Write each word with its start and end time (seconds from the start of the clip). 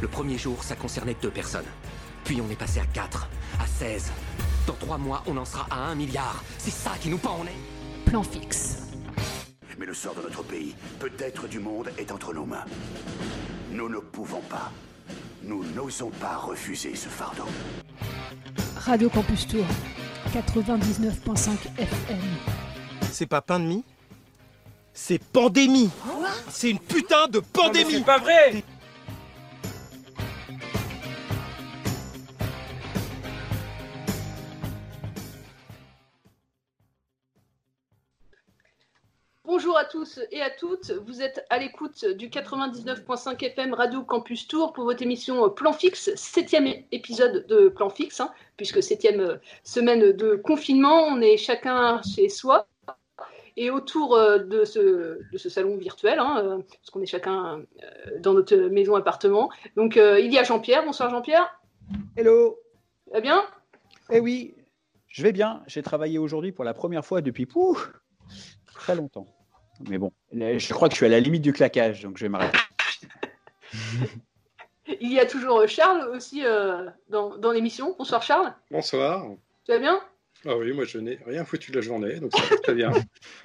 Le 0.00 0.08
premier 0.08 0.38
jour, 0.38 0.62
ça 0.64 0.76
concernait 0.76 1.16
deux 1.20 1.30
personnes. 1.30 1.66
Puis 2.24 2.40
on 2.40 2.50
est 2.50 2.56
passé 2.56 2.80
à 2.80 2.86
4, 2.86 3.28
à 3.60 3.66
16. 3.66 4.10
Dans 4.66 4.74
trois 4.74 4.98
mois, 4.98 5.22
on 5.26 5.36
en 5.36 5.44
sera 5.44 5.66
à 5.70 5.90
1 5.90 5.94
milliard. 5.94 6.42
C'est 6.58 6.70
ça 6.70 6.92
qui 7.00 7.08
nous 7.08 7.18
pend 7.18 7.40
en 7.40 7.44
est. 7.44 8.06
Plan 8.06 8.22
fixe. 8.22 8.78
Mais 9.78 9.86
le 9.86 9.94
sort 9.94 10.14
de 10.14 10.22
notre 10.22 10.42
pays, 10.42 10.74
peut-être 10.98 11.48
du 11.48 11.58
monde, 11.58 11.90
est 11.98 12.12
entre 12.12 12.32
nos 12.32 12.44
mains. 12.44 12.64
Nous 13.70 13.88
ne 13.88 13.98
pouvons 13.98 14.40
pas. 14.42 14.72
Nous 15.42 15.64
n'osons 15.74 16.10
pas 16.10 16.36
refuser 16.36 16.94
ce 16.94 17.08
fardeau. 17.08 17.46
Radio 18.76 19.08
Campus 19.10 19.46
Tour, 19.46 19.64
99.5 20.34 21.50
FM. 21.78 22.18
C'est 23.10 23.26
pas 23.26 23.40
pain 23.40 23.60
de 23.60 23.64
mie? 23.64 23.84
C'est 24.92 25.22
pandémie 25.22 25.90
C'est 26.48 26.70
une 26.70 26.78
putain 26.78 27.28
de 27.28 27.40
pandémie 27.40 27.92
C'est 27.92 28.04
pas 28.04 28.18
vrai 28.18 28.62
tous 39.90 40.20
et 40.30 40.40
à 40.40 40.50
toutes, 40.50 40.92
vous 41.04 41.20
êtes 41.20 41.44
à 41.50 41.58
l'écoute 41.58 42.04
du 42.04 42.28
99.5 42.28 43.44
FM 43.44 43.74
Radio 43.74 44.04
Campus 44.04 44.46
Tour 44.46 44.72
pour 44.72 44.84
votre 44.84 45.02
émission 45.02 45.50
Plan 45.50 45.72
Fixe, 45.72 46.14
septième 46.14 46.68
épisode 46.92 47.44
de 47.48 47.68
Plan 47.68 47.90
Fixe, 47.90 48.20
hein, 48.20 48.30
puisque 48.56 48.84
septième 48.84 49.20
euh, 49.20 49.36
semaine 49.64 50.12
de 50.12 50.36
confinement, 50.36 51.02
on 51.08 51.20
est 51.20 51.36
chacun 51.36 52.00
chez 52.02 52.28
soi 52.28 52.68
et 53.56 53.72
autour 53.72 54.14
euh, 54.14 54.38
de 54.38 54.64
ce, 54.64 55.18
de 55.32 55.38
ce 55.38 55.48
salon 55.48 55.76
virtuel, 55.76 56.20
hein, 56.20 56.40
euh, 56.44 56.58
parce 56.58 56.90
qu'on 56.90 57.02
est 57.02 57.06
chacun 57.06 57.60
dans 58.20 58.34
notre 58.34 58.54
maison 58.54 58.94
appartement. 58.94 59.50
Donc 59.74 59.96
il 59.96 60.32
y 60.32 60.38
a 60.38 60.44
Jean-Pierre, 60.44 60.84
bonsoir 60.84 61.10
Jean-Pierre. 61.10 61.60
Hello. 62.16 62.60
Tu 63.06 63.12
vas 63.12 63.20
bien? 63.20 63.42
Eh 64.10 64.20
oui, 64.20 64.54
je 65.08 65.24
vais 65.24 65.32
bien. 65.32 65.64
J'ai 65.66 65.82
travaillé 65.82 66.18
aujourd'hui 66.18 66.52
pour 66.52 66.64
la 66.64 66.74
première 66.74 67.04
fois 67.04 67.22
depuis 67.22 67.46
pouf, 67.46 67.90
très 68.72 68.94
longtemps. 68.94 69.26
Mais 69.88 69.98
bon, 69.98 70.12
je 70.32 70.72
crois 70.74 70.88
que 70.88 70.94
je 70.94 70.96
suis 70.98 71.06
à 71.06 71.08
la 71.10 71.20
limite 71.20 71.42
du 71.42 71.52
claquage, 71.52 72.02
donc 72.02 72.18
je 72.18 72.24
vais 72.24 72.28
m'arrêter. 72.28 72.58
Il 75.00 75.12
y 75.12 75.20
a 75.20 75.26
toujours 75.26 75.66
Charles 75.68 76.08
aussi 76.14 76.44
euh, 76.44 76.86
dans, 77.08 77.36
dans 77.36 77.52
l'émission. 77.52 77.94
Bonsoir 77.96 78.22
Charles. 78.22 78.52
Bonsoir. 78.70 79.24
Tu 79.64 79.72
vas 79.72 79.78
bien? 79.78 80.00
Ah 80.46 80.56
oui, 80.56 80.72
moi 80.72 80.84
je 80.84 80.98
n'ai 80.98 81.18
rien 81.26 81.44
foutu 81.44 81.70
de 81.70 81.76
la 81.76 81.82
journée, 81.82 82.18
donc 82.18 82.32
ça 82.36 82.42
va 82.46 82.56
très 82.58 82.74
bien. 82.74 82.90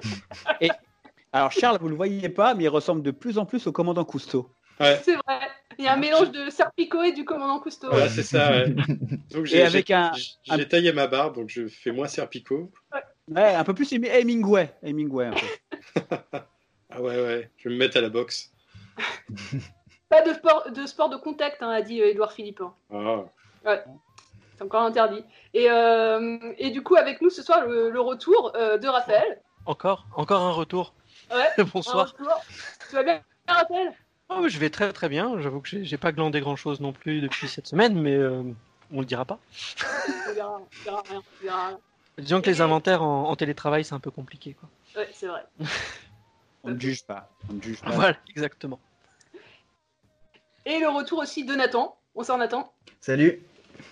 Et 0.61 0.69
alors 1.33 1.51
Charles, 1.51 1.77
vous 1.79 1.85
ne 1.85 1.91
le 1.91 1.95
voyez 1.97 2.29
pas, 2.29 2.53
mais 2.55 2.63
il 2.63 2.69
ressemble 2.69 3.03
de 3.03 3.11
plus 3.11 3.37
en 3.37 3.45
plus 3.45 3.67
au 3.67 3.71
commandant 3.71 4.05
Cousteau. 4.05 4.49
Ouais. 4.79 4.99
C'est 5.03 5.15
vrai. 5.15 5.39
Il 5.77 5.83
y 5.85 5.87
a 5.87 5.93
un 5.93 5.97
mélange 5.97 6.31
de 6.31 6.49
Serpico 6.49 7.03
et 7.03 7.11
du 7.11 7.25
commandant 7.25 7.59
Cousteau. 7.59 7.91
Ouais, 7.91 8.07
c'est 8.09 8.23
ça. 8.23 8.51
Ouais. 8.51 8.69
Donc 9.31 9.43
Et 9.43 9.47
j'ai 9.47 9.61
avec 9.63 9.87
j'ai- 9.87 9.93
un- 9.93 10.11
j'ai- 10.13 10.55
j'ai 10.57 10.67
taillé 10.67 10.93
ma 10.93 11.07
barbe, 11.07 11.35
donc 11.35 11.49
je 11.49 11.67
fais 11.67 11.91
moins 11.91 12.07
Serpico. 12.07 12.71
Ouais, 13.29 13.55
un 13.55 13.63
peu 13.63 13.73
plus 13.73 13.91
Hemi- 13.91 14.07
Hemingway. 14.09 14.73
Hemingway 14.83 15.25
un 15.27 15.31
peu. 15.33 16.01
Ah 16.97 17.01
ouais, 17.01 17.21
ouais, 17.21 17.49
je 17.57 17.67
vais 17.67 17.75
me 17.75 17.79
mettre 17.79 17.97
à 17.97 18.01
la 18.01 18.07
boxe. 18.07 18.53
Pas 20.09 20.21
de 20.21 20.33
sport 20.33 20.71
de, 20.71 20.85
sport 20.85 21.09
de 21.09 21.17
contact, 21.17 21.61
hein, 21.61 21.69
a 21.69 21.81
dit 21.81 22.01
euh, 22.01 22.07
Édouard 22.09 22.31
Philippe. 22.31 22.61
hein. 22.61 23.25
Ah. 23.65 23.83
C'est 24.55 24.63
encore 24.63 24.83
interdit. 24.83 25.21
Et, 25.53 25.69
euh, 25.69 26.37
et 26.57 26.69
du 26.69 26.83
coup, 26.83 26.95
avec 26.95 27.21
nous 27.21 27.29
ce 27.29 27.41
soir, 27.41 27.65
le, 27.67 27.89
le 27.89 27.99
retour 27.99 28.53
euh, 28.55 28.77
de 28.77 28.87
Raphaël. 28.87 29.41
Encore 29.65 30.05
Encore 30.15 30.41
un 30.43 30.51
retour 30.51 30.93
Ouais. 31.33 31.65
Bonsoir. 31.73 32.13
Retour. 32.13 32.31
Tu 32.89 32.95
vas 32.95 33.03
bien, 33.03 33.21
Raphaël? 33.47 33.91
Oh, 34.29 34.47
je 34.47 34.57
vais 34.57 34.69
très 34.69 34.93
très 34.93 35.09
bien. 35.09 35.37
J'avoue 35.41 35.59
que 35.59 35.67
j'ai 35.67 35.83
j'ai 35.83 35.97
pas 35.97 36.13
glandé 36.13 36.39
grand 36.39 36.55
chose 36.55 36.79
non 36.79 36.93
plus 36.93 37.19
depuis 37.19 37.47
cette 37.49 37.67
semaine, 37.67 37.99
mais 37.99 38.15
euh, 38.15 38.41
on 38.93 38.99
le 39.01 39.05
dira 39.05 39.25
pas. 39.25 39.39
On 40.29 40.33
verra, 40.33 40.61
on 40.61 40.67
verra 40.85 41.03
rien. 41.09 41.21
on 41.41 41.43
verra 41.43 41.67
rien. 41.67 41.79
Disons 42.17 42.41
que 42.41 42.49
les 42.49 42.61
inventaires 42.61 43.03
en, 43.03 43.29
en 43.29 43.35
télétravail, 43.35 43.83
c'est 43.83 43.93
un 43.93 43.99
peu 43.99 44.11
compliqué. 44.11 44.55
Quoi. 44.59 44.69
Ouais, 45.01 45.09
c'est 45.13 45.27
vrai. 45.27 45.43
On 46.63 46.71
ne 46.71 46.79
juge 46.79 47.03
pas. 47.05 47.29
On 47.49 47.53
ne 47.53 47.61
juge 47.61 47.81
pas. 47.81 47.91
Voilà, 47.91 48.17
exactement. 48.29 48.79
Et 50.65 50.79
le 50.79 50.87
retour 50.89 51.19
aussi 51.19 51.45
de 51.45 51.53
Nathan. 51.53 51.95
Bonsoir 52.15 52.37
Nathan. 52.37 52.73
Salut. 53.01 53.41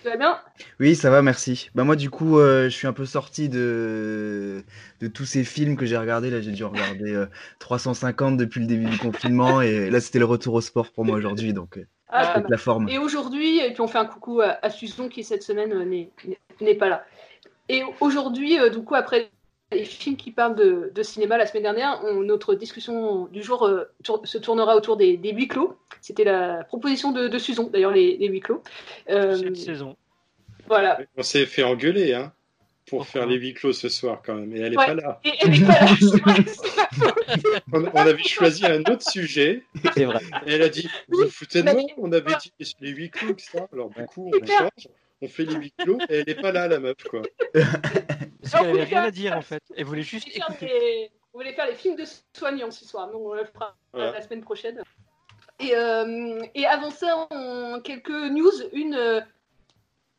Tu 0.02 0.08
vas 0.08 0.16
bien? 0.16 0.40
Oui, 0.80 0.96
ça 0.96 1.10
va, 1.10 1.22
merci. 1.22 1.70
Bah 1.74 1.84
moi, 1.84 1.94
du 1.94 2.08
coup, 2.10 2.38
euh, 2.38 2.64
je 2.64 2.74
suis 2.74 2.86
un 2.86 2.92
peu 2.94 3.04
sorti 3.04 3.48
de 3.48 4.64
de 5.00 5.06
tous 5.08 5.26
ces 5.26 5.44
films 5.44 5.76
que 5.76 5.84
j'ai 5.86 5.96
regardés. 5.96 6.30
Là, 6.30 6.40
j'ai 6.40 6.50
dû 6.52 6.64
regarder 6.64 7.12
euh, 7.12 7.26
350 7.60 8.36
depuis 8.38 8.60
le 8.60 8.66
début 8.66 8.86
du 8.86 8.98
confinement, 8.98 9.60
et 9.60 9.90
là, 9.90 10.00
c'était 10.00 10.18
le 10.18 10.24
retour 10.24 10.54
au 10.54 10.60
sport 10.62 10.90
pour 10.90 11.04
moi 11.04 11.16
aujourd'hui, 11.16 11.52
donc 11.52 11.76
euh, 11.76 11.86
Ah, 12.08 12.32
avec 12.32 12.48
la 12.48 12.56
forme. 12.56 12.88
Et 12.88 12.98
aujourd'hui, 12.98 13.58
et 13.58 13.72
puis 13.72 13.82
on 13.82 13.86
fait 13.88 13.98
un 13.98 14.06
coucou 14.06 14.40
à, 14.40 14.58
à 14.62 14.70
Susan 14.70 15.08
qui 15.08 15.22
cette 15.22 15.42
semaine 15.42 15.72
euh, 15.72 15.84
n'est 16.60 16.74
pas 16.74 16.88
là. 16.88 17.04
Et 17.68 17.82
aujourd'hui, 18.00 18.58
euh, 18.58 18.68
du 18.70 18.78
coup, 18.82 18.94
après 18.94 19.30
les 19.72 19.84
films 19.84 20.16
qui 20.16 20.30
parlent 20.30 20.54
de, 20.54 20.92
de 20.94 21.02
cinéma 21.02 21.36
la 21.38 21.46
semaine 21.46 21.62
dernière, 21.64 22.00
on- 22.04 22.20
notre 22.20 22.54
discussion 22.54 23.26
du 23.26 23.42
jour 23.42 23.64
euh, 23.66 23.84
tour- 24.04 24.20
se 24.24 24.38
tournera 24.38 24.76
autour 24.76 24.96
des, 24.96 25.16
des 25.16 25.32
huis 25.32 25.48
clos. 25.48 25.76
C'était 26.00 26.24
la 26.24 26.62
proposition 26.64 27.10
de, 27.12 27.28
de 27.28 27.38
Susan, 27.38 27.64
d'ailleurs, 27.72 27.90
les, 27.92 28.16
les 28.18 28.28
huis 28.28 28.40
clos. 28.40 28.62
Euh, 29.10 29.34
Cette 29.36 29.56
saison. 29.56 29.96
voilà. 30.68 31.00
On 31.16 31.22
s'est 31.22 31.46
fait 31.46 31.62
engueuler, 31.64 32.12
hein, 32.14 32.32
pour 32.86 33.06
faire 33.06 33.26
les 33.26 33.36
huis 33.36 33.54
clos 33.54 33.72
ce 33.72 33.88
soir 33.88 34.20
quand 34.24 34.34
même, 34.34 34.54
et 34.54 34.60
elle 34.60 34.74
est 34.74 34.78
Ouais. 34.78 34.86
pas 34.86 34.94
là. 34.94 35.20
Et 35.24 35.32
elle 35.40 35.54
est 35.54 35.66
pas 35.66 35.80
là, 35.80 35.90
On, 37.72 37.82
on 37.82 37.96
avait 37.96 38.22
choisi 38.22 38.66
un 38.66 38.80
autre 38.82 39.08
sujet, 39.10 39.62
C'est 39.94 40.04
vrai. 40.04 40.20
et 40.46 40.52
elle 40.52 40.62
a 40.62 40.68
dit 40.68 40.88
Vous 41.08 41.22
vous 41.24 41.30
foutez 41.30 41.62
de 41.62 41.72
moi 41.72 41.82
On 41.96 42.12
avait 42.12 42.34
dit 42.40 42.52
les 42.80 42.90
huis 42.90 43.10
clos, 43.10 43.30
etc. 43.30 43.60
Alors 43.72 43.88
du 43.90 44.04
coup, 44.04 44.30
on 44.32 44.38
clair. 44.38 44.68
On 45.24 45.28
fait 45.28 45.44
les 45.44 45.54
huis 45.54 45.72
clos, 45.78 45.98
et 46.08 46.20
elle 46.20 46.28
est 46.30 46.40
pas 46.40 46.52
là, 46.52 46.68
la 46.68 46.78
meuf, 46.80 46.96
quoi. 47.10 47.22
Parce 47.54 48.52
qu'elle 48.62 48.70
avait 48.70 48.84
rien 48.84 49.02
à 49.04 49.10
dire 49.10 49.36
en 49.36 49.42
fait. 49.42 49.62
Elle 49.76 49.84
voulait 49.84 50.02
juste 50.02 50.28
écouter. 50.28 50.66
les- 50.66 51.10
on 51.32 51.38
voulait 51.38 51.52
faire 51.54 51.66
les 51.66 51.74
films 51.74 51.96
de 51.96 52.04
soignants 52.36 52.70
ce 52.70 52.84
soir, 52.84 53.10
donc 53.10 53.22
on 53.24 53.34
le 53.34 53.44
fera 53.44 53.74
Voilà. 53.92 54.12
la 54.12 54.22
semaine 54.22 54.42
prochaine. 54.42 54.80
Et, 55.58 55.74
euh, 55.74 56.40
et 56.54 56.66
avant 56.66 56.90
ça, 56.90 57.26
on- 57.30 57.80
quelques 57.82 58.10
news. 58.10 58.52
Une 58.72 58.94
euh, 58.94 59.20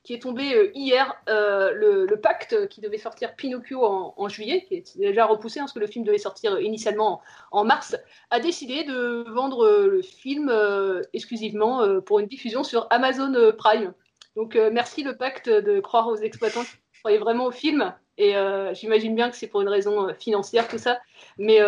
qui 0.04 0.14
est 0.14 0.20
tombée 0.22 0.54
euh, 0.54 0.72
hier, 0.76 1.16
euh, 1.30 1.72
le, 1.74 2.06
le 2.06 2.20
pacte 2.22 2.68
qui 2.68 2.80
devait 2.82 2.98
sortir 3.00 3.36
Pinocchio 3.36 3.84
en, 3.86 4.14
en 4.18 4.28
juillet, 4.30 4.64
qui 4.68 4.76
est 4.76 4.98
déjà 5.00 5.26
repoussé, 5.26 5.60
hein, 5.60 5.64
parce 5.64 5.74
que 5.74 5.80
le 5.80 5.88
film 5.88 6.04
devait 6.06 6.18
sortir 6.20 6.60
initialement 6.60 7.22
en, 7.52 7.60
en 7.62 7.64
mars, 7.64 7.96
a 8.30 8.40
décidé 8.40 8.84
de 8.84 9.26
vendre 9.32 9.68
le 9.88 10.02
film 10.04 10.50
euh, 10.50 11.02
exclusivement 11.14 11.82
euh, 11.82 12.02
pour 12.02 12.20
une 12.20 12.28
diffusion 12.28 12.64
sur 12.64 12.88
Amazon 12.92 13.34
Prime. 13.58 13.94
Donc 14.36 14.56
euh, 14.56 14.70
merci 14.72 15.04
le 15.04 15.16
pacte 15.16 15.50
de 15.50 15.80
croire 15.80 16.08
aux 16.08 16.18
exploitants 16.18 16.64
qui 16.64 17.00
croyaient 17.00 17.18
vraiment 17.18 17.46
au 17.46 17.52
film. 17.52 17.94
Et 18.18 18.36
euh, 18.36 18.74
j'imagine 18.74 19.16
bien 19.16 19.30
que 19.30 19.36
c'est 19.36 19.48
pour 19.48 19.62
une 19.62 19.70
raison 19.70 20.08
euh, 20.08 20.14
financière, 20.14 20.68
tout 20.68 20.78
ça. 20.78 21.00
Mais, 21.38 21.60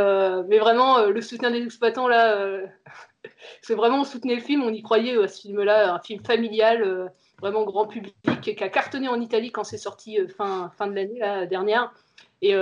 mais 0.48 0.60
vraiment, 0.60 1.06
le 1.06 1.22
soutien 1.22 1.52
des 1.52 1.64
exploitants, 1.64 2.08
là, 2.08 2.62
c'est 3.62 3.76
vraiment, 3.76 4.02
on 4.02 4.04
soutenait 4.04 4.36
le 4.36 4.42
film, 4.42 4.64
on 4.64 4.74
y 4.74 4.82
croyait 4.82 5.18
à 5.18 5.28
ce 5.28 5.42
film-là, 5.42 5.94
un 5.94 6.00
film 6.00 6.24
familial, 6.24 7.12
vraiment 7.42 7.64
grand 7.64 7.88
public, 7.88 8.16
qui 8.42 8.52
a 8.64 8.70
cartonné 8.70 9.08
en 9.08 9.20
Italie 9.20 9.52
quand 9.52 9.64
c'est 9.64 9.78
sorti 9.78 10.20
fin, 10.38 10.72
fin 10.78 10.88
de 10.88 10.96
l'année 10.96 11.48
dernière. 11.48 11.94
Et, 12.42 12.54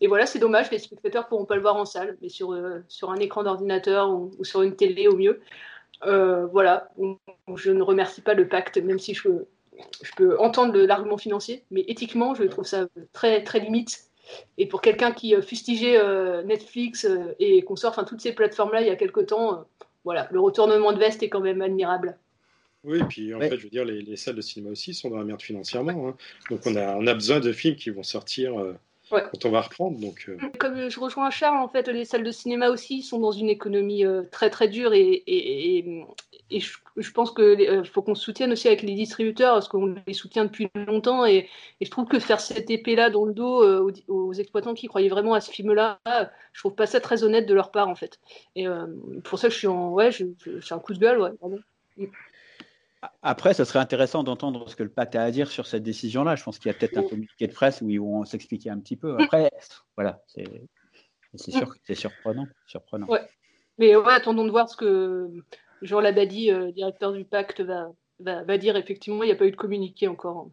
et 0.00 0.06
voilà, 0.08 0.26
c'est 0.26 0.38
dommage, 0.38 0.70
les 0.70 0.78
spectateurs 0.78 1.26
pourront 1.28 1.46
pas 1.46 1.56
le 1.56 1.62
voir 1.62 1.76
en 1.76 1.86
salle, 1.86 2.18
mais 2.20 2.28
sur, 2.28 2.54
sur 2.88 3.10
un 3.10 3.16
écran 3.16 3.44
d'ordinateur 3.44 4.10
ou 4.10 4.44
sur 4.44 4.62
une 4.62 4.76
télé 4.76 5.08
au 5.08 5.16
mieux. 5.16 5.40
Euh, 6.04 6.46
voilà, 6.46 6.90
je 7.54 7.70
ne 7.70 7.82
remercie 7.82 8.20
pas 8.20 8.34
le 8.34 8.46
pacte, 8.48 8.76
même 8.78 8.98
si 8.98 9.14
je, 9.14 9.28
je 10.02 10.10
peux 10.16 10.38
entendre 10.38 10.72
le- 10.74 10.86
l'argument 10.86 11.16
financier, 11.16 11.62
mais 11.70 11.84
éthiquement, 11.88 12.34
je 12.34 12.44
trouve 12.44 12.66
ça 12.66 12.86
très, 13.12 13.42
très 13.42 13.60
limite. 13.60 14.00
Et 14.58 14.66
pour 14.66 14.80
quelqu'un 14.82 15.12
qui 15.12 15.34
euh, 15.34 15.40
fustigeait 15.40 15.98
euh, 15.98 16.42
Netflix 16.42 17.04
euh, 17.04 17.34
et 17.38 17.62
qu'on 17.62 17.76
sort, 17.76 17.92
enfin 17.92 18.04
toutes 18.04 18.20
ces 18.20 18.32
plateformes-là 18.32 18.80
il 18.82 18.88
y 18.88 18.90
a 18.90 18.96
quelque 18.96 19.20
temps, 19.20 19.54
euh, 19.54 19.56
voilà, 20.04 20.28
le 20.32 20.40
retournement 20.40 20.92
de 20.92 20.98
veste 20.98 21.22
est 21.22 21.28
quand 21.28 21.40
même 21.40 21.62
admirable. 21.62 22.18
Oui, 22.84 22.98
et 23.00 23.04
puis 23.04 23.34
en 23.34 23.38
Ouais. 23.38 23.48
fait, 23.48 23.56
je 23.56 23.64
veux 23.64 23.70
dire, 23.70 23.84
les, 23.84 24.02
les 24.02 24.16
salles 24.16 24.34
de 24.34 24.40
cinéma 24.40 24.70
aussi 24.72 24.94
sont 24.94 25.10
dans 25.10 25.18
la 25.18 25.24
merde 25.24 25.40
financièrement. 25.42 26.08
hein. 26.08 26.16
Donc 26.50 26.60
on 26.66 26.74
a, 26.76 26.96
on 26.96 27.06
a 27.06 27.14
besoin 27.14 27.40
de 27.40 27.52
films 27.52 27.76
qui 27.76 27.90
vont 27.90 28.02
sortir 28.02 28.58
euh, 28.60 28.74
Ouais. 29.12 29.22
quand 29.30 29.44
on 29.44 29.50
va 29.50 29.60
reprendre. 29.60 29.98
Donc, 30.00 30.24
euh, 30.28 30.36
Comme 30.58 30.88
je 30.88 31.00
rejoins 31.00 31.30
Charles, 31.30 31.58
en 31.58 31.68
fait, 31.68 31.86
les 31.88 32.04
salles 32.04 32.24
de 32.24 32.30
cinéma 32.32 32.70
aussi 32.70 33.02
sont 33.02 33.20
dans 33.20 33.30
une 33.30 33.48
économie 33.48 34.04
euh, 34.04 34.22
très 34.32 34.50
très 34.50 34.68
dure 34.68 34.94
et, 34.94 35.00
et, 35.00 35.78
et, 35.78 36.04
et 36.50 36.60
je, 36.60 36.76
je 36.96 37.10
pense 37.12 37.32
qu'il 37.32 37.84
faut 37.84 38.02
qu'on 38.02 38.14
se 38.14 38.22
soutienne 38.22 38.52
aussi 38.52 38.68
avec 38.68 38.82
les 38.82 38.94
distributeurs 38.94 39.54
parce 39.54 39.68
qu'on 39.68 39.96
les 40.06 40.14
soutient 40.14 40.44
depuis 40.44 40.68
longtemps 40.74 41.24
et, 41.24 41.48
je 41.80 41.90
trouve 41.90 42.06
que 42.06 42.18
faire 42.18 42.40
cette 42.40 42.70
épée-là 42.70 43.10
dans 43.10 43.24
le 43.24 43.32
dos 43.32 43.62
euh, 43.62 43.92
aux, 44.08 44.12
aux 44.12 44.32
exploitants 44.32 44.74
qui 44.74 44.86
croyaient 44.88 45.08
vraiment 45.08 45.34
à 45.34 45.40
ce 45.40 45.50
film-là, 45.50 46.00
je 46.52 46.60
trouve 46.60 46.74
pas 46.74 46.86
ça 46.86 47.00
très 47.00 47.22
honnête 47.22 47.46
de 47.46 47.54
leur 47.54 47.70
part 47.70 47.88
en 47.88 47.94
fait. 47.94 48.18
Et 48.54 48.66
euh, 48.66 48.86
pour 49.24 49.38
ça, 49.38 49.48
je 49.48 49.56
suis 49.56 49.66
en. 49.66 49.92
Ouais, 49.92 50.10
c'est 50.10 50.72
un 50.72 50.78
coup 50.78 50.94
de 50.94 50.98
gueule, 50.98 51.20
ouais. 51.20 51.30
Après, 53.22 53.54
ce 53.54 53.64
serait 53.64 53.78
intéressant 53.78 54.22
d'entendre 54.22 54.68
ce 54.68 54.76
que 54.76 54.82
le 54.82 54.88
pacte 54.88 55.16
a 55.16 55.22
à 55.22 55.30
dire 55.30 55.50
sur 55.50 55.66
cette 55.66 55.82
décision-là. 55.82 56.36
Je 56.36 56.44
pense 56.44 56.58
qu'il 56.58 56.70
y 56.70 56.74
a 56.74 56.78
peut-être 56.78 56.98
un 56.98 57.02
communiqué 57.02 57.46
de 57.46 57.52
presse 57.52 57.80
où 57.82 57.90
ils 57.90 58.00
vont 58.00 58.24
s'expliquer 58.24 58.70
un 58.70 58.78
petit 58.78 58.96
peu. 58.96 59.16
Après, 59.18 59.50
voilà, 59.96 60.22
c'est 60.28 61.50
sûr 61.50 61.68
que 61.68 61.78
c'est 61.84 61.94
surprenant. 61.94 62.46
surprenant. 62.66 63.06
Ouais. 63.06 63.28
Mais 63.78 63.94
ouais, 63.94 64.12
attendons 64.12 64.44
de 64.44 64.50
voir 64.50 64.68
ce 64.68 64.76
que, 64.76 65.30
Jean 65.82 66.00
Labadie, 66.00 66.50
euh, 66.50 66.72
directeur 66.72 67.12
du 67.12 67.24
pacte, 67.24 67.60
va, 67.60 67.92
va, 68.20 68.42
va 68.42 68.56
dire 68.56 68.76
effectivement 68.76 69.22
il 69.22 69.26
n'y 69.26 69.32
a 69.32 69.36
pas 69.36 69.44
eu 69.44 69.50
de 69.50 69.56
communiqué 69.56 70.08
encore. 70.08 70.48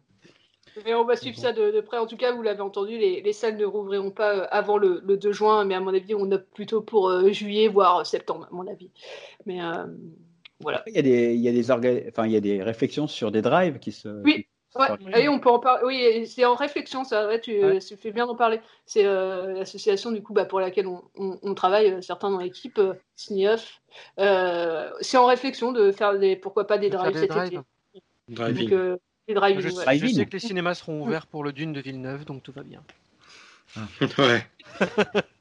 Mais 0.84 0.94
on 0.94 1.04
va 1.04 1.16
suivre 1.16 1.38
ça 1.38 1.52
de, 1.52 1.70
de 1.70 1.80
près. 1.80 1.98
En 1.98 2.06
tout 2.06 2.16
cas, 2.16 2.32
vous 2.32 2.42
l'avez 2.42 2.60
entendu, 2.60 2.98
les, 2.98 3.22
les 3.22 3.32
salles 3.32 3.56
ne 3.56 3.64
rouvriront 3.64 4.10
pas 4.10 4.36
euh, 4.36 4.46
avant 4.50 4.76
le, 4.76 5.00
le 5.04 5.16
2 5.16 5.32
juin, 5.32 5.64
mais 5.64 5.74
à 5.74 5.80
mon 5.80 5.94
avis, 5.94 6.14
on 6.14 6.30
opte 6.32 6.52
plutôt 6.52 6.82
pour 6.82 7.08
euh, 7.08 7.30
juillet, 7.30 7.68
voire 7.68 8.04
septembre, 8.04 8.48
à 8.50 8.54
mon 8.54 8.66
avis. 8.66 8.90
Mais 9.46 9.62
euh, 9.62 9.86
voilà. 10.64 10.82
Il 10.88 10.94
y 10.94 10.98
a 10.98 11.02
des, 11.02 11.34
il 11.34 11.40
y 11.40 11.48
a 11.48 11.52
des, 11.52 11.70
orga- 11.70 12.08
enfin, 12.08 12.26
il 12.26 12.32
y 12.32 12.36
a 12.36 12.40
des 12.40 12.62
réflexions 12.62 13.06
sur 13.06 13.30
des 13.30 13.40
drives 13.42 13.78
qui 13.78 13.92
se. 13.92 14.08
Oui. 14.24 14.46
Ouais, 14.76 14.86
ah 14.90 14.96
oui, 15.14 15.28
on 15.28 15.38
peut 15.38 15.50
en 15.50 15.60
parler. 15.60 15.84
Oui, 15.86 16.26
c'est 16.26 16.44
en 16.44 16.56
réflexion, 16.56 17.04
ça. 17.04 17.28
Ouais, 17.28 17.40
tu, 17.40 17.52
Ouais. 17.64 17.78
tu 17.78 17.96
fais 17.96 18.10
bien 18.10 18.26
d'en 18.26 18.34
parler. 18.34 18.58
C'est 18.86 19.06
euh, 19.06 19.52
l'association 19.52 20.10
du 20.10 20.20
coup 20.20 20.32
bah, 20.32 20.46
pour 20.46 20.58
laquelle 20.58 20.88
on, 20.88 21.04
on- 21.14 21.38
on 21.44 21.54
travaille, 21.54 21.92
euh, 21.92 22.00
certains 22.00 22.28
dans 22.28 22.38
l'équipe, 22.40 22.78
euh. 22.78 22.94
Euh, 24.18 24.90
c'est 25.00 25.16
en 25.16 25.26
réflexion 25.26 25.70
de 25.70 25.92
faire 25.92 26.18
des, 26.18 26.34
pourquoi 26.34 26.66
pas 26.66 26.78
des 26.78 26.90
De 26.90 26.96
drives 26.96 27.12
des 27.12 27.20
cet 27.20 27.30
drives. 27.30 27.46
été. 27.94 28.02
Driving. 28.30 28.64
Donc, 28.64 28.72
euh, 28.72 28.96
des 29.28 29.34
drive 29.34 29.60
Je, 29.60 29.68
ouais. 29.68 29.72
sais- 29.84 29.98
je 29.98 30.06
sais 30.12 30.26
que 30.26 30.32
les 30.32 30.38
cinémas 30.40 30.74
seront 30.74 31.02
ouverts 31.02 31.26
pour 31.28 31.44
le 31.44 31.52
Dune 31.52 31.72
de 31.72 31.80
Villeneuve, 31.80 32.24
donc 32.24 32.42
tout 32.42 32.52
va 32.52 32.64
bien. 32.64 32.82
ouais. 34.18 34.44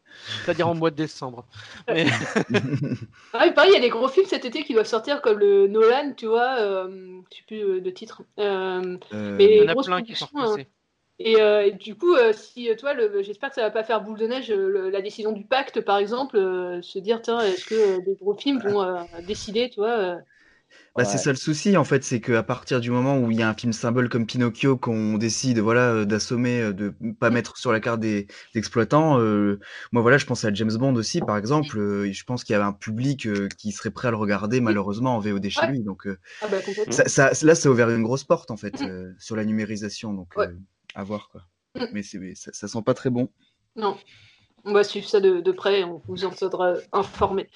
C'est-à-dire 0.46 0.68
en 0.68 0.76
mois 0.76 0.92
de 0.92 0.96
décembre. 0.96 1.46
Mais- 1.88 2.06
Ah, 3.34 3.46
mais 3.46 3.54
pareil, 3.54 3.72
il 3.72 3.76
y 3.76 3.78
a 3.78 3.82
des 3.82 3.90
gros 3.90 4.08
films 4.08 4.26
cet 4.28 4.46
été 4.46 4.64
qui 4.64 4.74
doivent 4.74 4.86
sortir 4.86 5.22
comme 5.22 5.40
le 5.40 5.68
Nolan, 5.68 6.14
tu 6.16 6.28
vois, 6.28 6.58
euh, 6.60 6.88
je 7.32 7.38
sais 7.38 7.44
plus 7.48 7.62
euh, 7.64 7.82
de 7.82 7.90
titre. 7.90 8.22
Euh, 8.40 8.98
Euh, 9.14 9.36
Mais- 9.38 9.58
Il 9.58 9.64
y 9.64 9.66
en 9.66 9.68
a 9.70 9.84
plein 9.84 10.02
qui 10.02 10.16
sont 10.16 10.26
repoussés. 10.34 10.68
Et, 11.20 11.40
euh, 11.42 11.66
et 11.68 11.72
du 11.72 11.96
coup, 11.96 12.16
euh, 12.16 12.34
si 12.34 12.70
toi, 12.78 12.94
j'espère 13.22 13.50
que 13.50 13.56
ça 13.56 13.62
va 13.62 13.70
pas 13.72 13.84
faire 13.84 14.02
boule 14.02 14.18
de 14.18 14.26
neige, 14.28 14.50
le- 14.52 14.90
la 14.90 15.02
décision 15.02 15.32
du 15.32 15.46
pacte, 15.46 15.80
par 15.82 15.98
exemple, 15.98 16.38
euh, 16.38 16.82
se 16.82 16.98
dire, 17.00 17.22
tiens, 17.22 17.40
est-ce 17.40 17.66
que 17.66 17.76
euh, 17.76 18.00
des 18.06 18.16
gros 18.20 18.34
films 18.36 18.60
vont 18.60 18.82
euh, 18.82 19.04
décider, 19.22 19.70
tu 19.70 19.80
vois 19.80 20.18
Bah, 20.96 21.06
c'est 21.06 21.18
ça 21.18 21.32
le 21.32 21.36
souci 21.38 21.76
en 21.76 21.84
fait, 21.84 22.04
c'est 22.04 22.22
qu'à 22.22 22.44
partir 22.44 22.80
du 22.80 22.92
moment 22.92 23.18
où 23.18 23.32
il 23.32 23.40
y 23.40 23.42
a 23.42 23.50
un 23.50 23.56
film 23.56 23.74
symbole 23.74 24.10
comme 24.10 24.28
Pinocchio 24.28 24.78
qu'on 24.78 25.18
décide 25.18 25.58
voilà 25.58 25.92
euh, 25.92 26.06
d'assommer, 26.06 26.62
euh, 26.62 26.72
de 26.72 26.94
pas 27.20 27.32
mettre 27.32 27.58
sur 27.58 27.72
la 27.72 27.80
carte 27.80 28.00
des, 28.00 28.26
des 28.54 28.60
exploitants, 28.60 29.20
euh, 29.20 29.60
moi 29.92 30.04
voilà, 30.04 30.20
je 30.20 30.28
pense 30.28 30.46
à 30.46 30.54
James 30.54 30.72
Bond 30.78 30.94
aussi 30.96 31.20
par 31.22 31.36
exemple. 31.38 31.78
je 32.12 32.24
pense 32.26 32.44
qu'il 32.44 32.54
y 32.54 32.56
a 32.56 32.64
un 32.64 32.74
public 32.74 33.28
qui 33.58 33.72
serait 33.72 33.90
prêt 33.90 34.10
à 34.10 34.12
le 34.12 34.18
regarder 34.18 34.62
malheureusement 34.62 35.16
en 35.16 35.20
VOD 35.20 35.50
chez 35.50 35.62
Ouais. 35.62 35.72
lui. 35.72 35.82
Donc 35.82 36.08
Ah 36.42 36.48
bah 36.48 36.58
ça, 36.92 37.08
ça, 37.08 37.32
là, 37.42 37.56
ça 37.56 37.70
a 37.70 37.72
ouvert 37.72 37.90
une 37.90 38.04
grosse 38.04 38.24
porte 38.24 38.52
en 38.52 38.58
fait 38.58 38.80
euh, 38.84 39.12
sur 39.18 39.36
la 39.36 39.46
numérisation. 39.46 40.14
Donc 40.14 40.36
Ouais. 40.38 40.50
à 40.94 41.04
voir 41.04 41.30
quoi. 41.32 41.42
Mm. 41.76 41.86
Mais 41.92 42.04
ça, 42.04 42.52
ça 42.54 42.68
sent 42.68 42.82
pas 42.86 42.94
très 42.94 43.10
bon. 43.10 43.30
Non, 43.76 43.98
on 44.64 44.74
va 44.74 44.84
suivre 44.84 45.10
ça 45.10 45.20
de, 45.20 45.42
de 45.42 45.52
près, 45.52 45.84
on 45.86 46.04
vous 46.08 46.24
en 46.24 46.30
tiendra 46.30 46.76
informé. 46.92 47.50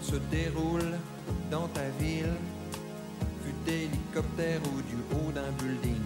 Se 0.00 0.16
déroule 0.16 0.98
dans 1.48 1.68
ta 1.68 1.88
ville, 2.00 2.34
vue 3.44 3.54
d'hélicoptère 3.64 4.60
ou 4.66 4.82
du 4.82 4.96
haut 5.12 5.30
d'un 5.30 5.50
building. 5.52 6.02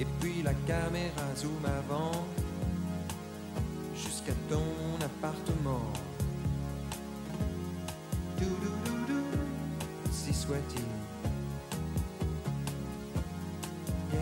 Et 0.00 0.06
puis 0.20 0.42
la 0.42 0.54
caméra 0.66 1.34
zoom 1.36 1.64
avant, 1.64 2.24
jusqu'à 3.94 4.32
ton 4.48 5.04
appartement. 5.04 5.92
Doudoudou, 8.38 9.22
si 10.10 10.32
soit-il. 10.32 10.82
Yeah, 14.12 14.20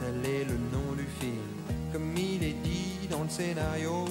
tel 0.00 0.30
est 0.30 0.44
le 0.44 0.58
nom 0.72 0.92
du 0.94 1.06
film, 1.18 1.56
comme 1.92 2.14
il 2.16 2.44
est 2.44 2.60
dit 2.62 3.08
dans 3.10 3.22
le 3.22 3.30
scénario 3.30 4.04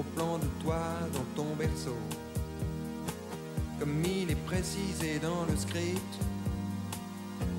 trop 0.00 0.10
plan 0.14 0.38
de 0.38 0.46
toi 0.62 0.78
dans 1.12 1.42
ton 1.42 1.54
berceau. 1.56 1.96
Comme 3.78 4.02
il 4.04 4.30
est 4.30 4.44
précisé 4.46 5.18
dans 5.18 5.44
le 5.48 5.56
script, 5.56 6.14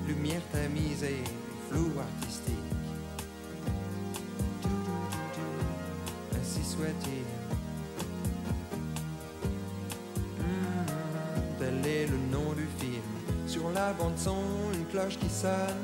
lumière 0.06 0.42
tamisée, 0.52 1.22
flou 1.68 1.90
artistique. 1.98 2.54
Ainsi 6.40 6.64
soit-il. 6.64 7.26
Hmm, 10.38 11.58
tel 11.58 11.86
est 11.86 12.06
le 12.06 12.18
nom 12.30 12.52
du 12.54 12.66
film. 12.78 13.02
Sur 13.46 13.70
la 13.70 13.92
bande 13.92 14.16
son, 14.16 14.44
une 14.74 14.86
cloche 14.86 15.18
qui 15.18 15.28
sonne, 15.28 15.82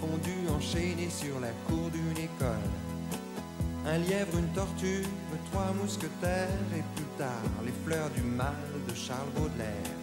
fondue 0.00 0.48
enchaînée 0.56 1.10
sur 1.10 1.38
la 1.40 1.50
cour 1.66 1.90
d'une 1.90 2.24
école. 2.24 2.85
Un 3.88 3.98
lièvre, 3.98 4.36
une 4.36 4.48
tortue, 4.48 5.04
trois 5.52 5.72
mousquetaires 5.80 6.48
et 6.76 6.82
plus 6.96 7.06
tard 7.16 7.28
les 7.64 7.72
fleurs 7.84 8.10
du 8.10 8.22
mal 8.22 8.52
de 8.88 8.94
Charles 8.94 9.30
Baudelaire. 9.36 9.95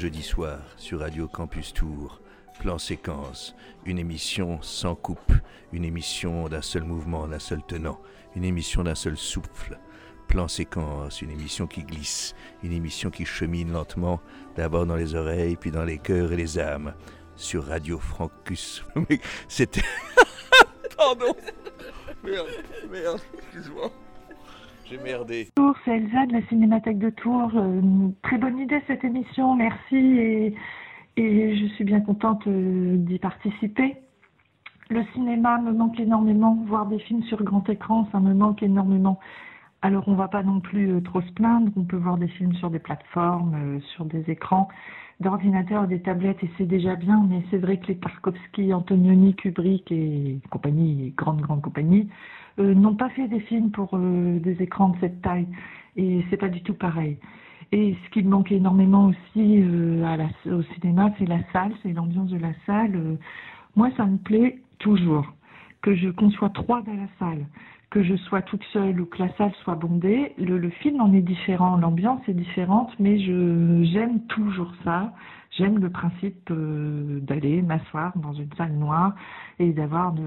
Jeudis 0.00 0.22
soirs 0.22 0.62
sur 0.78 1.00
Radio 1.00 1.28
Campus 1.28 1.74
Tour, 1.74 2.22
Plan 2.58 2.78
Séquence, 2.78 3.54
une 3.84 3.98
émission 3.98 4.62
sans 4.62 4.94
coupe, 4.94 5.34
une 5.74 5.84
émission 5.84 6.48
d'un 6.48 6.62
seul 6.62 6.84
mouvement, 6.84 7.28
d'un 7.28 7.38
seul 7.38 7.60
tenant, 7.68 8.00
une 8.34 8.44
émission 8.44 8.82
d'un 8.82 8.94
seul 8.94 9.18
souffle. 9.18 9.78
Plan 10.26 10.48
Séquence, 10.48 11.20
une 11.20 11.30
émission 11.30 11.66
qui 11.66 11.82
glisse, 11.82 12.34
une 12.62 12.72
émission 12.72 13.10
qui 13.10 13.26
chemine 13.26 13.72
lentement, 13.72 14.22
d'abord 14.56 14.86
dans 14.86 14.96
les 14.96 15.14
oreilles, 15.14 15.56
puis 15.56 15.70
dans 15.70 15.84
les 15.84 15.98
cœurs 15.98 16.32
et 16.32 16.36
les 16.36 16.58
âmes. 16.58 16.94
Sur 17.36 17.66
Radio 17.66 17.98
Francus. 17.98 18.82
C'était. 19.48 19.84
Pardon 20.96 21.36
Merde, 22.24 22.48
merde, 22.90 23.20
excuse-moi. 23.34 23.92
Bonjour, 25.56 25.76
c'est 25.84 25.98
Elsa 25.98 26.26
de 26.26 26.32
la 26.32 26.42
Cinémathèque 26.48 26.98
de 26.98 27.10
Tours. 27.10 27.52
Euh, 27.54 27.80
très 28.22 28.38
bonne 28.38 28.58
idée 28.58 28.82
cette 28.88 29.04
émission, 29.04 29.54
merci 29.54 29.96
et, 29.96 30.54
je 31.16 31.66
suis 31.74 31.84
bien 31.84 32.00
contente 32.00 32.44
euh, 32.48 32.96
d'y 32.96 33.20
participer. 33.20 33.98
Le 34.88 35.04
cinéma 35.12 35.58
me 35.58 35.70
manque 35.72 36.00
énormément, 36.00 36.58
voir 36.66 36.86
des 36.86 36.98
films 36.98 37.22
sur 37.24 37.40
grand 37.44 37.68
écran, 37.68 38.08
ça 38.10 38.18
me 38.18 38.34
manque 38.34 38.64
énormément. 38.64 39.20
Alors 39.80 40.08
on 40.08 40.14
va 40.14 40.26
pas 40.26 40.42
non 40.42 40.58
plus 40.58 40.90
euh, 40.90 41.00
trop 41.00 41.20
se 41.20 41.32
plaindre, 41.34 41.70
on 41.76 41.84
peut 41.84 41.96
voir 41.96 42.16
des 42.16 42.28
films 42.28 42.54
sur 42.54 42.70
des 42.70 42.80
plateformes, 42.80 43.80
sur 43.94 44.04
des 44.06 44.28
écrans 44.28 44.66
d'ordinateur, 45.20 45.86
des 45.86 46.00
tablettes 46.00 46.42
et 46.42 46.50
c'est 46.58 46.66
déjà 46.66 46.96
bien, 46.96 47.24
mais 47.28 47.44
c'est 47.50 47.58
vrai 47.58 47.78
que 47.78 47.86
les 47.86 47.98
Tarkovsky, 47.98 48.74
Antonioni, 48.74 49.36
Kubrick 49.36 49.92
et 49.92 50.40
compagnie, 50.50 51.14
grande 51.16 51.42
grande 51.42 51.60
compagnie, 51.62 52.08
euh, 52.60 52.74
n'ont 52.74 52.94
pas 52.94 53.08
fait 53.10 53.28
des 53.28 53.40
films 53.40 53.70
pour 53.70 53.90
euh, 53.94 54.38
des 54.38 54.62
écrans 54.62 54.90
de 54.90 54.96
cette 55.00 55.22
taille 55.22 55.46
et 55.96 56.24
c'est 56.28 56.36
pas 56.36 56.48
du 56.48 56.62
tout 56.62 56.74
pareil. 56.74 57.18
Et 57.72 57.96
ce 58.04 58.10
qui 58.10 58.22
manque 58.22 58.52
énormément 58.52 59.06
aussi 59.06 59.62
euh, 59.62 60.26
au 60.46 60.62
cinéma, 60.74 61.10
c'est 61.18 61.26
la 61.26 61.40
salle, 61.52 61.72
c'est 61.82 61.92
l'ambiance 61.92 62.30
de 62.30 62.38
la 62.38 62.52
salle. 62.66 63.18
Moi, 63.76 63.90
ça 63.96 64.04
me 64.06 64.18
plaît 64.18 64.58
toujours 64.78 65.26
que 65.82 65.94
je 65.94 66.08
qu'on 66.10 66.30
soit 66.30 66.50
trois 66.50 66.82
dans 66.82 66.94
la 66.94 67.08
salle, 67.18 67.46
que 67.90 68.02
je 68.02 68.16
sois 68.16 68.42
toute 68.42 68.64
seule 68.72 69.00
ou 69.00 69.06
que 69.06 69.22
la 69.22 69.32
salle 69.36 69.52
soit 69.62 69.76
bondée. 69.76 70.32
Le, 70.36 70.58
le 70.58 70.70
film 70.70 71.00
en 71.00 71.12
est 71.12 71.22
différent, 71.22 71.76
l'ambiance 71.76 72.20
est 72.28 72.34
différente, 72.34 72.92
mais 72.98 73.18
je 73.20 73.82
j'aime 73.92 74.20
toujours 74.26 74.72
ça. 74.84 75.12
J'aime 75.56 75.78
le 75.78 75.90
principe 75.90 76.48
euh, 76.52 77.18
d'aller 77.20 77.60
m'asseoir 77.60 78.16
dans 78.16 78.32
une 78.32 78.52
salle 78.56 78.72
noire 78.72 79.14
et 79.58 79.72
d'avoir 79.72 80.12
de, 80.12 80.22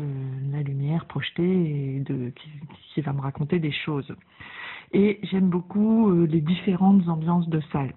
la 0.51 0.62
lumière 0.62 1.06
projetée 1.06 1.96
et 1.96 2.00
de, 2.01 2.34
qui, 2.94 3.01
va 3.01 3.13
me 3.13 3.22
raconter 3.22 3.60
des 3.60 3.72
choses. 3.72 4.13
Et 4.92 5.20
j'aime 5.24 5.50
beaucoup 5.50 6.10
euh, 6.10 6.27
les 6.27 6.42
différentes 6.42 7.08
ambiances 7.08 7.48
de 7.48 7.62
salle. 7.72 7.94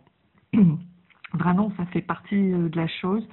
Vraiment, 1.34 1.72
ça 1.76 1.84
fait 1.86 2.00
partie 2.00 2.52
euh, 2.52 2.68
de 2.68 2.76
la 2.76 2.86
chose. 2.86 3.26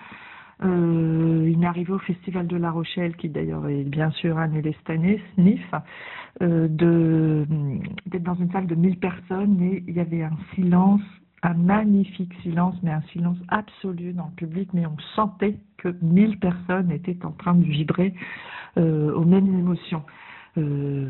Il 0.62 1.58
m'est 1.60 1.68
arrivé 1.68 1.92
au 1.92 2.00
Festival 2.00 2.48
de 2.48 2.56
La 2.56 2.72
Rochelle, 2.72 3.18
qui 3.18 3.28
d'ailleurs 3.28 3.68
est 3.68 3.84
bien 3.84 4.12
sûr 4.12 4.38
annulé 4.38 4.74
cette 4.78 4.90
année, 4.92 5.22
SNIF, 5.34 5.74
d'être 6.40 8.24
dans 8.24 8.36
une 8.36 8.50
salle 8.50 8.68
de 8.68 8.76
1000 8.76 8.98
personnes 8.98 9.62
et 9.62 9.84
il 9.86 9.94
y 9.94 10.00
avait 10.00 10.24
un 10.24 10.38
silence 10.56 11.02
un 11.44 11.54
magnifique 11.54 12.34
silence, 12.42 12.76
mais 12.84 12.92
un 12.92 13.02
silence 13.12 13.38
absolu 13.50 14.14
dans 14.14 14.28
le 14.28 14.36
public, 14.36 14.70
mais 14.74 14.86
on 14.86 14.98
sentait 15.16 15.58
que 15.78 15.90
mille 16.02 16.40
personnes 16.40 16.90
étaient 16.92 17.24
en 17.26 17.32
train 17.32 17.54
de 17.54 17.66
vibrer 17.66 18.14
euh, 18.78 19.14
aux 19.14 19.26
mêmes 19.26 19.48
émotions. 19.60 20.04
Euh, 20.58 21.10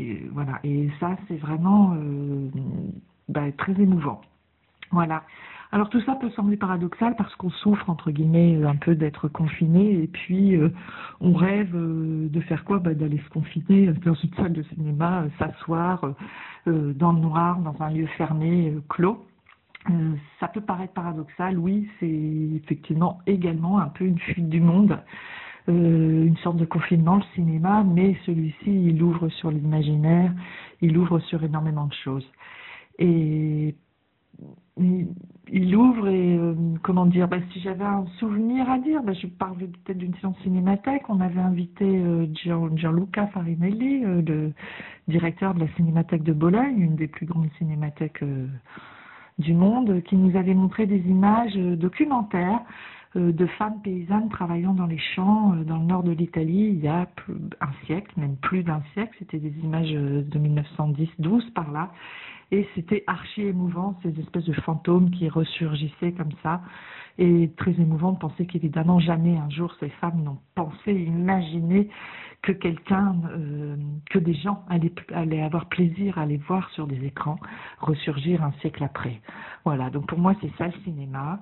et, 0.00 0.26
voilà, 0.32 0.58
et 0.64 0.90
ça 0.98 1.16
c'est 1.28 1.36
vraiment 1.36 1.94
euh, 1.96 2.48
bah, 3.28 3.52
très 3.56 3.72
émouvant. 3.80 4.20
Voilà. 4.90 5.22
Alors 5.70 5.88
tout 5.88 6.00
ça 6.02 6.14
peut 6.14 6.30
sembler 6.30 6.56
paradoxal 6.56 7.16
parce 7.16 7.34
qu'on 7.34 7.50
souffre 7.50 7.90
entre 7.90 8.12
guillemets 8.12 8.62
un 8.64 8.76
peu 8.76 8.94
d'être 8.94 9.26
confiné 9.28 10.02
et 10.02 10.06
puis 10.06 10.56
euh, 10.56 10.68
on 11.20 11.32
rêve 11.32 11.74
euh, 11.74 12.28
de 12.28 12.40
faire 12.42 12.64
quoi? 12.64 12.78
Bah, 12.78 12.94
D'aller 12.94 13.18
se 13.18 13.28
confiner 13.30 13.88
dans 14.04 14.14
une 14.14 14.34
salle 14.34 14.52
de 14.52 14.62
cinéma, 14.62 15.22
euh, 15.22 15.28
s'asseoir 15.38 16.14
euh, 16.68 16.92
dans 16.94 17.12
le 17.12 17.20
noir, 17.20 17.58
dans 17.58 17.74
un 17.80 17.90
lieu 17.90 18.06
fermé, 18.16 18.70
euh, 18.70 18.80
clos. 18.88 19.26
Euh, 19.90 20.14
ça 20.40 20.48
peut 20.48 20.62
paraître 20.62 20.94
paradoxal, 20.94 21.58
oui, 21.58 21.88
c'est 22.00 22.08
effectivement 22.08 23.18
également 23.26 23.78
un 23.78 23.88
peu 23.88 24.04
une 24.04 24.18
fuite 24.18 24.48
du 24.48 24.60
monde, 24.60 24.98
euh, 25.68 26.24
une 26.26 26.36
sorte 26.38 26.56
de 26.56 26.64
confinement, 26.64 27.16
le 27.16 27.22
cinéma, 27.34 27.84
mais 27.84 28.16
celui-ci, 28.24 28.54
il 28.66 29.02
ouvre 29.02 29.28
sur 29.28 29.50
l'imaginaire, 29.50 30.32
il 30.80 30.96
ouvre 30.96 31.18
sur 31.20 31.42
énormément 31.44 31.86
de 31.86 31.94
choses. 31.94 32.26
Et 32.98 33.74
il, 34.78 35.76
ouvre 35.76 36.08
et 36.08 36.36
euh, 36.36 36.54
comment 36.82 37.06
dire 37.06 37.28
bah, 37.28 37.36
si 37.52 37.60
j'avais 37.60 37.84
un 37.84 38.06
souvenir 38.18 38.68
à 38.68 38.78
dire 38.78 39.02
bah, 39.02 39.12
je 39.12 39.26
parle 39.26 39.58
peut-être 39.58 39.98
d'une 39.98 40.14
séance 40.16 40.36
cinémathèque 40.42 41.08
on 41.08 41.20
avait 41.20 41.40
invité 41.40 42.02
Gian- 42.44 42.76
Gianluca 42.76 43.28
Farinelli 43.28 44.00
le 44.00 44.52
directeur 45.06 45.54
de 45.54 45.60
la 45.60 45.68
cinémathèque 45.76 46.24
de 46.24 46.32
Bologne 46.32 46.80
une 46.80 46.96
des 46.96 47.06
plus 47.06 47.26
grandes 47.26 47.50
cinémathèques 47.58 48.24
du 49.38 49.54
monde 49.54 50.02
qui 50.04 50.16
nous 50.16 50.36
avait 50.36 50.54
montré 50.54 50.86
des 50.86 51.00
images 51.00 51.56
euh, 51.56 51.76
documentaires 51.76 52.60
euh, 53.16 53.32
de 53.32 53.46
femmes 53.46 53.80
paysannes 53.82 54.28
travaillant 54.28 54.74
dans 54.74 54.86
les 54.86 54.98
champs 54.98 55.54
euh, 55.54 55.64
dans 55.64 55.78
le 55.78 55.84
nord 55.84 56.02
de 56.04 56.12
l'Italie 56.12 56.74
il 56.76 56.80
y 56.80 56.88
a 56.88 57.08
un 57.60 57.86
siècle, 57.86 58.12
même 58.16 58.36
plus 58.36 58.62
d'un 58.62 58.82
siècle. 58.92 59.14
C'était 59.18 59.38
des 59.38 59.54
images 59.62 59.90
de 59.90 60.38
1910-12 60.38 61.52
par 61.52 61.70
là. 61.72 61.90
Et 62.50 62.68
c'était 62.74 63.02
archi 63.06 63.42
émouvant, 63.42 63.98
ces 64.02 64.20
espèces 64.20 64.44
de 64.44 64.52
fantômes 64.52 65.10
qui 65.10 65.28
ressurgissaient 65.28 66.12
comme 66.12 66.32
ça. 66.42 66.60
Et 67.18 67.50
très 67.56 67.72
émouvant 67.72 68.12
de 68.12 68.18
penser 68.18 68.46
qu'évidemment 68.46 69.00
jamais 69.00 69.36
un 69.36 69.48
jour 69.50 69.74
ces 69.80 69.88
femmes 69.88 70.22
n'ont 70.22 70.38
pensé, 70.54 70.92
imaginé 70.92 71.88
que 72.44 72.52
quelqu'un, 72.52 73.16
euh, 73.32 73.76
que 74.10 74.18
des 74.18 74.34
gens 74.34 74.62
allaient, 74.68 74.92
allaient 75.14 75.42
avoir 75.42 75.66
plaisir 75.66 76.18
à 76.18 76.26
les 76.26 76.36
voir 76.36 76.70
sur 76.70 76.86
des 76.86 77.02
écrans 77.06 77.38
ressurgir 77.80 78.44
un 78.44 78.52
siècle 78.60 78.84
après. 78.84 79.20
Voilà, 79.64 79.88
donc 79.90 80.06
pour 80.06 80.18
moi 80.18 80.34
c'est 80.40 80.52
ça 80.58 80.66
le 80.66 80.82
cinéma. 80.84 81.40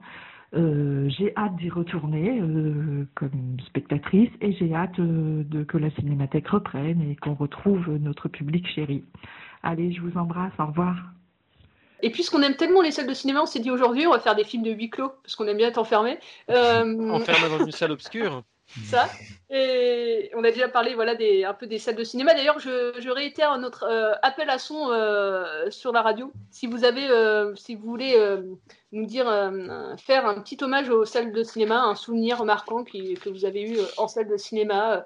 Euh, 0.55 1.09
j'ai 1.19 1.33
hâte 1.37 1.57
d'y 1.57 1.71
retourner 1.71 2.39
euh, 2.41 3.07
comme 3.15 3.57
spectatrice 3.67 4.31
et 4.41 4.53
j'ai 4.53 4.75
hâte 4.75 4.99
euh, 4.99 5.43
de 5.45 5.65
que 5.65 5.79
la 5.79 5.91
cinémathèque 5.93 6.49
reprenne 6.49 7.01
et 7.11 7.17
qu'on 7.17 7.35
retrouve 7.35 7.89
notre 7.99 8.29
public 8.29 8.67
chéri. 8.75 9.03
Allez, 9.63 9.93
je 9.93 10.01
vous 10.03 10.17
embrasse, 10.19 10.53
au 10.59 10.67
revoir. 10.67 10.97
Et 12.03 12.11
puisqu'on 12.11 12.43
aime 12.43 12.57
tellement 12.57 12.83
les 12.83 12.91
salles 12.91 13.07
de 13.07 13.15
cinéma, 13.15 13.43
on 13.43 13.47
s'est 13.47 13.61
dit 13.61 13.71
aujourd'hui, 13.71 14.07
on 14.07 14.11
va 14.11 14.19
faire 14.19 14.35
des 14.35 14.45
films 14.45 14.65
de 14.65 14.73
huis 14.73 14.91
clos, 14.91 15.13
parce 15.23 15.37
qu'on 15.37 15.47
aime 15.47 15.57
bien 15.57 15.69
être 15.69 15.79
enfermé. 15.79 16.19
Euh, 16.51 17.11
Enfermé 17.11 17.59
dans 17.59 17.65
une 17.65 17.73
salle 17.73 17.93
obscure. 17.93 18.43
ça? 18.85 19.09
Et 19.55 20.31
on 20.35 20.43
a 20.45 20.51
déjà 20.51 20.67
parlé 20.67 20.95
voilà, 20.95 21.15
des, 21.15 21.45
un 21.45 21.53
peu 21.53 21.67
des 21.67 21.79
salles 21.79 21.97
de 21.97 22.05
cinéma. 22.05 22.33
D'ailleurs, 22.33 22.59
je, 22.59 23.11
réitère 23.11 23.59
notre 23.59 23.83
euh, 23.83 24.15
appel 24.23 24.49
à 24.49 24.59
son 24.59 24.91
euh, 24.91 25.71
sur 25.71 25.93
la 25.93 26.01
radio. 26.01 26.33
Si 26.51 26.67
vous, 26.67 26.85
avez, 26.85 27.11
euh, 27.11 27.55
si 27.55 27.75
vous 27.75 27.87
voulez 27.87 28.17
nous 28.93 29.05
dire, 29.05 29.27
faire 29.99 30.27
un 30.27 30.41
petit 30.41 30.57
hommage 30.63 30.89
aux 30.89 31.05
salles 31.05 31.33
de 31.33 31.43
cinéma, 31.43 31.83
un 31.83 31.95
souvenir 31.95 32.47
marquant 32.47 32.83
qui, 32.83 33.13
que 33.15 33.29
vous 33.29 33.45
avez 33.45 33.63
eu 33.63 33.77
en 33.99 34.09
salle 34.09 34.29
de 34.29 34.39
cinéma, 34.39 35.05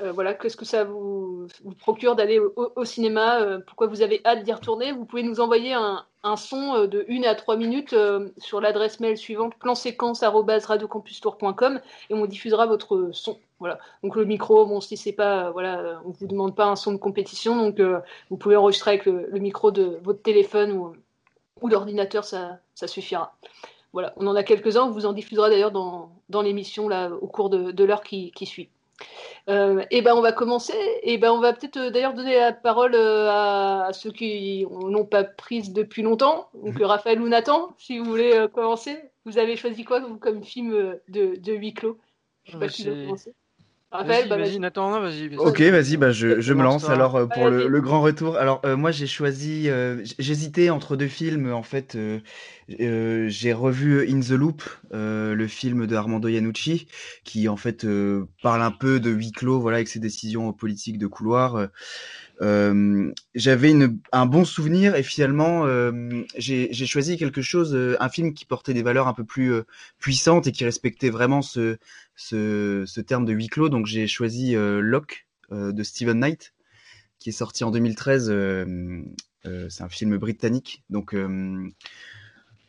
voilà, 0.00 0.34
qu'est-ce 0.34 0.56
que 0.56 0.64
ça 0.64 0.82
vous, 0.82 1.46
procure 1.78 2.16
d'aller 2.16 2.40
au, 2.40 2.84
cinéma, 2.84 3.60
pourquoi 3.68 3.86
vous 3.86 4.02
avez 4.02 4.20
hâte 4.24 4.42
d'y 4.42 4.52
retourner, 4.52 4.90
vous 4.90 5.04
pouvez 5.04 5.22
nous 5.22 5.38
envoyer 5.40 5.74
un, 5.74 6.04
son 6.36 6.86
de 6.86 7.06
1 7.08 7.22
à 7.22 7.36
3 7.36 7.56
minutes 7.56 7.94
sur 8.38 8.60
l'adresse 8.60 8.98
mail 8.98 9.16
suivante 9.16 9.54
planséquence.radiocampustour.com 9.60 11.80
et 12.10 12.14
on 12.14 12.26
diffusera 12.26 12.66
votre 12.66 13.10
son. 13.12 13.38
Voilà. 13.58 13.78
Donc 14.02 14.16
le 14.16 14.24
micro, 14.24 14.66
bon, 14.66 14.80
si 14.80 14.96
c'est 14.96 15.12
pas, 15.12 15.46
euh, 15.46 15.50
voilà, 15.50 15.78
euh, 15.80 15.96
on 16.04 16.10
vous 16.10 16.26
demande 16.26 16.54
pas 16.54 16.66
un 16.66 16.76
son 16.76 16.92
de 16.92 16.98
compétition, 16.98 17.56
donc 17.56 17.80
euh, 17.80 18.00
vous 18.30 18.36
pouvez 18.36 18.56
enregistrer 18.56 18.90
avec 18.92 19.06
le, 19.06 19.28
le 19.30 19.38
micro 19.38 19.70
de 19.70 19.98
votre 20.02 20.20
téléphone 20.22 20.72
ou, 20.72 20.92
ou 21.62 21.70
d'ordinateur, 21.70 22.24
ça, 22.24 22.58
ça 22.74 22.86
suffira. 22.86 23.34
Voilà, 23.94 24.12
on 24.16 24.26
en 24.26 24.36
a 24.36 24.42
quelques-uns, 24.42 24.84
on 24.84 24.90
vous 24.90 25.06
en 25.06 25.14
diffusera 25.14 25.48
d'ailleurs 25.48 25.70
dans, 25.70 26.10
dans 26.28 26.42
l'émission 26.42 26.86
là 26.86 27.10
au 27.22 27.26
cours 27.28 27.48
de, 27.48 27.70
de 27.70 27.84
l'heure 27.84 28.02
qui, 28.02 28.30
qui 28.32 28.44
suit. 28.44 28.68
Euh, 29.48 29.84
et 29.90 30.02
ben 30.02 30.14
on 30.14 30.20
va 30.20 30.32
commencer. 30.32 30.76
Et 31.02 31.16
ben 31.16 31.30
on 31.32 31.40
va 31.40 31.52
peut-être 31.54 31.76
euh, 31.78 31.90
d'ailleurs 31.90 32.12
donner 32.14 32.34
la 32.34 32.52
parole 32.52 32.94
à, 32.94 33.86
à 33.86 33.92
ceux 33.92 34.10
qui 34.10 34.66
n'ont 34.70 35.04
pas 35.04 35.24
prise 35.24 35.72
depuis 35.72 36.02
longtemps. 36.02 36.48
Donc 36.62 36.78
euh, 36.80 36.86
Raphaël 36.86 37.22
ou 37.22 37.28
Nathan, 37.28 37.74
si 37.78 37.98
vous 37.98 38.04
voulez 38.04 38.46
commencer. 38.52 38.98
Vous 39.24 39.38
avez 39.38 39.56
choisi 39.56 39.84
quoi 39.84 40.00
vous, 40.00 40.18
comme 40.18 40.44
film 40.44 40.98
de, 41.08 41.36
de 41.36 41.52
huis 41.54 41.74
clos? 41.74 41.98
Je 42.44 42.52
sais 42.52 42.58
pas 42.58 42.68
c'est- 42.68 42.84
commencer. 43.04 43.34
Raphaël, 43.96 44.26
Vas-y, 44.26 44.28
bah, 44.28 44.38
vas-y, 44.38 44.58
vas-y. 44.58 44.58
Nathan, 44.58 44.90
non, 44.90 45.00
vas-y. 45.00 45.28
vas-y. 45.28 45.36
Ok, 45.36 45.60
vas-y, 45.62 45.96
bah 45.98 46.12
je, 46.12 46.40
je 46.40 46.54
me 46.54 46.62
lance 46.62 46.88
alors 46.88 47.16
euh, 47.16 47.26
pour 47.26 47.46
Ouais, 47.46 47.50
le, 47.50 47.68
le 47.68 47.80
grand 47.82 48.00
retour. 48.02 48.36
Alors 48.38 48.60
euh, 48.64 48.76
moi 48.76 48.90
j'ai 48.90 49.06
choisi, 49.06 49.68
euh, 49.68 50.02
j'hésitais 50.18 50.70
entre 50.70 50.96
deux 50.96 51.08
films 51.08 51.52
en 51.52 51.62
fait. 51.62 51.94
euh, 51.96 52.20
euh, 52.80 53.28
j'ai 53.28 53.52
revu 53.52 54.08
In 54.10 54.20
the 54.20 54.30
Loop, 54.30 54.62
euh, 54.94 55.34
le 55.34 55.46
film 55.48 55.86
de 55.86 55.94
Armando 55.96 56.28
Iannucci, 56.28 56.88
qui 57.24 57.48
en 57.48 57.56
fait 57.56 57.84
euh, 57.84 58.26
parle 58.42 58.62
un 58.62 58.70
peu 58.72 59.00
de 59.00 59.10
huis 59.10 59.32
clos, 59.32 59.60
voilà, 59.60 59.76
avec 59.78 59.88
ses 59.88 60.00
décisions 60.00 60.52
politiques 60.52 60.98
de 60.98 61.06
couloir. 61.06 61.68
Euh, 62.42 63.12
J'avais 63.34 63.74
un 64.12 64.26
bon 64.26 64.44
souvenir 64.44 64.94
et 64.94 65.02
finalement 65.02 65.66
euh, 65.66 66.22
j'ai 66.36 66.72
choisi 66.86 67.16
quelque 67.16 67.42
chose, 67.42 67.74
euh, 67.74 67.96
un 68.00 68.08
film 68.08 68.34
qui 68.34 68.44
portait 68.44 68.74
des 68.74 68.82
valeurs 68.82 69.08
un 69.08 69.14
peu 69.14 69.24
plus 69.24 69.52
puissantes 69.98 70.46
et 70.46 70.52
qui 70.52 70.64
respectait 70.64 71.10
vraiment 71.10 71.42
ce, 71.42 71.78
ce, 72.16 73.00
terme 73.00 73.24
de 73.24 73.32
huis 73.32 73.48
clos. 73.48 73.68
Donc 73.68 73.86
j'ai 73.86 74.06
choisi 74.06 74.54
Locke 74.56 75.26
de 75.50 75.82
Steven 75.82 76.18
Knight, 76.18 76.52
qui 77.18 77.30
est 77.30 77.32
sorti 77.32 77.64
en 77.64 77.70
2013. 77.70 78.30
euh, 78.30 79.02
euh, 79.46 79.68
c'est 79.68 79.82
un 79.82 79.88
film 79.88 80.16
britannique. 80.16 80.84
Donc 80.90 81.14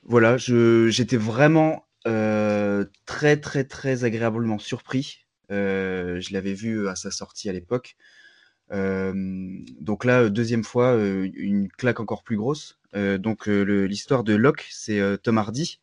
voilà, 0.03 0.37
j'étais 0.37 1.17
vraiment 1.17 1.85
très 2.03 3.37
très 3.37 3.63
très 3.65 4.03
agréablement 4.03 4.59
surpris. 4.59 5.25
Je 5.49 6.33
l'avais 6.33 6.53
vu 6.53 6.87
à 6.87 6.95
sa 6.95 7.11
sortie 7.11 7.49
à 7.49 7.53
l'époque. 7.53 7.95
Donc 8.69 10.05
là, 10.05 10.23
euh, 10.23 10.29
deuxième 10.29 10.63
fois, 10.63 10.97
une 10.97 11.69
claque 11.69 11.99
encore 11.99 12.23
plus 12.23 12.37
grosse. 12.37 12.79
Donc 12.93 13.45
l'histoire 13.45 14.23
de 14.23 14.33
Locke, 14.33 14.65
c'est 14.71 14.99
Tom 15.21 15.37
Hardy 15.37 15.79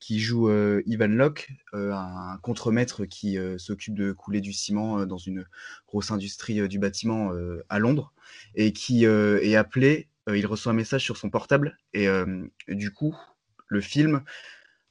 qui 0.00 0.18
joue 0.18 0.50
Ivan 0.86 1.08
Locke, 1.08 1.50
un 1.72 2.38
contremaître 2.42 3.04
qui 3.04 3.38
s'occupe 3.58 3.94
de 3.94 4.10
couler 4.10 4.40
du 4.40 4.52
ciment 4.52 5.06
dans 5.06 5.18
une 5.18 5.44
grosse 5.86 6.10
industrie 6.10 6.66
du 6.68 6.78
bâtiment 6.80 7.32
à 7.68 7.78
Londres 7.78 8.12
et 8.56 8.72
qui 8.72 9.04
est 9.04 9.56
appelé. 9.56 10.08
il 10.34 10.46
reçoit 10.46 10.72
un 10.72 10.74
message 10.74 11.04
sur 11.04 11.16
son 11.16 11.30
portable 11.30 11.78
et 11.94 12.08
du 12.66 12.90
coup, 12.90 13.14
le 13.68 13.80
film 13.80 14.22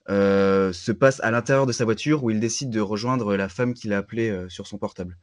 se 0.07 0.91
passe 0.91 1.19
à 1.19 1.31
l'intérieur 1.31 1.65
de 1.65 1.73
sa 1.73 1.83
voiture 1.83 2.23
où 2.23 2.29
il 2.29 2.39
décide 2.39 2.69
de 2.69 2.79
rejoindre 2.79 3.35
la 3.35 3.49
femme 3.49 3.73
qu'il 3.73 3.91
a 3.91 3.97
appelée 3.97 4.45
sur 4.47 4.67
son 4.67 4.77
portable. 4.77 5.17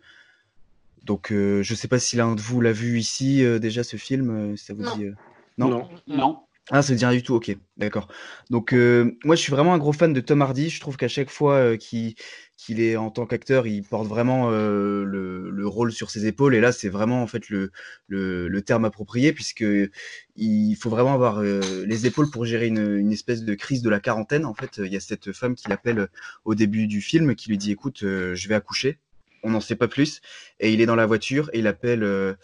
Donc, 1.05 1.33
euh, 1.33 1.63
je 1.63 1.75
sais 1.75 1.89
pas 1.89 1.99
si 1.99 2.17
l'un 2.17 2.35
de 2.35 2.41
vous 2.41 2.61
l'a 2.61 2.73
vu 2.73 2.99
ici 2.99 3.45
euh, 3.45 3.59
déjà 3.59 3.85
ce 3.85 3.97
film, 3.97 4.31
euh, 4.31 4.57
si 4.57 4.65
ça 4.67 4.75
vous 4.75 4.83
Non. 4.83 4.97
dit. 4.97 5.05
euh, 5.05 5.15
Non. 5.59 5.69
Non? 5.69 5.89
Non. 6.09 6.41
Ah, 6.71 6.81
ça 6.81 6.95
ne 6.95 6.99
dit 6.99 7.05
rien 7.05 7.15
du 7.15 7.23
tout, 7.23 7.35
ok, 7.35 7.55
d'accord. 7.77 8.09
Donc, 8.49 8.73
euh, 8.73 9.19
moi, 9.25 9.37
je 9.37 9.43
suis 9.43 9.51
vraiment 9.53 9.75
un 9.75 9.79
gros 9.79 9.93
fan 9.93 10.15
de 10.15 10.21
Tom 10.21 10.41
Hardy. 10.41 10.71
Je 10.71 10.81
trouve 10.81 10.97
qu'à 10.97 11.09
chaque 11.09 11.29
fois 11.29 11.57
euh, 11.57 11.77
qu'il 11.77 12.15
est 12.81 12.97
en 12.97 13.11
tant 13.11 13.27
qu'acteur, 13.27 13.67
il 13.67 13.83
porte 13.83 14.07
vraiment 14.09 14.51
euh, 14.51 15.05
le, 15.05 15.51
le 15.51 15.67
rôle 15.69 15.93
sur 15.93 16.09
ses 16.11 16.27
épaules. 16.27 16.55
Et 16.55 16.61
là, 16.63 16.73
c'est 16.73 16.89
vraiment 16.89 17.23
en 17.23 17.27
fait 17.27 17.51
le, 17.51 17.71
le, 18.09 18.49
le 18.49 18.63
terme 18.63 18.87
approprié, 18.87 19.35
puisque 19.35 19.63
il 20.37 20.75
faut 20.77 20.89
vraiment 20.91 21.13
avoir 21.13 21.39
euh, 21.43 21.61
les 21.87 22.07
épaules 22.07 22.31
pour 22.31 22.47
gérer 22.47 22.67
une, 22.69 22.97
une 22.97 23.13
espèce 23.13 23.45
de 23.45 23.55
crise 23.55 23.83
de 23.83 23.91
la 23.91 24.01
quarantaine. 24.01 24.47
En 24.47 24.55
fait, 24.55 24.79
il 24.79 24.93
y 24.93 24.97
a 24.97 25.01
cette 25.01 25.33
femme 25.33 25.55
qui 25.57 25.69
l'appelle 25.69 26.09
au 26.47 26.55
début 26.55 26.87
du 26.87 27.03
film, 27.03 27.35
qui 27.35 27.51
lui 27.51 27.59
dit, 27.59 27.73
écoute, 27.73 28.03
euh, 28.05 28.35
je 28.35 28.49
vais 28.49 28.55
accoucher. 28.55 28.99
On 29.45 29.51
n'en 29.51 29.61
sait 29.61 29.77
pas 29.77 29.89
plus. 29.89 30.21
Et 30.61 30.73
il 30.73 30.81
est 30.81 30.87
dans 30.87 30.97
la 30.97 31.07
voiture 31.07 31.51
et 31.53 31.61
il 31.61 31.67
appelle. 31.67 32.03
euh, 32.03 32.35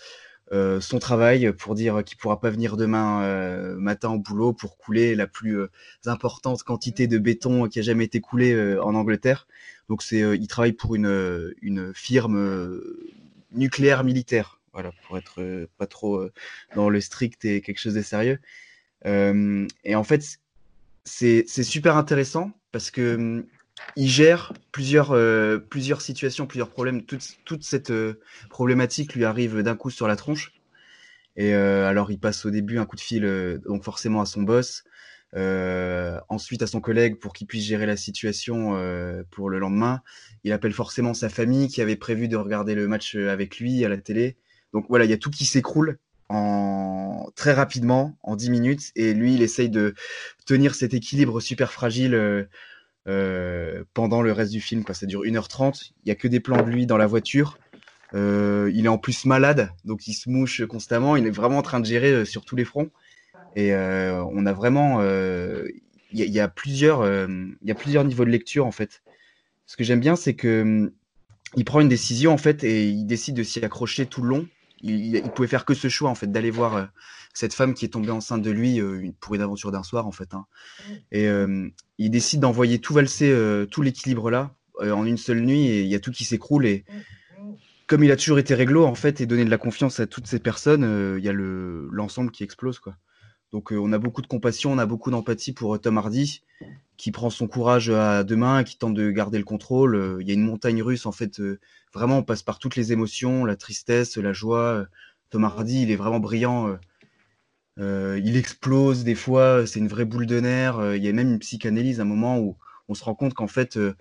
euh, 0.52 0.80
son 0.80 0.99
travail 0.99 1.52
pour 1.52 1.76
dire 1.76 2.02
qu'il 2.04 2.19
pourra 2.19 2.40
pas 2.40 2.50
venir 2.50 2.76
demain 2.76 3.23
euh, 3.23 3.76
matin 3.76 4.11
au 4.11 4.19
boulot 4.19 4.52
pour 4.52 4.78
couler 4.78 5.14
la 5.14 5.28
plus 5.28 5.61
importante 6.07 6.64
quantité 6.64 7.07
de 7.07 7.19
béton 7.19 7.69
qui 7.69 7.78
a 7.78 7.83
jamais 7.83 8.04
été 8.04 8.21
coulée 8.21 8.78
en 8.83 8.95
Angleterre. 8.97 9.47
Donc 9.88 10.02
c'est, 10.02 10.19
il 10.19 10.49
travaille 10.49 10.73
pour 10.73 10.97
une 10.97 11.54
une 11.62 11.95
firme 11.95 12.80
nucléaire 13.52 14.04
militaire, 14.04 14.61
voilà, 14.73 14.90
pour 15.07 15.19
être 15.19 15.69
pas 15.78 15.87
trop 15.87 16.28
dans 16.75 16.90
le 16.90 17.00
strict 17.00 17.45
et 17.45 17.61
quelque 17.61 17.78
chose 17.78 17.95
de 17.95 18.02
sérieux. 18.02 18.40
Et 19.04 19.95
en 19.95 20.04
fait, 20.04 20.40
c'est 21.04 21.45
c'est 21.47 21.62
super 21.64 21.97
intéressant 21.97 22.52
parce 22.73 22.90
que 22.90 23.14
hum, 23.16 23.47
il 23.96 24.08
gère 24.08 24.52
plusieurs, 24.72 25.12
euh, 25.12 25.58
plusieurs 25.58 26.00
situations, 26.00 26.46
plusieurs 26.46 26.70
problèmes. 26.70 27.02
Toute, 27.02 27.37
toute 27.44 27.64
cette 27.64 27.90
euh, 27.90 28.20
problématique 28.49 29.14
lui 29.14 29.25
arrive 29.25 29.62
d'un 29.62 29.76
coup 29.76 29.90
sur 29.90 30.08
la 30.08 30.16
tronche. 30.16 30.52
Et 31.37 31.54
euh, 31.54 31.88
alors, 31.88 32.10
il 32.10 32.18
passe 32.18 32.44
au 32.44 32.50
début 32.50 32.78
un 32.78 32.87
coup 32.87 32.96
de 32.96 33.00
fil, 33.00 33.25
euh, 33.25 33.58
donc 33.58 33.84
forcément 33.84 34.20
à 34.20 34.26
son 34.26 34.42
boss, 34.42 34.84
euh, 35.37 36.18
ensuite 36.28 36.62
à 36.62 36.66
son 36.66 36.80
collègue 36.80 37.18
pour 37.18 37.32
qu'il 37.32 37.46
puisse 37.46 37.64
gérer 37.64 37.87
la 37.87 37.96
situation 37.96 38.76
euh, 38.76 39.22
pour 39.30 39.49
le 39.49 39.58
lendemain. 39.58 40.02
Il 40.44 40.52
appelle 40.52 40.72
forcément 40.72 41.14
sa 41.14 41.28
famille 41.28 41.68
qui 41.68 41.82
avait 41.82 41.96
prévu 41.96 42.28
de 42.28 42.37
regarder 42.37 42.75
le 42.75 42.88
match 42.88 43.14
avec 43.14 43.58
lui 43.58 43.84
à 43.84 43.88
la 43.88 43.96
télé. 43.96 44.37
Donc 44.72 44.87
voilà, 44.88 45.04
il 45.04 45.10
y 45.10 45.14
a 45.14 45.18
tout 45.18 45.30
qui 45.30 45.44
s'écroule 45.44 45.99
en 46.28 47.28
très 47.34 47.52
rapidement, 47.52 48.16
en 48.22 48.37
10 48.37 48.50
minutes, 48.50 48.92
et 48.94 49.14
lui, 49.14 49.34
il 49.34 49.42
essaye 49.42 49.68
de 49.68 49.94
tenir 50.46 50.76
cet 50.76 50.94
équilibre 50.94 51.40
super 51.40 51.72
fragile 51.72 52.49
euh, 53.09 53.85
pendant 53.95 54.23
le 54.23 54.33
reste 54.33 54.52
du 54.52 54.61
film. 54.61 54.85
Quoi. 54.85 54.95
Ça 54.95 55.07
dure 55.07 55.25
1h30, 55.25 55.92
il 56.04 56.09
y 56.09 56.12
a 56.12 56.14
que 56.14 56.28
des 56.28 56.40
plans 56.40 56.62
de 56.62 56.71
lui 56.71 56.87
dans 56.87 56.97
la 56.97 57.07
voiture. 57.07 57.59
Euh, 58.14 58.71
il 58.75 58.87
est 58.87 58.88
en 58.88 58.99
plus 58.99 59.25
malade, 59.25 59.71
donc 59.85 60.07
il 60.09 60.14
se 60.14 60.28
mouche 60.30 60.64
constamment. 60.66 61.16
Il 61.16 61.26
est 61.26 61.30
vraiment 61.30 61.59
en 61.59 61.62
train 61.62 61.80
de 61.80 61.87
gérer 61.87 62.12
euh, 62.12 62.25
sur 62.25 62.45
tous 62.45 62.57
les 62.57 62.64
fronts. 62.64 62.90
Et 63.57 63.75
on 63.75 64.47
a 64.47 64.52
vraiment, 64.52 65.02
il 65.02 65.80
y, 66.12 66.40
a- 66.40 66.49
plusieurs, 66.49 67.04
y 67.62 67.71
a 67.71 67.75
plusieurs 67.75 68.04
niveaux 68.04 68.25
de 68.25 68.30
lecture 68.30 68.66
en 68.66 68.73
fait. 68.73 69.02
Ce 69.66 69.76
que 69.76 69.85
j'aime 69.85 70.00
bien, 70.00 70.16
c'est 70.16 70.35
que 70.35 70.62
hum, 70.62 70.92
il 71.57 71.64
prend 71.64 71.80
une 71.80 71.88
décision 71.88 72.33
en 72.33 72.38
fait 72.38 72.64
et 72.64 72.88
il 72.88 73.07
décide 73.07 73.37
de 73.37 73.42
s'y 73.42 73.64
accrocher 73.64 74.07
tout 74.07 74.23
le 74.23 74.28
long. 74.28 74.49
Il, 74.83 74.95
il, 75.04 75.16
il 75.25 75.33
pouvait 75.33 75.49
faire 75.49 75.64
que 75.64 75.75
ce 75.75 75.88
choix 75.88 76.11
en 76.11 76.14
fait 76.14 76.30
d'aller 76.30 76.50
voir 76.50 76.90
cette 77.34 77.54
femme 77.54 77.75
qui 77.75 77.84
est 77.84 77.88
tombée 77.88 78.10
enceinte 78.10 78.42
de 78.42 78.50
lui 78.50 78.80
euh, 78.80 79.10
pour 79.20 79.34
une 79.34 79.40
aventure 79.40 79.72
d'un 79.72 79.82
soir 79.82 80.06
en 80.06 80.12
fait. 80.12 80.34
hein. 80.34 80.46
Et 81.12 81.28
euh, 81.28 81.68
il 81.99 82.10
décide 82.10 82.40
d'envoyer 82.40 82.78
tout 82.80 82.94
valser, 82.94 83.30
euh, 83.30 83.66
tout 83.66 83.82
l'équilibre 83.82 84.30
là 84.30 84.54
en 84.80 85.04
une 85.04 85.18
seule 85.18 85.40
nuit 85.42 85.66
et 85.66 85.82
il 85.82 85.88
y 85.88 85.94
a 85.94 86.00
tout 86.00 86.10
qui 86.10 86.25
s'écroule 86.25 86.64
et 86.64 86.84
comme 87.87 88.02
il 88.02 88.10
a 88.10 88.16
toujours 88.16 88.38
été 88.38 88.54
réglo 88.54 88.87
en 88.87 88.94
fait 88.94 89.20
et 89.20 89.26
donné 89.26 89.44
de 89.44 89.50
la 89.50 89.58
confiance 89.58 90.00
à 90.00 90.06
toutes 90.06 90.26
ces 90.26 90.38
personnes, 90.38 91.16
il 91.18 91.25
y 91.25 91.28
a 91.28 91.32
le 91.32 91.88
l'ensemble 91.92 92.30
qui 92.30 92.44
explose 92.44 92.78
quoi. 92.78 92.96
Donc 93.52 93.72
euh, 93.72 93.78
on 93.78 93.92
a 93.92 93.99
beaucoup 93.99 94.22
de 94.22 94.26
compassion, 94.26 94.72
on 94.72 94.78
a 94.78 94.87
beaucoup 94.87 95.10
d'empathie 95.10 95.52
pour 95.52 95.75
euh, 95.75 95.78
Tom 95.78 95.99
Hardy 95.99 96.42
qui 96.96 97.10
prend 97.10 97.30
son 97.30 97.49
courage 97.49 97.90
à 97.90 98.22
deux 98.25 98.37
mains, 98.37 98.62
qui 98.62 98.78
tente 98.78 98.94
de 98.94 99.10
garder 99.10 99.38
le 99.38 99.44
contrôle. 99.44 99.96
Euh, 99.96 100.18
Il 100.20 100.28
y 100.28 100.30
a 100.30 100.34
une 100.34 100.44
montagne 100.44 100.82
russe 100.82 101.06
en 101.06 101.12
fait. 101.12 101.40
vraiment, 101.92 102.18
on 102.18 102.22
passe 102.22 102.42
par 102.42 102.58
toutes 102.58 102.76
les 102.76 102.92
émotions, 102.92 103.44
la 103.44 103.56
tristesse, 103.56 104.16
la 104.16 104.32
joie. 104.32 104.87
Tom 105.30 105.44
Hardy, 105.44 105.82
il 105.82 105.90
est 105.90 105.96
vraiment 105.96 106.20
brillant. 106.20 106.76
Euh, 107.78 108.20
il 108.24 108.36
explose 108.36 109.04
des 109.04 109.14
fois. 109.14 109.66
C'est 109.66 109.78
une 109.78 109.88
vraie 109.88 110.04
boule 110.04 110.26
de 110.26 110.40
nerfs. 110.40 110.78
euh, 110.78 110.96
Il 110.96 111.04
y 111.04 111.08
a 111.08 111.12
même 111.12 111.32
une 111.32 111.38
psychanalyse 111.38 112.00
à 112.00 112.02
un 112.02 112.06
moment 112.06 112.38
où 112.38 112.56
on 112.88 112.94
se 112.94 113.04
rend 113.04 113.14
compte 113.14 113.34
qu'en 113.34 113.46
fait, 113.46 113.76
euh, 113.76 113.94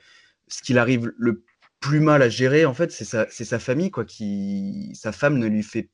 ce 0.47 0.61
qu'il 0.61 0.77
arrive 0.77 1.11
le 1.17 1.43
plus 1.79 1.99
mal 1.99 2.21
à 2.21 2.29
gérer, 2.29 2.65
en 2.65 2.73
fait, 2.73 2.91
c'est 2.91 3.05
sa, 3.05 3.59
famille, 3.59 3.91
quoi. 3.91 4.05
Sa 4.93 5.11
femme 5.11 5.37
ne 5.37 5.47
lui 5.47 5.63
fait 5.63 5.89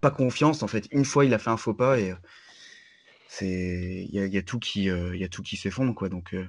pas 0.00 0.10
confiance. 0.10 0.62
En 0.62 0.68
fait, 0.68 0.86
une 0.90 1.04
fois, 1.04 1.24
il 1.24 1.32
a 1.34 1.38
fait 1.38 1.50
un 1.50 1.56
faux 1.56 1.74
pas 1.74 1.98
et 1.98 2.14
il 3.40 4.10
y 4.12 4.38
a, 4.38 4.42
tout 4.42 4.58
qui, 4.58 4.84
il 4.84 5.28
tout 5.30 5.42
qui 5.42 5.56
s'effondre, 5.56 5.94
quoi. 5.94 6.08
Donc, 6.10 6.30
il 6.32 6.48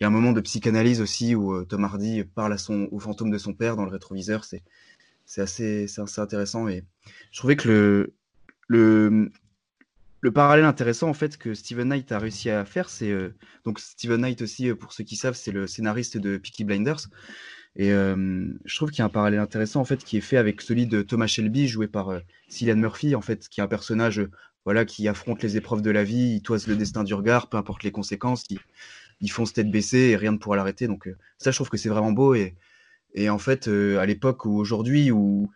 y 0.00 0.04
a 0.04 0.06
un 0.08 0.10
moment 0.10 0.32
de 0.32 0.40
psychanalyse 0.40 1.00
aussi 1.00 1.36
où 1.36 1.64
Tom 1.66 1.84
Hardy 1.84 2.24
parle 2.24 2.52
à 2.52 2.58
son, 2.58 2.88
au 2.90 2.98
fantôme 2.98 3.30
de 3.30 3.38
son 3.38 3.54
père 3.54 3.76
dans 3.76 3.84
le 3.84 3.90
rétroviseur. 3.92 4.44
C'est, 4.44 4.64
c'est 5.24 5.42
assez, 5.42 5.86
assez 5.98 6.20
intéressant 6.20 6.68
et 6.68 6.84
je 7.30 7.38
trouvais 7.38 7.56
que 7.56 7.68
le, 7.68 8.14
le, 8.68 9.30
le 10.22 10.32
parallèle 10.32 10.64
intéressant 10.64 11.08
en 11.10 11.14
fait 11.14 11.36
que 11.36 11.52
Steven 11.52 11.88
Knight 11.88 12.10
a 12.12 12.18
réussi 12.18 12.48
à 12.48 12.64
faire, 12.64 12.88
c'est 12.88 13.10
euh, 13.10 13.34
donc 13.64 13.80
Steven 13.80 14.20
Knight 14.20 14.40
aussi, 14.40 14.70
euh, 14.70 14.76
pour 14.76 14.92
ceux 14.92 15.04
qui 15.04 15.16
savent, 15.16 15.34
c'est 15.34 15.52
le 15.52 15.66
scénariste 15.66 16.16
de 16.16 16.38
Peaky 16.38 16.64
Blinders. 16.64 17.08
Et 17.74 17.90
euh, 17.92 18.46
je 18.64 18.76
trouve 18.76 18.90
qu'il 18.90 18.98
y 19.00 19.02
a 19.02 19.06
un 19.06 19.08
parallèle 19.08 19.40
intéressant 19.40 19.80
en 19.80 19.84
fait 19.84 20.04
qui 20.04 20.18
est 20.18 20.22
fait 20.22 20.36
avec 20.36 20.60
celui 20.60 20.86
de 20.86 21.02
Thomas 21.02 21.26
Shelby, 21.26 21.68
joué 21.68 21.88
par 21.88 22.10
euh, 22.10 22.20
Cillian 22.48 22.76
Murphy, 22.76 23.14
en 23.14 23.20
fait, 23.20 23.48
qui 23.48 23.60
est 23.60 23.64
un 23.64 23.68
personnage 23.68 24.20
euh, 24.20 24.30
voilà 24.64 24.84
qui 24.84 25.08
affronte 25.08 25.42
les 25.42 25.56
épreuves 25.56 25.82
de 25.82 25.90
la 25.90 26.04
vie, 26.04 26.36
il 26.36 26.42
toise 26.42 26.68
le 26.68 26.76
destin 26.76 27.02
du 27.02 27.14
regard, 27.14 27.48
peu 27.48 27.56
importe 27.56 27.82
les 27.82 27.90
conséquences, 27.90 28.44
il, 28.50 28.60
il 29.20 29.30
fonce 29.30 29.52
tête 29.52 29.70
baissée 29.70 30.10
et 30.10 30.16
rien 30.16 30.32
ne 30.32 30.38
pourra 30.38 30.56
l'arrêter. 30.56 30.86
Donc 30.86 31.08
ça, 31.38 31.50
je 31.50 31.56
trouve 31.56 31.68
que 31.70 31.76
c'est 31.76 31.88
vraiment 31.88 32.12
beau 32.12 32.34
et 32.34 32.54
et 33.14 33.28
en 33.28 33.38
fait, 33.38 33.68
à 33.68 34.06
l'époque 34.06 34.46
ou 34.46 34.56
aujourd'hui 34.56 35.10
où 35.10 35.50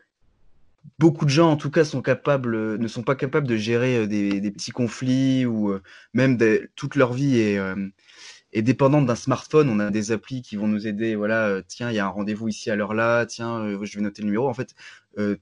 beaucoup 0.99 1.25
de 1.25 1.31
gens, 1.31 1.51
en 1.51 1.57
tout 1.57 1.71
cas, 1.71 1.83
euh, 1.85 2.79
ne 2.79 2.89
sont 2.89 3.03
pas 3.03 3.15
capables 3.15 3.47
de 3.47 3.57
gérer 3.57 3.99
euh, 3.99 4.07
des, 4.07 4.51
petits 4.51 4.71
conflits 4.71 5.47
ou 5.47 5.71
euh, 5.71 5.83
même 6.15 6.39
toute 6.75 6.97
leur 6.97 7.13
vie 7.13 7.39
est, 7.39 8.63
dépendante 8.63 9.07
d'un 9.07 9.17
smartphone. 9.17 9.69
On 9.69 9.79
a 9.79 9.91
des 9.91 10.13
applis 10.13 10.43
qui 10.43 10.57
vont 10.57 10.69
nous 10.69 10.87
aider. 10.87 11.15
Voilà, 11.15 11.63
tiens, 11.67 11.91
il 11.91 11.97
y 11.97 11.99
a 11.99 12.07
un 12.07 12.11
rendez-vous 12.11 12.49
ici 12.49 12.71
à 12.71 12.77
l'heure 12.77 12.95
là. 12.95 13.27
Tiens, 13.27 13.69
je 13.83 13.97
vais 13.97 14.03
noter 14.03 14.23
le 14.23 14.27
numéro. 14.27 14.49
En 14.49 14.55
fait, 14.55 14.75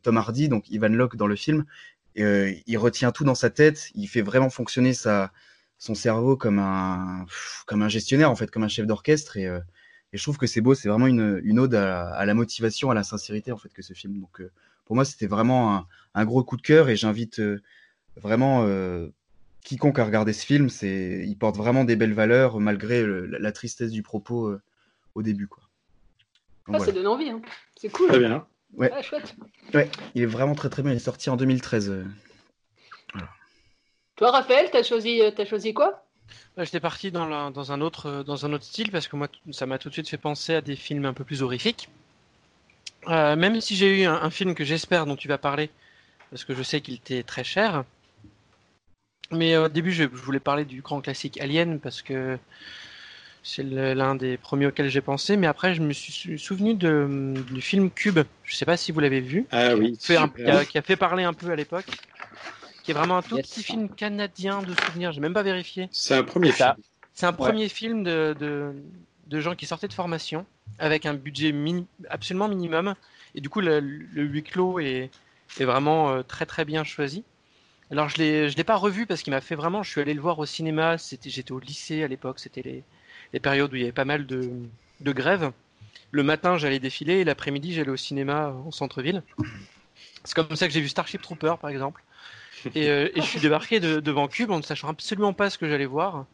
Tom 0.02 0.16
Hardy, 0.16 0.48
donc 0.48 0.68
Ivan 0.70 0.88
Locke 0.88 1.16
dans 1.16 1.28
le 1.28 1.36
film, 1.36 1.64
il 2.16 2.76
retient 2.76 3.12
tout 3.12 3.24
dans 3.24 3.36
sa 3.36 3.50
tête. 3.50 3.90
Il 3.94 4.08
fait 4.08 4.22
vraiment 4.22 4.50
fonctionner 4.50 4.92
son 4.94 5.94
cerveau 5.94 6.36
comme 6.36 6.58
un, 6.58 7.26
gestionnaire, 7.88 8.30
en 8.30 8.36
fait, 8.36 8.50
comme 8.50 8.64
un 8.64 8.68
chef 8.68 8.86
d'orchestre. 8.86 9.36
Et, 9.36 9.48
je 10.12 10.22
trouve 10.22 10.38
que 10.38 10.46
c'est 10.48 10.60
beau. 10.60 10.74
C'est 10.74 10.88
vraiment 10.88 11.06
une, 11.06 11.58
ode 11.60 11.74
à, 11.76 12.24
la 12.24 12.34
motivation, 12.34 12.90
à 12.90 12.94
la 12.94 13.04
sincérité, 13.04 13.52
en 13.52 13.58
fait, 13.58 13.72
que 13.72 13.82
ce 13.82 13.94
film. 13.94 14.24
Pour 14.84 14.96
moi, 14.96 15.04
c'était 15.04 15.26
vraiment 15.26 15.74
un, 15.76 15.86
un 16.14 16.24
gros 16.24 16.44
coup 16.44 16.56
de 16.56 16.62
cœur 16.62 16.88
et 16.88 16.96
j'invite 16.96 17.40
euh, 17.40 17.62
vraiment 18.16 18.64
euh, 18.64 19.08
quiconque 19.62 19.98
à 19.98 20.04
regarder 20.04 20.32
ce 20.32 20.44
film. 20.44 20.68
C'est, 20.68 21.24
il 21.26 21.36
porte 21.36 21.56
vraiment 21.56 21.84
des 21.84 21.96
belles 21.96 22.12
valeurs 22.14 22.60
malgré 22.60 23.02
le- 23.02 23.26
la, 23.26 23.38
la 23.38 23.52
tristesse 23.52 23.90
du 23.90 24.02
propos 24.02 24.48
euh, 24.48 24.60
au 25.14 25.22
début, 25.22 25.46
quoi. 25.48 25.62
Donc, 26.66 26.76
ça 26.76 26.84
voilà. 26.84 26.92
donne 26.92 27.06
envie. 27.06 27.30
hein. 27.30 27.42
C'est 27.76 27.90
cool. 27.90 28.08
Très 28.08 28.18
bien. 28.18 28.46
Ouais. 28.74 28.90
Ah, 28.94 29.02
chouette. 29.02 29.34
Ouais, 29.74 29.90
il 30.14 30.22
est 30.22 30.26
vraiment 30.26 30.54
très 30.54 30.68
très 30.70 30.82
bien. 30.82 30.92
Il 30.92 30.96
est 30.96 30.98
sorti 30.98 31.30
en 31.30 31.36
2013. 31.36 31.90
euh. 31.90 32.04
Toi, 34.16 34.30
Raphaël, 34.30 34.68
t'as 34.70 34.82
choisi, 34.82 35.20
t'as 35.36 35.44
choisi 35.44 35.74
quoi? 35.74 36.06
J'étais 36.56 36.80
parti 36.80 37.10
dans, 37.10 37.26
la- 37.26 37.50
dans, 37.50 37.72
un 37.72 37.80
autre, 37.80 38.22
dans 38.22 38.46
un 38.46 38.52
autre 38.52 38.64
style 38.64 38.90
parce 38.90 39.08
que 39.08 39.16
moi, 39.16 39.28
ça 39.50 39.66
m'a 39.66 39.78
tout 39.78 39.88
de 39.88 39.94
suite 39.94 40.08
fait 40.08 40.18
penser 40.18 40.54
à 40.54 40.60
des 40.60 40.76
films 40.76 41.04
un 41.04 41.12
peu 41.12 41.24
plus 41.24 41.42
horrifiques. 41.42 41.88
Euh, 43.08 43.36
même 43.36 43.60
si 43.60 43.76
j'ai 43.76 44.02
eu 44.02 44.04
un, 44.04 44.14
un 44.14 44.30
film 44.30 44.54
que 44.54 44.64
j'espère 44.64 45.06
dont 45.06 45.16
tu 45.16 45.28
vas 45.28 45.38
parler, 45.38 45.70
parce 46.30 46.44
que 46.44 46.54
je 46.54 46.62
sais 46.62 46.80
qu'il 46.80 46.94
était 46.94 47.22
très 47.22 47.44
cher. 47.44 47.84
Mais 49.30 49.54
euh, 49.54 49.66
au 49.66 49.68
début, 49.68 49.92
je, 49.92 50.04
je 50.04 50.22
voulais 50.22 50.40
parler 50.40 50.64
du 50.64 50.82
grand 50.82 51.00
classique 51.00 51.40
Alien 51.40 51.80
parce 51.80 52.02
que 52.02 52.38
c'est 53.42 53.62
l'un 53.62 54.14
des 54.14 54.36
premiers 54.38 54.66
auxquels 54.66 54.88
j'ai 54.88 55.00
pensé. 55.00 55.36
Mais 55.36 55.46
après, 55.46 55.74
je 55.74 55.82
me 55.82 55.92
suis 55.92 56.12
sou- 56.12 56.38
souvenu 56.38 56.74
de, 56.74 57.34
du 57.52 57.60
film 57.60 57.90
Cube. 57.90 58.20
Je 58.44 58.56
sais 58.56 58.64
pas 58.64 58.76
si 58.76 58.92
vous 58.92 59.00
l'avez 59.00 59.20
vu. 59.20 59.46
Ah 59.50 59.74
oui, 59.74 59.98
un- 60.10 60.28
qui, 60.28 60.42
a, 60.50 60.64
qui 60.64 60.78
a 60.78 60.82
fait 60.82 60.96
parler 60.96 61.24
un 61.24 61.34
peu 61.34 61.50
à 61.50 61.56
l'époque. 61.56 61.86
Qui 62.82 62.90
est 62.90 62.94
vraiment 62.94 63.18
un 63.18 63.22
tout 63.22 63.36
petit 63.36 63.62
film 63.62 63.88
canadien 63.88 64.62
de 64.62 64.74
souvenirs. 64.74 65.12
J'ai 65.12 65.20
même 65.20 65.34
pas 65.34 65.42
vérifié. 65.42 65.88
C'est 65.90 66.14
un 66.14 66.24
premier 66.24 66.52
film. 66.52 66.74
C'est 67.14 67.26
un 67.26 67.30
Ouais. 67.30 67.36
premier 67.36 67.68
film 67.68 68.02
de, 68.02 68.34
de, 68.38 68.72
de 69.26 69.40
gens 69.40 69.54
qui 69.54 69.66
sortaient 69.66 69.88
de 69.88 69.92
formation 69.92 70.46
avec 70.78 71.06
un 71.06 71.14
budget 71.14 71.54
absolument 72.08 72.48
minimum. 72.48 72.94
Et 73.34 73.40
du 73.40 73.48
coup, 73.48 73.60
le, 73.60 73.80
huis 73.80 74.42
clos 74.42 74.78
est, 74.78 75.10
vraiment 75.58 76.10
euh, 76.10 76.22
très 76.22 76.46
très 76.46 76.64
bien 76.64 76.84
choisi. 76.84 77.24
Alors, 77.90 78.08
je 78.08 78.16
je 78.16 78.56
l'ai 78.56 78.64
pas 78.64 78.76
revu 78.76 79.06
parce 79.06 79.22
qu'il 79.22 79.32
m'a 79.32 79.40
fait 79.40 79.54
vraiment. 79.54 79.82
Je 79.82 79.90
suis 79.90 80.00
allé 80.00 80.14
le 80.14 80.20
voir 80.20 80.38
au 80.38 80.46
cinéma. 80.46 80.96
J'étais 80.96 81.52
au 81.52 81.60
lycée 81.60 82.02
à 82.02 82.08
l'époque. 82.08 82.40
C'était 82.40 82.62
les, 83.32 83.40
périodes 83.40 83.72
où 83.72 83.76
il 83.76 83.80
y 83.80 83.84
avait 83.84 83.92
pas 83.92 84.04
mal 84.04 84.26
de, 84.26 84.68
grèves. 85.00 85.52
Le 86.10 86.22
matin, 86.22 86.56
j'allais 86.56 86.78
défiler 86.78 87.14
et 87.20 87.24
l'après-midi, 87.24 87.74
j'allais 87.74 87.90
au 87.90 87.96
cinéma 87.96 88.54
en 88.66 88.70
centre-ville. 88.70 89.22
C'est 90.24 90.34
comme 90.34 90.56
ça 90.56 90.66
que 90.66 90.72
j'ai 90.72 90.80
vu 90.80 90.88
Starship 90.88 91.20
Trooper, 91.20 91.54
par 91.60 91.70
exemple. 91.70 92.02
Et, 92.74 92.88
euh, 92.88 93.08
et 93.14 93.20
je 93.20 93.26
suis 93.26 93.40
débarqué 93.40 93.80
de- 93.80 94.00
devant 94.00 94.26
Cube 94.28 94.50
en 94.50 94.58
ne 94.58 94.62
sachant 94.62 94.88
absolument 94.88 95.32
pas 95.32 95.50
ce 95.50 95.58
que 95.58 95.68
j'allais 95.68 95.86
voir. 95.86 96.24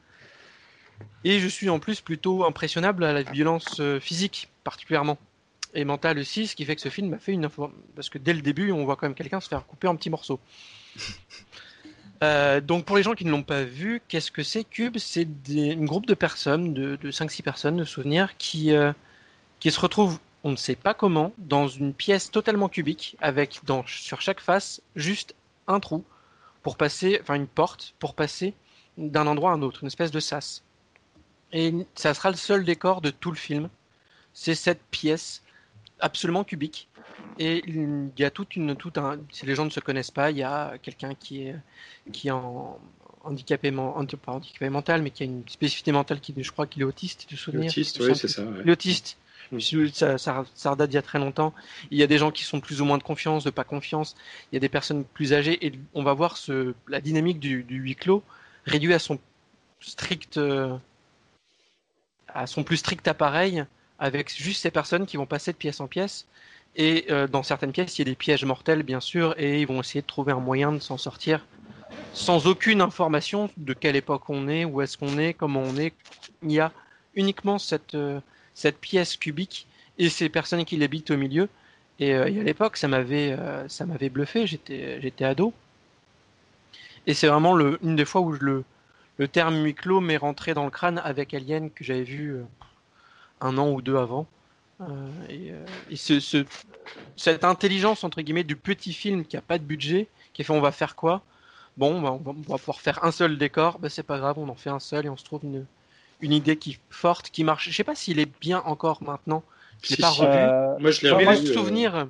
Et 1.24 1.38
je 1.38 1.48
suis 1.48 1.68
en 1.68 1.78
plus 1.78 2.00
plutôt 2.00 2.44
impressionnable 2.44 3.04
à 3.04 3.12
la 3.12 3.22
violence 3.22 3.78
euh, 3.80 4.00
physique, 4.00 4.48
particulièrement. 4.64 5.18
Et 5.74 5.84
mentale 5.84 6.18
aussi, 6.18 6.46
ce 6.46 6.56
qui 6.56 6.64
fait 6.64 6.74
que 6.74 6.82
ce 6.82 6.88
film 6.88 7.10
m'a 7.10 7.18
fait 7.18 7.32
une. 7.32 7.48
Parce 7.94 8.08
que 8.08 8.18
dès 8.18 8.32
le 8.32 8.42
début, 8.42 8.72
on 8.72 8.84
voit 8.84 8.96
quand 8.96 9.06
même 9.06 9.14
quelqu'un 9.14 9.40
se 9.40 9.48
faire 9.48 9.66
couper 9.66 9.88
en 9.88 9.96
petits 9.96 10.10
morceaux. 10.10 10.40
Euh, 12.22 12.60
donc 12.60 12.84
pour 12.84 12.98
les 12.98 13.02
gens 13.02 13.14
qui 13.14 13.24
ne 13.24 13.30
l'ont 13.30 13.42
pas 13.42 13.62
vu, 13.62 14.02
qu'est-ce 14.06 14.30
que 14.30 14.42
c'est 14.42 14.64
Cube? 14.64 14.98
C'est 14.98 15.26
une 15.48 15.86
groupe 15.86 16.04
de 16.04 16.12
personnes, 16.12 16.74
de, 16.74 16.96
de 16.96 17.10
5-6 17.10 17.42
personnes, 17.42 17.76
de 17.78 17.84
souvenirs, 17.84 18.36
qui, 18.36 18.74
euh, 18.74 18.92
qui 19.58 19.70
se 19.70 19.80
retrouvent, 19.80 20.18
on 20.44 20.50
ne 20.50 20.56
sait 20.56 20.76
pas 20.76 20.92
comment, 20.92 21.32
dans 21.38 21.66
une 21.66 21.94
pièce 21.94 22.30
totalement 22.30 22.68
cubique, 22.68 23.16
avec 23.22 23.60
dans, 23.64 23.86
sur 23.86 24.20
chaque 24.20 24.40
face 24.40 24.82
juste 24.96 25.34
un 25.66 25.80
trou 25.80 26.04
pour 26.62 26.76
passer, 26.76 27.18
enfin 27.22 27.36
une 27.36 27.46
porte 27.46 27.94
pour 27.98 28.14
passer 28.14 28.52
d'un 28.98 29.26
endroit 29.26 29.52
à 29.52 29.54
un 29.54 29.62
autre, 29.62 29.82
une 29.82 29.86
espèce 29.86 30.10
de 30.10 30.20
sas. 30.20 30.62
Et 31.52 31.74
ça 31.94 32.14
sera 32.14 32.30
le 32.30 32.36
seul 32.36 32.64
décor 32.64 33.00
de 33.00 33.10
tout 33.10 33.30
le 33.30 33.36
film. 33.36 33.68
C'est 34.32 34.54
cette 34.54 34.82
pièce 34.90 35.42
absolument 35.98 36.44
cubique. 36.44 36.88
Et 37.38 37.62
il 37.66 38.10
y 38.18 38.24
a 38.24 38.30
toute 38.30 38.56
une, 38.56 38.76
tout 38.76 38.92
un, 38.96 39.18
si 39.30 39.46
les 39.46 39.54
gens 39.54 39.64
ne 39.64 39.70
se 39.70 39.80
connaissent 39.80 40.10
pas, 40.10 40.30
il 40.30 40.38
y 40.38 40.42
a 40.42 40.78
quelqu'un 40.82 41.14
qui 41.14 41.42
est, 41.42 41.56
qui 42.12 42.28
est 42.28 42.32
en, 42.32 42.78
handicapé, 43.24 43.70
pas 43.72 44.32
handicapé 44.32 44.68
mental, 44.68 45.02
mais 45.02 45.10
qui 45.10 45.22
a 45.22 45.26
une 45.26 45.42
spécificité 45.48 45.92
mentale 45.92 46.20
qui, 46.20 46.34
je 46.36 46.52
crois 46.52 46.66
qu'il 46.66 46.82
est 46.82 46.86
autiste, 46.86 47.30
de 47.30 47.36
souvenir. 47.36 47.70
Autiste, 47.70 47.96
il 47.96 48.02
me 48.02 48.08
oui, 48.10 48.16
c'est 48.16 48.28
ça, 48.28 48.42
ouais. 48.42 48.60
Il 48.64 48.68
est 48.68 48.72
autiste. 48.72 49.16
Ça, 49.92 50.16
ça, 50.16 50.44
ça 50.54 50.70
redate 50.70 50.90
d'il 50.90 50.94
y 50.94 50.98
a 50.98 51.02
très 51.02 51.18
longtemps. 51.18 51.52
Il 51.90 51.98
y 51.98 52.04
a 52.04 52.06
des 52.06 52.18
gens 52.18 52.30
qui 52.30 52.44
sont 52.44 52.60
plus 52.60 52.80
ou 52.80 52.84
moins 52.84 52.98
de 52.98 53.02
confiance, 53.02 53.42
de 53.42 53.50
pas 53.50 53.64
confiance. 53.64 54.14
Il 54.52 54.54
y 54.54 54.58
a 54.58 54.60
des 54.60 54.68
personnes 54.68 55.04
plus 55.04 55.32
âgées 55.32 55.66
et 55.66 55.72
on 55.92 56.04
va 56.04 56.14
voir 56.14 56.36
ce, 56.36 56.74
la 56.86 57.00
dynamique 57.00 57.40
du, 57.40 57.64
du 57.64 57.76
huis 57.76 57.96
clos 57.96 58.22
réduit 58.64 58.94
à 58.94 59.00
son 59.00 59.18
strict, 59.80 60.36
euh, 60.36 60.76
à 62.34 62.46
son 62.46 62.62
plus 62.62 62.78
strict 62.78 63.06
appareil 63.08 63.64
avec 63.98 64.34
juste 64.34 64.62
ces 64.62 64.70
personnes 64.70 65.06
qui 65.06 65.16
vont 65.16 65.26
passer 65.26 65.52
de 65.52 65.56
pièce 65.56 65.80
en 65.80 65.86
pièce. 65.86 66.26
Et 66.76 67.06
euh, 67.10 67.26
dans 67.26 67.42
certaines 67.42 67.72
pièces, 67.72 67.98
il 67.98 68.02
y 68.02 68.08
a 68.08 68.10
des 68.10 68.16
pièges 68.16 68.44
mortels, 68.44 68.82
bien 68.82 69.00
sûr, 69.00 69.34
et 69.38 69.60
ils 69.60 69.66
vont 69.66 69.80
essayer 69.80 70.02
de 70.02 70.06
trouver 70.06 70.32
un 70.32 70.40
moyen 70.40 70.72
de 70.72 70.78
s'en 70.78 70.96
sortir 70.96 71.44
sans 72.12 72.46
aucune 72.46 72.80
information 72.80 73.50
de 73.56 73.72
quelle 73.72 73.96
époque 73.96 74.28
on 74.28 74.48
est, 74.48 74.64
où 74.64 74.80
est-ce 74.80 74.98
qu'on 74.98 75.18
est, 75.18 75.34
comment 75.34 75.62
on 75.62 75.76
est. 75.76 75.92
Il 76.42 76.52
y 76.52 76.60
a 76.60 76.72
uniquement 77.14 77.58
cette, 77.58 77.94
euh, 77.94 78.20
cette 78.54 78.78
pièce 78.78 79.16
cubique 79.16 79.66
et 79.98 80.08
ces 80.08 80.28
personnes 80.28 80.64
qui 80.64 80.76
l'habitent 80.76 81.10
au 81.10 81.16
milieu. 81.16 81.48
Et, 81.98 82.14
euh, 82.14 82.24
à 82.24 82.28
l'époque, 82.28 82.76
ça 82.76 82.88
m'avait 82.88 83.32
euh, 83.32 83.68
ça 83.68 83.86
m'avait 83.86 84.08
bluffé, 84.08 84.46
j'étais 84.46 85.24
ado. 85.24 85.52
Et 87.06 87.14
c'est 87.14 87.28
vraiment 87.28 87.58
une 87.58 87.96
des 87.96 88.04
fois 88.04 88.20
où 88.20 88.34
je 88.34 88.40
le, 88.40 88.64
le 89.20 89.28
terme 89.28 89.62
huis 89.62 89.74
clos 89.74 90.00
m'est 90.00 90.16
rentré 90.16 90.54
dans 90.54 90.64
le 90.64 90.70
crâne 90.70 90.98
avec 91.04 91.34
Alien 91.34 91.70
que 91.70 91.84
j'avais 91.84 92.04
vu 92.04 92.36
euh, 92.36 92.44
un 93.42 93.58
an 93.58 93.70
ou 93.70 93.82
deux 93.82 93.96
avant. 93.98 94.26
Euh, 94.80 94.86
et 95.28 95.50
euh, 95.52 95.62
et 95.90 95.96
ce, 95.96 96.20
ce- 96.20 96.46
cette 97.16 97.44
intelligence 97.44 98.02
entre 98.02 98.22
guillemets 98.22 98.44
du 98.44 98.56
petit 98.56 98.94
film 98.94 99.26
qui 99.26 99.36
a 99.36 99.42
pas 99.42 99.58
de 99.58 99.64
budget, 99.64 100.08
qui 100.32 100.42
fait 100.42 100.54
on 100.54 100.62
va 100.62 100.72
faire 100.72 100.96
quoi? 100.96 101.20
Bon, 101.76 102.00
bah, 102.00 102.12
on, 102.12 102.16
va, 102.16 102.30
on 102.30 102.52
va 102.52 102.56
pouvoir 102.58 102.80
faire 102.80 103.04
un 103.04 103.12
seul 103.12 103.36
décor, 103.36 103.78
bah, 103.78 103.90
c'est 103.90 104.02
pas 104.02 104.18
grave, 104.18 104.38
on 104.38 104.48
en 104.48 104.54
fait 104.54 104.70
un 104.70 104.80
seul 104.80 105.04
et 105.04 105.10
on 105.10 105.18
se 105.18 105.24
trouve 105.24 105.44
une, 105.44 105.66
une 106.22 106.32
idée 106.32 106.56
qui 106.56 106.78
forte, 106.88 107.28
qui 107.28 107.44
marche. 107.44 107.68
Je 107.68 107.76
sais 107.76 107.84
pas 107.84 107.94
s'il 107.94 108.20
est 108.20 108.40
bien 108.40 108.62
encore 108.64 109.02
maintenant. 109.02 109.42
Je 109.82 109.90
l'ai 109.90 109.96
Si, 109.96 110.02
pas 110.02 110.10
si. 110.12 110.20
revu. 110.22 110.32
Euh, 110.32 110.78
Moi, 110.78 110.90
je 110.92 111.02
l'ai 111.02 111.10
mais 111.12 111.26
revu, 111.26 111.44
le 111.44 111.50
euh, 111.50 111.54
souvenir, 111.54 112.06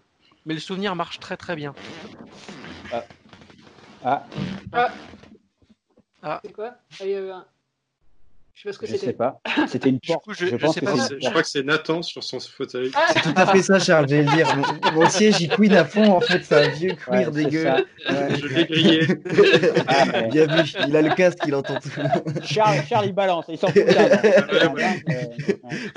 mais 0.46 0.54
le 0.54 0.60
souvenir 0.60 0.94
marche 0.94 1.18
très 1.18 1.36
très 1.36 1.56
bien. 1.56 1.74
Ah, 2.92 3.02
Ah. 4.04 4.22
Ah. 4.72 4.88
C'est 6.42 6.52
quoi? 6.52 6.76
Ah, 7.00 7.04
il 7.04 7.11
y 7.11 7.14
avait 7.14 7.30
un- 7.30 7.46
Je 8.62 8.64
sais 8.64 8.68
pas 8.68 8.72
ce 8.74 8.78
que 8.78 8.86
je 8.86 8.92
c'était. 8.92 9.06
sais 9.06 9.12
pas. 9.14 9.40
C'était 9.68 9.88
une 9.88 10.00
porte. 10.00 10.24
je- 10.38 10.44
je 10.46 10.56
pense 10.56 10.74
que 10.78 10.84
pas 10.84 10.92
Je 11.18 11.28
crois 11.30 11.40
que 11.40 11.48
c'est 11.48 11.62
Nathan 11.62 12.02
sur 12.02 12.22
son 12.22 12.38
fauteuil. 12.40 12.90
Ah. 12.94 13.06
C'est 13.14 13.22
tout 13.22 13.32
à 13.34 13.46
fait 13.46 13.62
ça, 13.62 13.78
Charles, 13.78 14.06
j'allais 14.06 14.24
le 14.24 14.32
dire. 14.32 14.54
Mon, 14.54 15.00
mon 15.00 15.08
siège, 15.08 15.40
il 15.40 15.48
couine 15.48 15.72
à 15.72 15.86
fond, 15.86 16.12
en 16.12 16.20
fait, 16.20 16.44
c'est 16.44 16.66
un 16.66 16.68
vieux 16.68 16.92
cuir 16.92 17.10
Ouais, 17.10 17.30
dégueu. 17.30 17.64
Ouais. 17.64 17.84
Je 18.38 18.46
l'ai 18.48 18.66
grillé. 18.66 19.00
Ah, 19.88 20.04
ouais. 20.12 20.28
Bien 20.28 20.46
vu, 20.62 20.72
il 20.86 20.94
a 20.96 21.00
le 21.02 21.14
casque, 21.14 21.38
il 21.46 21.54
entend 21.54 21.76
tout. 21.80 21.88
Charles, 22.44 22.82
Charles, 22.86 23.06
il 23.06 23.12
balance. 23.14 23.46
Il 23.48 23.56
s'en 23.56 23.68
fout. 23.68 23.76
là, 23.86 24.08
là. 24.08 24.74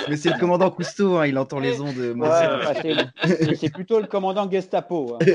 Mais 0.07 0.15
c'est 0.15 0.29
le 0.29 0.39
commandant 0.39 0.71
Cousteau, 0.71 1.17
hein, 1.17 1.27
il 1.27 1.37
entend 1.37 1.59
les 1.59 1.81
ondes. 1.81 2.13
Bah, 2.15 2.73
c'est- 2.81 3.55
c'est 3.55 3.69
plutôt 3.73 3.99
le 3.99 4.07
commandant 4.07 4.49
Gestapo. 4.49 5.17
hein. 5.19 5.25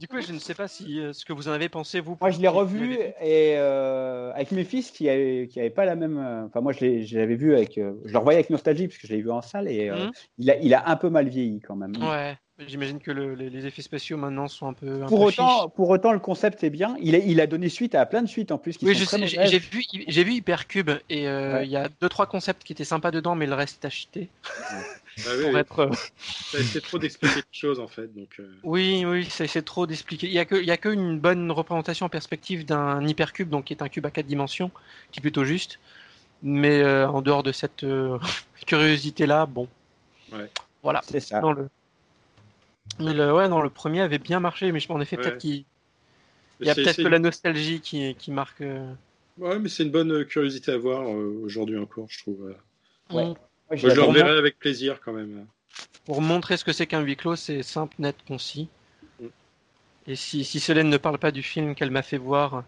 Du 0.00 0.08
coup, 0.08 0.20
je 0.26 0.32
ne 0.32 0.38
sais 0.38 0.54
pas 0.54 0.68
si 0.68 1.00
euh, 1.00 1.12
ce 1.12 1.24
que 1.24 1.32
vous 1.32 1.48
en 1.48 1.52
avez 1.52 1.68
pensé 1.68 2.00
vous. 2.00 2.16
Moi, 2.20 2.30
je 2.30 2.40
l'ai 2.40 2.48
revu 2.48 2.94
et 3.20 3.54
euh, 3.56 4.32
avec 4.40 4.52
mes 4.52 4.64
fils 4.64 4.90
qui 4.90 5.04
n'avaient 5.04 5.48
qui 5.50 5.68
pas 5.70 5.84
la 5.84 5.96
même. 5.96 6.16
euh, 6.18 6.46
Enfin, 6.46 6.60
moi, 6.62 6.72
je 6.72 7.18
l'avais 7.18 7.36
vu 7.36 7.54
avec. 7.54 7.76
euh, 7.76 7.92
je 8.06 8.12
le 8.12 8.18
revoyais 8.18 8.38
avec 8.38 8.50
nostalgie 8.50 8.88
parce 8.88 8.98
que 8.98 9.06
je 9.06 9.12
l'ai 9.12 9.20
vu 9.20 9.30
en 9.30 9.42
salle 9.42 9.68
et 9.68 9.90
euh, 9.90 10.06
Mhm. 10.06 10.12
il, 10.38 10.50
a, 10.50 10.56
il 10.58 10.74
a 10.74 10.88
un 10.88 10.96
peu 10.96 11.10
mal 11.10 11.28
vieilli 11.28 11.60
quand 11.60 11.76
même. 11.76 11.92
Ouais, 11.96 12.36
j'imagine 12.66 12.98
que 13.00 13.10
le- 13.10 13.34
les, 13.34 13.50
les 13.50 13.66
effets 13.66 13.82
spéciaux 13.82 14.16
maintenant 14.16 14.48
sont 14.48 14.66
un 14.68 14.72
peu. 14.72 15.02
un 15.02 15.06
Pour 15.06 15.20
peu 15.20 15.24
autant, 15.26 15.68
pour 15.68 15.88
autant, 15.90 16.12
le 16.12 16.18
concept 16.18 16.62
est 16.64 16.70
bien. 16.70 16.96
Il 17.00 17.14
a, 17.14 17.18
il 17.18 17.40
a 17.40 17.46
donné 17.46 17.68
suite 17.68 17.94
à 17.94 18.04
plein 18.06 18.22
de 18.22 18.28
suites 18.28 18.52
en 18.52 18.58
plus 18.58 18.76
qui 18.76 18.84
Oui, 18.86 18.94
j'ai 18.94 19.58
vu, 19.58 19.84
j'ai 20.08 20.24
vu 20.24 20.32
Hypercube 20.32 20.90
et 21.08 21.28
euh, 21.28 21.54
Ouais. 21.54 21.66
il 21.66 21.70
y 21.70 21.76
a 21.76 21.88
deux 22.00 22.08
trois 22.08 22.26
concepts 22.26 22.62
qui 22.64 22.72
étaient 22.72 22.84
sympas 22.84 23.10
dedans, 23.10 23.34
mais 23.34 23.46
le 23.46 23.54
reste 23.54 23.84
est 23.84 23.88
à. 23.88 23.90
Ah 25.26 25.30
oui, 25.36 25.42
Pour 25.42 25.52
oui. 25.54 25.60
être, 25.60 25.78
euh, 25.80 25.90
Ça 26.52 26.58
essaie 26.60 26.80
trop 26.80 26.98
d'expliquer 26.98 27.40
de 27.40 27.46
choses 27.52 27.80
en 27.80 27.88
fait. 27.88 28.06
Donc, 28.14 28.28
euh, 28.38 28.48
Oui, 28.62 29.04
oui, 29.04 29.26
c'est 29.28 29.48
c'est 29.48 29.60
trop 29.62 29.86
d'expliquer. 29.86 30.28
Il 30.28 30.32
y 30.32 30.38
a 30.38 30.44
que, 30.44 30.54
il 30.54 30.64
y 30.64 30.70
a 30.70 30.76
qu'une 30.76 31.18
bonne 31.18 31.50
représentation 31.50 32.06
en 32.06 32.08
perspective 32.08 32.64
d'un 32.64 33.04
hypercube, 33.06 33.50
donc 33.50 33.64
qui 33.66 33.72
est 33.74 33.82
un 33.82 33.88
cube 33.88 34.06
à 34.06 34.10
quatre 34.10 34.26
dimensions, 34.28 34.70
qui 35.10 35.18
est 35.18 35.22
plutôt 35.22 35.44
juste. 35.44 35.78
Mais 36.42 36.80
euh, 36.80 37.08
en 37.08 37.20
dehors 37.22 37.42
de 37.42 37.52
cette 37.52 37.84
euh, 37.84 38.18
curiosité-là, 38.66 39.44
bon, 39.46 39.68
ouais. 40.32 40.48
voilà. 40.82 41.02
C'est 41.06 41.20
ça. 41.20 41.40
Non, 41.40 41.52
le... 41.52 41.68
Mais 43.00 43.14
le, 43.14 43.34
ouais, 43.34 43.48
non, 43.48 43.60
le 43.62 43.70
premier 43.70 44.00
avait 44.02 44.18
bien 44.18 44.40
marché, 44.40 44.70
mais 44.72 44.80
je- 44.80 44.90
en 44.92 45.00
effet, 45.00 45.16
Ouais. 45.16 45.22
peut-être 45.22 45.38
qu'il 45.38 45.64
il 46.60 46.66
y 46.66 46.70
a 46.70 46.74
peut-être 46.74 47.02
la 47.02 47.18
nostalgie 47.18 47.80
qui, 47.80 48.14
qui 48.16 48.30
marque. 48.30 48.60
euh, 48.60 48.92
Ouais, 49.38 49.58
mais 49.58 49.68
c'est 49.70 49.84
une 49.84 49.90
bonne 49.90 50.12
euh, 50.12 50.24
curiosité 50.24 50.72
à 50.72 50.76
voir 50.76 51.08
euh, 51.08 51.40
aujourd'hui 51.42 51.78
encore, 51.78 52.06
je 52.10 52.18
trouve. 52.18 52.54
Ouais. 53.10 53.24
Moi, 53.24 53.34
je 53.72 53.86
le 53.88 54.02
reverrai 54.02 54.36
avec 54.36 54.58
plaisir 54.58 55.00
quand 55.02 55.12
même. 55.12 55.46
Pour 56.04 56.20
montrer 56.20 56.56
ce 56.56 56.64
que 56.64 56.72
c'est 56.72 56.86
qu'un 56.86 57.00
huis 57.00 57.16
clos, 57.16 57.36
c'est 57.36 57.62
simple, 57.62 57.94
net, 57.98 58.16
concis. 58.26 58.68
Mm. 59.20 59.26
Et 60.08 60.16
si, 60.16 60.44
si 60.44 60.60
Solène 60.60 60.90
ne 60.90 60.96
parle 60.98 61.18
pas 61.18 61.30
du 61.30 61.42
film 61.42 61.74
qu'elle 61.74 61.90
m'a 61.90 62.02
fait 62.02 62.18
voir, 62.18 62.64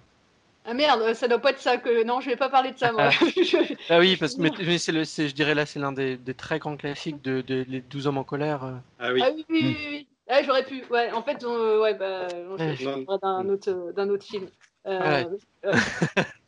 Ah 0.64 0.74
merde, 0.74 1.12
ça 1.14 1.26
doit 1.28 1.40
pas 1.40 1.50
être 1.50 1.60
ça 1.60 1.76
que. 1.76 2.04
Non, 2.04 2.20
je 2.20 2.30
vais 2.30 2.36
pas 2.36 2.48
parler 2.48 2.72
de 2.72 2.78
ça, 2.78 2.92
moi. 2.92 3.10
Je- 3.36 3.74
Ah 3.90 3.98
oui, 3.98 4.16
parce 4.16 4.36
que 4.36 4.42
mais, 4.42 4.50
mais 4.58 4.78
c'est 4.78 4.92
le, 4.92 5.04
c'est- 5.04 5.28
je 5.28 5.34
dirais 5.34 5.54
là, 5.56 5.66
c'est 5.66 5.80
l'un 5.80 5.92
des, 5.92 6.16
des 6.16 6.34
très 6.34 6.58
grands 6.60 6.76
classiques 6.76 7.20
de, 7.22 7.40
de- 7.40 7.64
les 7.68 7.80
12 7.80 8.06
hommes 8.06 8.18
en 8.18 8.24
colère. 8.24 8.80
Ah 9.00 9.12
oui. 9.12 9.20
Ah 9.24 9.30
oui, 9.34 9.44
oui, 9.50 9.60
oui, 9.64 9.76
oui. 9.90 10.06
Ah, 10.28 10.42
j'aurais 10.42 10.64
pu. 10.64 10.84
Ouais, 10.90 11.10
en 11.12 11.22
fait, 11.22 11.44
on- 11.44 11.80
ouais, 11.80 11.94
bah, 11.94 12.28
on- 12.48 12.56
d'un 12.56 13.48
autre, 13.48 13.70
euh, 13.70 13.92
d'un 13.92 14.08
autre 14.08 14.24
film. 14.24 14.48
Euh, 14.86 15.24
Ouais. 15.24 15.26
euh, 15.66 15.72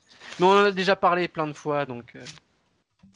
Mais 0.40 0.46
on 0.46 0.50
en 0.50 0.64
a 0.64 0.70
déjà 0.72 0.96
parlé 0.96 1.28
plein 1.28 1.46
de 1.46 1.52
fois, 1.52 1.86
donc 1.86 2.12
euh, 2.16 2.20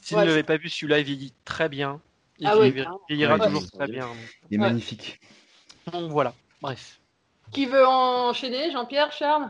si 0.01 0.13
Ouais, 0.15 0.21
vous 0.21 0.25
ne 0.25 0.29
l'avez 0.31 0.43
pas 0.43 0.57
vu, 0.57 0.69
celui-là 0.69 0.99
il 0.99 1.05
vieillit 1.05 1.33
très 1.43 1.67
bien. 1.67 1.99
Il 2.37 2.47
Ah 2.47 2.57
ouais, 2.57 2.69
vieillit- 2.69 2.83
carrément. 2.83 3.01
vieillira 3.09 3.35
Ouais, 3.37 3.45
toujours 3.45 3.69
très 3.71 3.87
bien. 3.87 4.07
Il 4.49 4.55
est 4.55 4.61
Ouais. 4.61 4.67
magnifique. 4.69 5.19
Donc 5.91 6.09
voilà, 6.11 6.33
bref. 6.61 6.99
Qui 7.51 7.65
veut 7.65 7.85
enchaîner 7.85 8.71
Jean-Pierre, 8.71 9.11
Charles? 9.11 9.49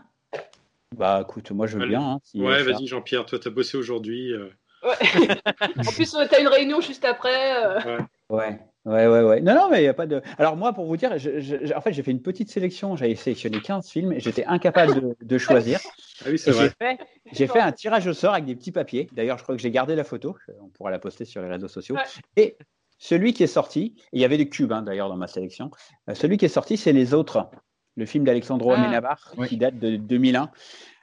Bah 0.95 1.19
écoute, 1.21 1.51
moi 1.51 1.67
je 1.67 1.77
veux 1.77 1.85
bien. 1.85 2.01
hein, 2.01 2.19
si, 2.23 2.41
Ouais, 2.41 2.61
euh, 2.61 2.63
vas-y 2.63 2.87
Jean-Pierre, 2.87 3.25
toi 3.25 3.37
t'as 3.37 3.49
bossé 3.51 3.77
aujourd'hui. 3.77 4.33
euh, 4.33 4.49
Ouais. 4.81 4.95
en 5.87 5.91
plus, 5.91 6.15
euh, 6.15 6.25
t'as 6.29 6.39
une 6.41 6.47
réunion 6.47 6.81
juste 6.81 7.05
après. 7.05 7.63
euh. 7.63 7.99
ouais. 8.29 8.59
Ouais, 8.85 9.07
ouais, 9.07 9.21
ouais. 9.23 9.41
Non, 9.41 9.53
non, 9.55 9.69
mais 9.69 9.79
il 9.79 9.83
n'y 9.83 9.87
a 9.89 9.93
pas 9.93 10.07
de. 10.07 10.21
Alors, 10.37 10.55
moi, 10.55 10.71
pour 10.73 10.85
vous 10.85 10.95
dire, 10.97 11.17
je- 11.17 11.39
je- 11.39 11.73
en 11.75 11.81
fait, 11.81 11.91
j'ai 11.93 12.01
fait 12.01 12.11
une 12.11 12.21
petite 12.21 12.49
sélection. 12.49 12.95
J'avais 12.95 13.15
sélectionné 13.15 13.59
15 13.61 13.89
films 13.89 14.13
et 14.13 14.19
j'étais 14.21 14.45
incapable 14.45 14.95
de, 15.01 15.17
de 15.21 15.37
choisir. 15.37 15.79
Ah 16.25 16.29
oui, 16.31 16.37
c'est 16.37 16.51
j'ai 16.51 16.57
vrai. 16.57 16.71
fait, 16.77 16.99
j'ai 17.31 17.47
fait 17.47 17.61
un 17.61 17.71
tirage 17.71 18.05
au 18.05 18.11
sort 18.13 18.33
avec 18.33 18.43
des 18.43 18.53
petits 18.55 18.73
papiers. 18.73 19.07
D'ailleurs, 19.13 19.37
je 19.37 19.43
crois 19.43 19.55
que 19.55 19.61
j'ai 19.61 19.71
gardé 19.71 19.95
la 19.95 20.03
photo. 20.03 20.35
On 20.61 20.67
pourra 20.67 20.91
la 20.91 20.99
poster 20.99 21.23
sur 21.23 21.41
les 21.41 21.47
réseaux 21.47 21.69
sociaux. 21.69 21.95
Ouais. 21.95 22.01
Et 22.35 22.57
celui 22.97 23.31
qui 23.31 23.41
est 23.43 23.47
sorti, 23.47 23.93
et 24.11 24.17
il 24.17 24.19
y 24.19 24.25
avait 24.25 24.35
des 24.35 24.49
cubes 24.49 24.73
hein, 24.73 24.81
d'ailleurs 24.81 25.07
dans 25.07 25.15
ma 25.15 25.27
sélection, 25.27 25.71
euh, 26.09 26.13
celui 26.15 26.35
qui 26.35 26.43
est 26.43 26.49
sorti, 26.49 26.75
c'est 26.75 26.91
Les 26.91 27.13
Autres, 27.13 27.49
le 27.95 28.05
film 28.05 28.25
d'Alexandro 28.25 28.71
Ah. 28.73 28.81
Amenabar, 28.81 29.33
Oui. 29.37 29.47
qui 29.47 29.55
date 29.55 29.79
de 29.79 29.95
2001, 29.95 30.51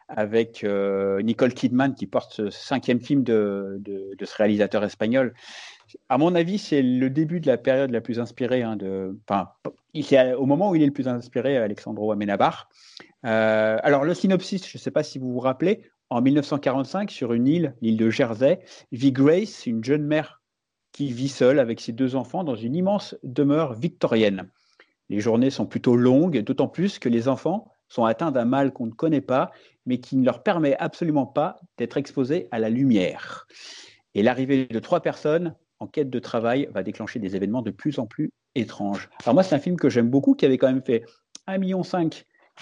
avec 0.09 0.62
euh, 0.65 1.23
Nicole 1.23 1.55
Kidman 1.55 1.95
qui 1.95 2.07
porte 2.07 2.33
ce 2.35 2.51
cinquième 2.51 3.01
film 3.01 3.23
de, 3.23 3.79
de, 3.81 4.11
de 4.19 4.25
ce 4.27 4.37
réalisateur 4.37 4.85
espagnol. 4.85 5.33
À 6.09 6.19
mon 6.19 6.35
avis, 6.35 6.59
c'est 6.59 6.83
le 6.83 7.11
début 7.11 7.41
de 7.41 7.47
la 7.47 7.59
période 7.59 7.91
la 7.91 8.01
plus 8.01 8.21
inspirée. 8.21 8.63
hein, 8.63 8.77
enfin, 9.29 9.51
c'est 10.03 10.35
au 10.35 10.47
moment 10.47 10.71
où 10.71 10.75
il 10.75 10.83
est 10.83 10.87
le 10.87 10.93
plus 10.93 11.09
inspiré, 11.09 11.57
Alexandro 11.57 12.13
Amenabar. 12.13 12.69
Euh, 13.25 13.79
alors, 13.83 14.05
le 14.05 14.15
synopsis, 14.15 14.69
je 14.69 14.79
ne 14.79 14.81
sais 14.81 14.91
pas 14.91 15.03
si 15.03 15.19
vous 15.19 15.33
vous 15.33 15.41
rappelez, 15.41 15.83
en 16.11 16.23
1945, 16.23 17.11
sur 17.11 17.33
une 17.33 17.49
île, 17.49 17.75
l'île 17.83 17.97
de 17.97 18.11
Jersey, 18.11 18.61
vit 18.93 19.13
Grace, 19.13 19.67
une 19.67 19.83
jeune 19.83 20.05
mère 20.05 20.43
qui 20.93 21.13
vit 21.13 21.29
seule 21.29 21.59
avec 21.59 21.81
ses 21.81 21.93
deux 21.93 22.17
enfants 22.17 22.45
dans 22.45 22.55
une 22.55 22.75
immense 22.75 23.17
demeure 23.23 23.75
victorienne. 23.75 24.49
Les 25.09 25.21
journées 25.21 25.51
sont 25.51 25.67
plutôt 25.67 25.97
longues, 25.97 26.39
d'autant 26.43 26.69
plus 26.69 26.99
que 26.99 27.09
les 27.09 27.29
enfants 27.29 27.71
sont 27.89 28.05
atteints 28.05 28.33
d'un 28.33 28.45
mal 28.45 28.73
qu'on 28.73 28.87
ne 28.87 28.93
connaît 28.93 29.21
pas, 29.21 29.51
mais 29.85 29.99
qui 29.99 30.17
ne 30.17 30.25
leur 30.25 30.43
permet 30.43 30.77
absolument 30.79 31.27
pas 31.27 31.61
d'être 31.77 31.97
exposés 31.97 32.49
à 32.51 32.59
la 32.59 32.71
lumière. 32.71 33.47
Et 34.15 34.23
l'arrivée 34.23 34.67
de 34.67 34.79
trois 34.79 35.01
personnes 35.01 35.55
en 35.79 35.87
quête 35.87 36.11
de 36.11 36.19
travail 36.19 36.69
va 36.73 36.83
déclencher 36.83 37.19
des 37.19 37.37
événements 37.37 37.62
de 37.62 37.71
plus 37.71 37.99
en 37.99 38.07
plus 38.07 38.31
étranges. 38.55 39.09
Alors 39.25 39.35
moi, 39.35 39.43
c'est 39.43 39.55
un 39.55 39.61
film 39.61 39.77
que 39.77 39.89
j'aime 39.89 40.09
beaucoup, 40.09 40.35
qui 40.35 40.47
avait 40.47 40.59
quand 40.59 40.69
même 40.69 40.83
fait 40.83 41.05
1,5 41.49 41.59
million 41.59 41.83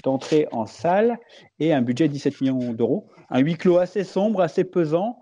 d'entrées 0.03 0.49
en 0.51 0.67
salle 0.67 1.19
et 1.59 1.73
un 1.73 1.83
budget 1.83 2.09
de 2.09 2.13
17 2.13 2.41
millions 2.41 2.73
d'euros. 2.73 3.09
Un 3.31 3.41
huis 3.41 3.57
clos 3.57 3.79
assez 3.79 4.05
sombre, 4.05 4.41
assez 4.41 4.65
pesant, 4.65 5.21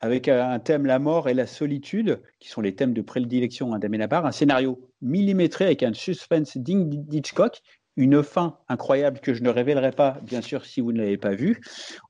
avec 0.00 0.28
un 0.28 0.58
thème 0.58 0.86
la 0.86 0.98
mort 0.98 1.28
et 1.28 1.34
la 1.34 1.46
solitude, 1.46 2.20
qui 2.38 2.48
sont 2.48 2.62
les 2.62 2.74
thèmes 2.74 2.94
de 2.94 3.02
prédilection 3.02 3.74
hein, 3.74 3.78
d'Amenabar, 3.78 4.26
un 4.26 4.32
scénario 4.32 4.80
millimétré 5.02 5.66
avec 5.66 5.82
un 5.82 5.92
suspense 5.92 6.56
digne 6.56 6.88
d'Hitchcock, 6.88 7.60
une 7.96 8.22
fin 8.22 8.56
incroyable 8.68 9.20
que 9.20 9.34
je 9.34 9.42
ne 9.42 9.50
révélerai 9.50 9.92
pas, 9.92 10.18
bien 10.22 10.40
sûr, 10.40 10.64
si 10.64 10.80
vous 10.80 10.92
ne 10.92 10.98
l'avez 10.98 11.18
pas 11.18 11.34
vu. 11.34 11.60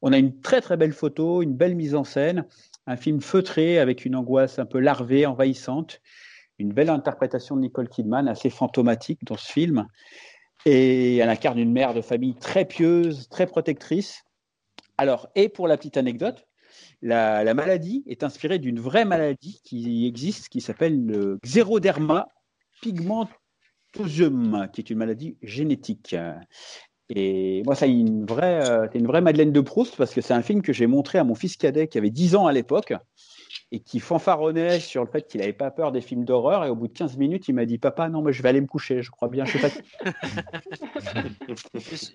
On 0.02 0.12
a 0.12 0.18
une 0.18 0.40
très 0.40 0.61
très 0.61 0.76
belle 0.76 0.92
photo, 0.92 1.42
une 1.42 1.54
belle 1.54 1.74
mise 1.74 1.96
en 1.96 2.04
scène, 2.04 2.44
un 2.90 2.96
film 2.96 3.20
feutré 3.20 3.79
avec 3.79 4.05
une 4.05 4.16
angoisse 4.16 4.59
un 4.59 4.66
peu 4.66 4.81
larvée, 4.81 5.24
envahissante, 5.24 6.00
une 6.59 6.72
belle 6.72 6.90
interprétation 6.90 7.55
de 7.55 7.61
Nicole 7.61 7.88
Kidman, 7.88 8.26
assez 8.26 8.50
fantomatique 8.50 9.24
dans 9.24 9.37
ce 9.37 9.50
film. 9.50 9.87
Et 10.66 11.18
elle 11.18 11.29
incarne 11.29 11.59
une 11.59 11.72
mère 11.72 11.94
de 11.94 12.00
famille 12.00 12.35
très 12.35 12.64
pieuse, 12.64 13.29
très 13.29 13.46
protectrice. 13.46 14.24
Alors, 14.98 15.29
et 15.37 15.48
pour 15.48 15.68
la 15.68 15.76
petite 15.76 15.96
anecdote, 15.96 16.46
la, 17.00 17.44
la 17.44 17.55
maladie 17.55 18.03
est 18.07 18.24
inspirée 18.24 18.59
d'une 18.59 18.81
vraie 18.81 19.05
maladie 19.05 19.61
qui 19.64 20.07
existe, 20.07 20.48
qui 20.48 20.61
s'appelle 20.61 21.07
le 21.07 21.38
xéroderma 21.44 22.26
pigmentosum, 22.83 24.68
qui 24.72 24.81
est 24.81 24.90
une 24.90 24.98
maladie 24.98 25.38
génétique. 25.42 26.16
Et 27.10 27.62
moi, 27.64 27.74
ça, 27.74 27.86
une 27.86 28.24
vraie, 28.24 28.68
euh, 28.68 28.86
c'est 28.92 28.98
une 28.98 29.06
vraie 29.06 29.20
Madeleine 29.20 29.52
de 29.52 29.60
Proust 29.60 29.96
parce 29.96 30.14
que 30.14 30.20
c'est 30.20 30.34
un 30.34 30.42
film 30.42 30.62
que 30.62 30.72
j'ai 30.72 30.86
montré 30.86 31.18
à 31.18 31.24
mon 31.24 31.34
fils 31.34 31.56
cadet 31.56 31.88
qui 31.88 31.98
avait 31.98 32.10
10 32.10 32.36
ans 32.36 32.46
à 32.46 32.52
l'époque 32.52 32.92
et 33.72 33.80
qui 33.80 34.00
fanfaronnait 34.00 34.80
sur 34.80 35.04
le 35.04 35.10
fait 35.10 35.26
qu'il 35.26 35.40
n'avait 35.40 35.52
pas 35.52 35.70
peur 35.70 35.92
des 35.92 36.00
films 36.00 36.24
d'horreur. 36.24 36.64
Et 36.64 36.70
au 36.70 36.76
bout 36.76 36.88
de 36.88 36.92
15 36.92 37.16
minutes, 37.16 37.48
il 37.48 37.54
m'a 37.54 37.64
dit 37.64 37.78
Papa, 37.78 38.08
non, 38.08 38.22
mais 38.22 38.32
je 38.32 38.42
vais 38.42 38.48
aller 38.48 38.60
me 38.60 38.66
coucher, 38.66 39.02
je 39.02 39.10
crois 39.10 39.28
bien, 39.28 39.44
je 39.44 39.58
sais 39.58 39.68
pas. 39.68 40.12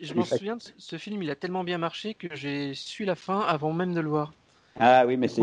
je 0.02 0.14
m'en 0.14 0.24
souviens, 0.24 0.56
de 0.56 0.62
ce 0.78 0.98
film, 0.98 1.22
il 1.24 1.30
a 1.30 1.36
tellement 1.36 1.64
bien 1.64 1.78
marché 1.78 2.14
que 2.14 2.34
j'ai 2.34 2.74
su 2.74 3.04
la 3.06 3.16
fin 3.16 3.42
avant 3.42 3.74
même 3.74 3.94
de 3.94 4.00
le 4.00 4.10
voir. 4.10 4.34
Ah 4.80 5.06
oui, 5.06 5.18
mais 5.18 5.28
c'est, 5.28 5.42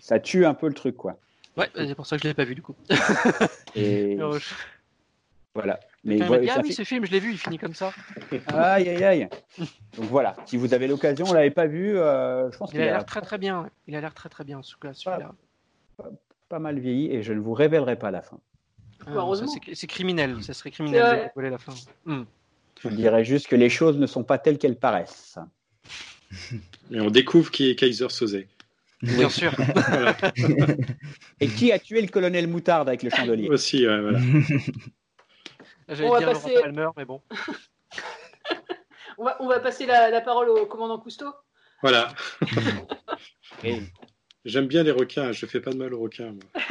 ça 0.00 0.18
tue 0.18 0.46
un 0.46 0.54
peu 0.54 0.68
le 0.68 0.74
truc, 0.74 0.96
quoi. 0.96 1.18
Ouais, 1.56 1.68
c'est 1.74 1.94
pour 1.94 2.06
ça 2.06 2.16
que 2.16 2.22
je 2.22 2.28
ne 2.28 2.30
l'ai 2.30 2.36
pas 2.36 2.44
vu 2.44 2.54
du 2.54 2.62
coup. 2.62 2.74
Et... 3.74 4.18
Voilà. 5.52 5.80
Mais 6.02 6.16
voilà, 6.16 6.54
ah 6.56 6.60
oui, 6.62 6.72
ce 6.72 6.82
film, 6.82 7.04
je 7.04 7.10
l'ai 7.10 7.20
vu, 7.20 7.32
il 7.32 7.38
finit 7.38 7.58
comme 7.58 7.74
ça. 7.74 7.92
Aïe, 8.48 8.88
aïe, 8.88 9.04
aïe. 9.04 9.28
Donc 9.58 10.06
voilà, 10.06 10.34
si 10.46 10.56
vous 10.56 10.72
avez 10.72 10.86
l'occasion, 10.86 11.26
on 11.28 11.32
l'avait 11.34 11.50
pas 11.50 11.66
vu, 11.66 11.98
euh, 11.98 12.50
je 12.50 12.56
pense 12.56 12.70
qu'il 12.70 12.80
a 12.80 12.86
l'air 12.86 13.04
très 13.04 13.20
très 13.20 13.36
bien. 13.36 13.68
Il 13.86 13.94
a 13.94 14.00
l'air 14.00 14.14
très 14.14 14.30
très 14.30 14.44
bien, 14.44 14.62
celui-là. 14.62 15.32
Pas, 15.98 16.10
pas, 16.48 16.58
mal 16.58 16.78
vieilli 16.78 17.12
et 17.12 17.22
je 17.22 17.34
ne 17.34 17.40
vous 17.40 17.52
révélerai 17.52 17.96
pas 17.96 18.10
la 18.10 18.22
fin. 18.22 18.38
Ah, 19.06 19.32
c'est 19.74 19.86
criminel, 19.86 20.42
ça 20.42 20.54
serait 20.54 20.70
criminel 20.70 21.02
de 21.02 21.30
révéler 21.34 21.50
la 21.50 21.58
fin. 21.58 21.74
Hmm. 22.06 22.24
Je 22.82 22.88
dirais 22.88 23.24
juste 23.24 23.48
que 23.48 23.56
les 23.56 23.68
choses 23.68 23.98
ne 23.98 24.06
sont 24.06 24.24
pas 24.24 24.38
telles 24.38 24.58
qu'elles 24.58 24.78
paraissent. 24.78 25.38
Mais 26.90 27.00
on 27.00 27.10
découvre 27.10 27.50
qui 27.50 27.70
est 27.70 27.74
Kaiser 27.74 28.08
Soze. 28.08 28.38
Bien 29.02 29.28
sûr. 29.28 29.52
et 31.40 31.48
qui 31.48 31.72
a 31.72 31.78
tué 31.78 32.02
le 32.02 32.08
colonel 32.08 32.48
Moutarde 32.48 32.88
avec 32.88 33.02
le 33.02 33.10
chandelier? 33.10 33.48
Aussi, 33.48 33.86
ouais, 33.86 34.00
voilà. 34.00 34.18
J'allais 35.90 36.18
dire 36.18 36.32
passer... 36.32 36.54
Palmer, 36.60 36.88
mais 36.96 37.04
bon. 37.04 37.22
on, 39.18 39.24
va, 39.24 39.36
on, 39.40 39.48
va, 39.48 39.60
passer 39.60 39.86
la, 39.86 40.10
la, 40.10 40.20
parole 40.20 40.48
au 40.48 40.66
commandant 40.66 40.98
Cousteau. 40.98 41.32
Voilà. 41.82 42.14
J'aime 44.44 44.66
bien 44.66 44.82
les 44.82 44.90
requins, 44.90 45.32
je 45.32 45.46
fais 45.46 45.60
pas 45.60 45.72
de 45.72 45.76
mal 45.76 45.92
aux 45.92 46.00
requins. 46.00 46.32
Moi. 46.32 46.64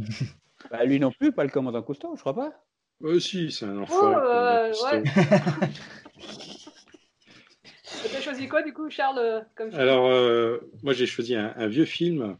bah, 0.70 0.84
lui 0.84 0.98
non 0.98 1.12
plus, 1.12 1.32
pas 1.32 1.44
le 1.44 1.50
commandant 1.50 1.82
Cousteau, 1.82 2.14
je 2.16 2.20
crois 2.20 2.34
pas. 2.34 2.52
Euh, 3.02 3.20
si, 3.20 3.52
c'est 3.52 3.66
un 3.66 3.78
enfant. 3.78 3.94
Oh, 4.00 4.14
euh, 4.14 4.72
ouais. 4.84 5.02
T'as 8.12 8.20
choisi 8.20 8.48
quoi 8.48 8.62
du 8.62 8.72
coup, 8.72 8.90
Charles 8.90 9.18
euh, 9.18 9.40
comme 9.54 9.74
Alors, 9.74 10.06
euh, 10.06 10.58
moi 10.82 10.92
j'ai 10.92 11.06
choisi 11.06 11.34
un, 11.34 11.52
un, 11.56 11.66
vieux 11.66 11.84
film. 11.84 12.36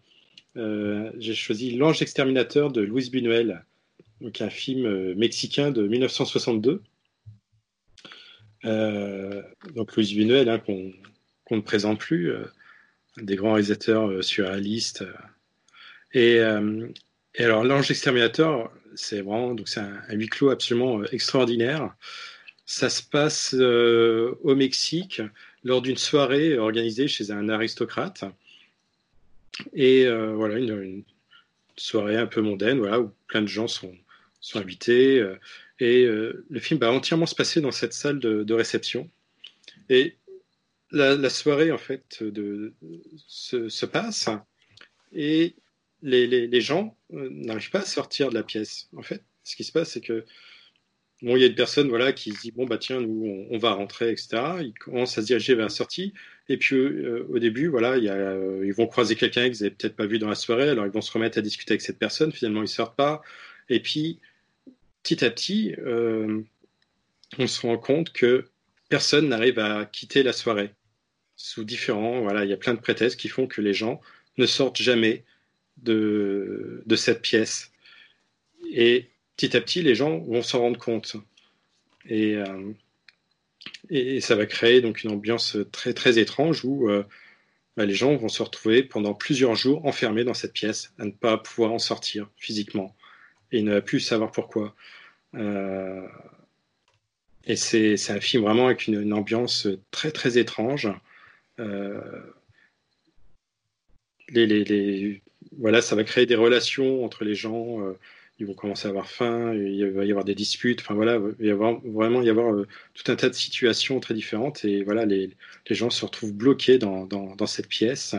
Euh, 0.57 1.11
j'ai 1.19 1.35
choisi 1.35 1.77
L'Ange 1.77 2.03
exterminateur 2.03 2.71
de 2.71 2.81
Louis 2.81 3.11
Buñuel 3.11 3.65
donc 4.25 4.41
un 4.41 4.49
film 4.49 4.87
euh, 4.87 5.15
mexicain 5.15 5.71
de 5.71 5.87
1962. 5.87 6.83
Euh, 8.65 9.43
donc 9.75 9.95
Louis 9.95 10.15
Buñuel, 10.15 10.49
hein, 10.49 10.59
qu'on 10.59 11.57
ne 11.57 11.61
présente 11.61 12.01
plus, 12.01 12.33
euh, 12.33 12.45
des 13.19 13.37
grands 13.37 13.53
réalisateurs 13.53 14.25
surréalistes. 14.25 15.05
Et, 16.15 16.37
et, 16.37 17.45
alors 17.45 17.65
l'Ange 17.65 17.91
exterminateur, 17.91 18.73
c'est 18.95 19.21
un, 19.21 20.15
huis 20.15 20.29
clos 20.29 20.51
absolument 20.51 21.05
extraordinaire. 21.05 21.95
Ça 22.67 22.89
se 22.89 23.03
passe 23.03 23.53
au 23.55 24.55
Mexique 24.55 25.21
lors 25.65 25.83
d'une 25.83 25.97
soirée 25.97 26.57
organisée 26.57 27.09
chez 27.09 27.31
un 27.31 27.49
aristocrate. 27.49 28.25
Et 29.75 30.09
voilà, 30.09 30.59
une, 30.59 30.83
une, 30.83 31.05
soirée 31.77 32.17
un 32.17 32.27
peu 32.27 32.41
mondaine, 32.41 32.79
voilà, 32.79 33.01
où 33.01 33.13
plein 33.27 33.43
de 33.43 33.49
gens 33.49 33.69
sont, 33.69 33.95
sont 34.44 34.61
invités. 34.61 35.18
Euh, 35.18 35.38
et 35.80 36.04
euh, 36.04 36.44
le 36.50 36.61
film 36.61 36.78
va 36.78 36.92
entièrement 36.92 37.26
se 37.26 37.35
passer 37.35 37.61
dans 37.61 37.72
cette 37.72 37.94
salle 37.94 38.18
de, 38.18 38.54
réception. 38.54 39.11
Et 39.88 40.16
la, 40.90 41.30
soirée, 41.30 41.72
en 41.72 41.78
fait, 41.78 42.22
de, 42.22 42.74
se, 43.26 43.87
passe 43.87 44.28
et 45.12 45.57
les, 46.02 46.26
les, 46.26 46.61
gens 46.61 46.96
euh, 47.12 47.28
n'arrivent 47.30 47.70
pas 47.70 47.80
à 47.80 47.87
sortir 47.87 48.28
de 48.28 48.35
la 48.35 48.42
pièce. 48.42 48.88
En 48.96 49.02
fait, 49.02 49.22
ce 49.42 49.57
qui 49.57 49.64
se 49.64 49.72
passe, 49.72 49.92
c'est 49.92 50.00
que 50.00 50.24
bon, 51.22 51.37
il 51.37 51.40
y 51.40 51.44
a 51.44 51.48
une 51.48 51.54
personne 51.54 51.88
voilà, 51.88 52.12
qui 52.12 52.33
se 52.33 52.40
dit 52.40 52.52
Bon, 52.52 52.66
bah 52.66 52.78
tiens, 52.78 53.00
nous, 53.00 53.46
on, 53.50 53.59
va 53.59 53.72
rentrer, 53.72 54.11
etc. 54.11 54.28
Ils 54.61 54.74
commencent 54.74 55.18
à 55.18 55.22
se 55.22 55.26
diriger 55.26 55.54
vers 55.54 55.66
la 55.66 55.70
sortie. 55.70 56.12
Et 56.48 56.59
puis, 56.59 56.76
au 56.76 57.38
début, 57.38 57.68
voilà, 57.68 57.96
il 57.96 58.04
y 58.04 58.11
a, 58.11 58.37
ils 58.62 58.74
vont 58.74 58.87
croiser 58.87 59.16
quelqu'un 59.16 59.50
qu'ils 59.50 59.62
n'avaient 59.62 59.74
peut-être 59.74 59.96
pas 59.96 60.07
vu 60.07 60.18
dans 60.18 60.28
la 60.28 60.35
soirée. 60.35 60.68
Alors, 60.68 60.85
ils 60.85 60.92
vont 60.92 61.00
se 61.00 61.11
remettre 61.11 61.38
à 61.38 61.40
discuter 61.40 61.72
avec 61.72 61.80
cette 61.80 61.98
personne. 61.98 62.30
Finalement, 62.30 62.61
ils 62.61 62.64
ne 62.64 62.68
sortent 62.68 62.96
pas. 62.96 63.22
Et 63.68 63.80
puis, 63.80 64.20
petit 65.05 65.25
à 65.25 65.31
petit, 65.31 65.75
euh, 65.79 66.43
on 67.38 67.47
se 67.47 67.61
rend 67.61 67.79
compte 67.79 68.12
que 68.12 68.47
personne 68.88 69.29
n'arrive 69.29 69.59
à 69.59 69.85
quitter 69.85 70.23
la 70.23 70.33
soirée. 70.33 70.71
Sous 71.37 71.62
différents, 71.64 72.23
voilà, 72.23 72.45
il 72.45 72.51
y 72.51 72.55
a 72.55 72.57
plein 72.57 72.75
de 72.75 72.81
prétextes 72.81 73.21
qui 73.21 73.29
font 73.29 73.47
que 73.47 73.61
les 73.61 73.75
gens 73.75 74.01
ne 74.38 74.47
sortent 74.47 74.81
jamais 74.81 75.25
de, 75.77 76.83
cette 76.97 77.21
pièce. 77.21 77.71
Et 78.71 79.11
petit 79.37 79.57
à 79.57 79.61
petit, 79.61 79.83
les 79.83 79.95
gens 79.95 80.19
vont 80.21 80.43
s'en 80.43 80.61
rendre 80.61 80.79
compte. 80.79 81.17
Et, 82.09 82.37
euh, 82.37 84.21
ça 84.21 84.37
va 84.37 84.47
créer 84.47 84.81
donc 84.81 85.05
une 85.05 85.11
ambiance 85.11 85.59
très 85.71 85.93
très 85.93 86.19
étrange 86.19 86.64
où 86.64 86.88
euh, 86.88 87.05
bah, 87.77 87.85
les 87.85 87.95
gens 87.95 88.17
vont 88.17 88.29
se 88.29 88.43
retrouver 88.43 88.83
pendant 88.83 89.14
plusieurs 89.14 89.55
jours 89.55 89.85
enfermés 89.85 90.25
dans 90.25 90.35
cette 90.35 90.53
pièce, 90.55 90.95
à 90.99 91.05
ne 91.05 91.11
pas 91.11 91.37
pouvoir 91.37 91.73
en 91.73 91.79
sortir 91.79 92.31
physiquement 92.38 92.95
et 93.52 93.62
ne 93.62 93.72
va 93.72 93.80
plus 93.80 94.00
savoir 94.00 94.33
pourquoi. 94.33 94.74
Euh, 95.35 96.07
et 97.46 97.57
c'est 97.57 98.11
un 98.11 98.20
film 98.20 98.44
vraiment 98.44 98.66
avec 98.66 98.87
une, 98.87 99.12
ambiance 99.12 99.68
très 99.90 100.11
très 100.11 100.38
étrange. 100.38 100.88
Euh, 101.61 102.00
voilà, 105.59 105.83
ça 105.83 105.94
va 105.94 106.04
créer 106.04 106.26
des 106.26 106.35
relations 106.35 107.04
entre 107.04 107.24
les 107.24 107.35
gens. 107.35 107.80
Euh, 107.80 107.98
ils 108.40 108.46
vont 108.46 108.54
commencer 108.54 108.87
à 108.87 108.90
avoir 108.90 109.09
faim, 109.09 109.54
il 109.54 109.87
va 109.90 110.04
y 110.04 110.11
avoir 110.11 110.24
des 110.24 110.35
disputes. 110.35 110.80
Enfin 110.80 110.94
voilà, 110.94 111.14
il 111.14 111.20
va 111.20 111.35
y 111.46 111.50
avoir, 111.50 111.80
vraiment 111.85 112.22
y 112.22 112.30
avoir 112.30 112.64
tout 112.94 113.12
un 113.12 113.16
tas 113.16 113.28
de 113.28 113.35
situations 113.35 114.00
très 114.00 114.14
différentes. 114.14 114.64
Et 114.64 114.83
voilà, 114.83 115.04
les, 115.07 115.30
gens 115.70 115.90
se 115.90 116.04
retrouvent 116.04 116.33
bloqués 116.33 116.78
dans, 116.78 117.07
dans 117.07 117.46
cette 117.46 117.68
pièce 117.68 118.16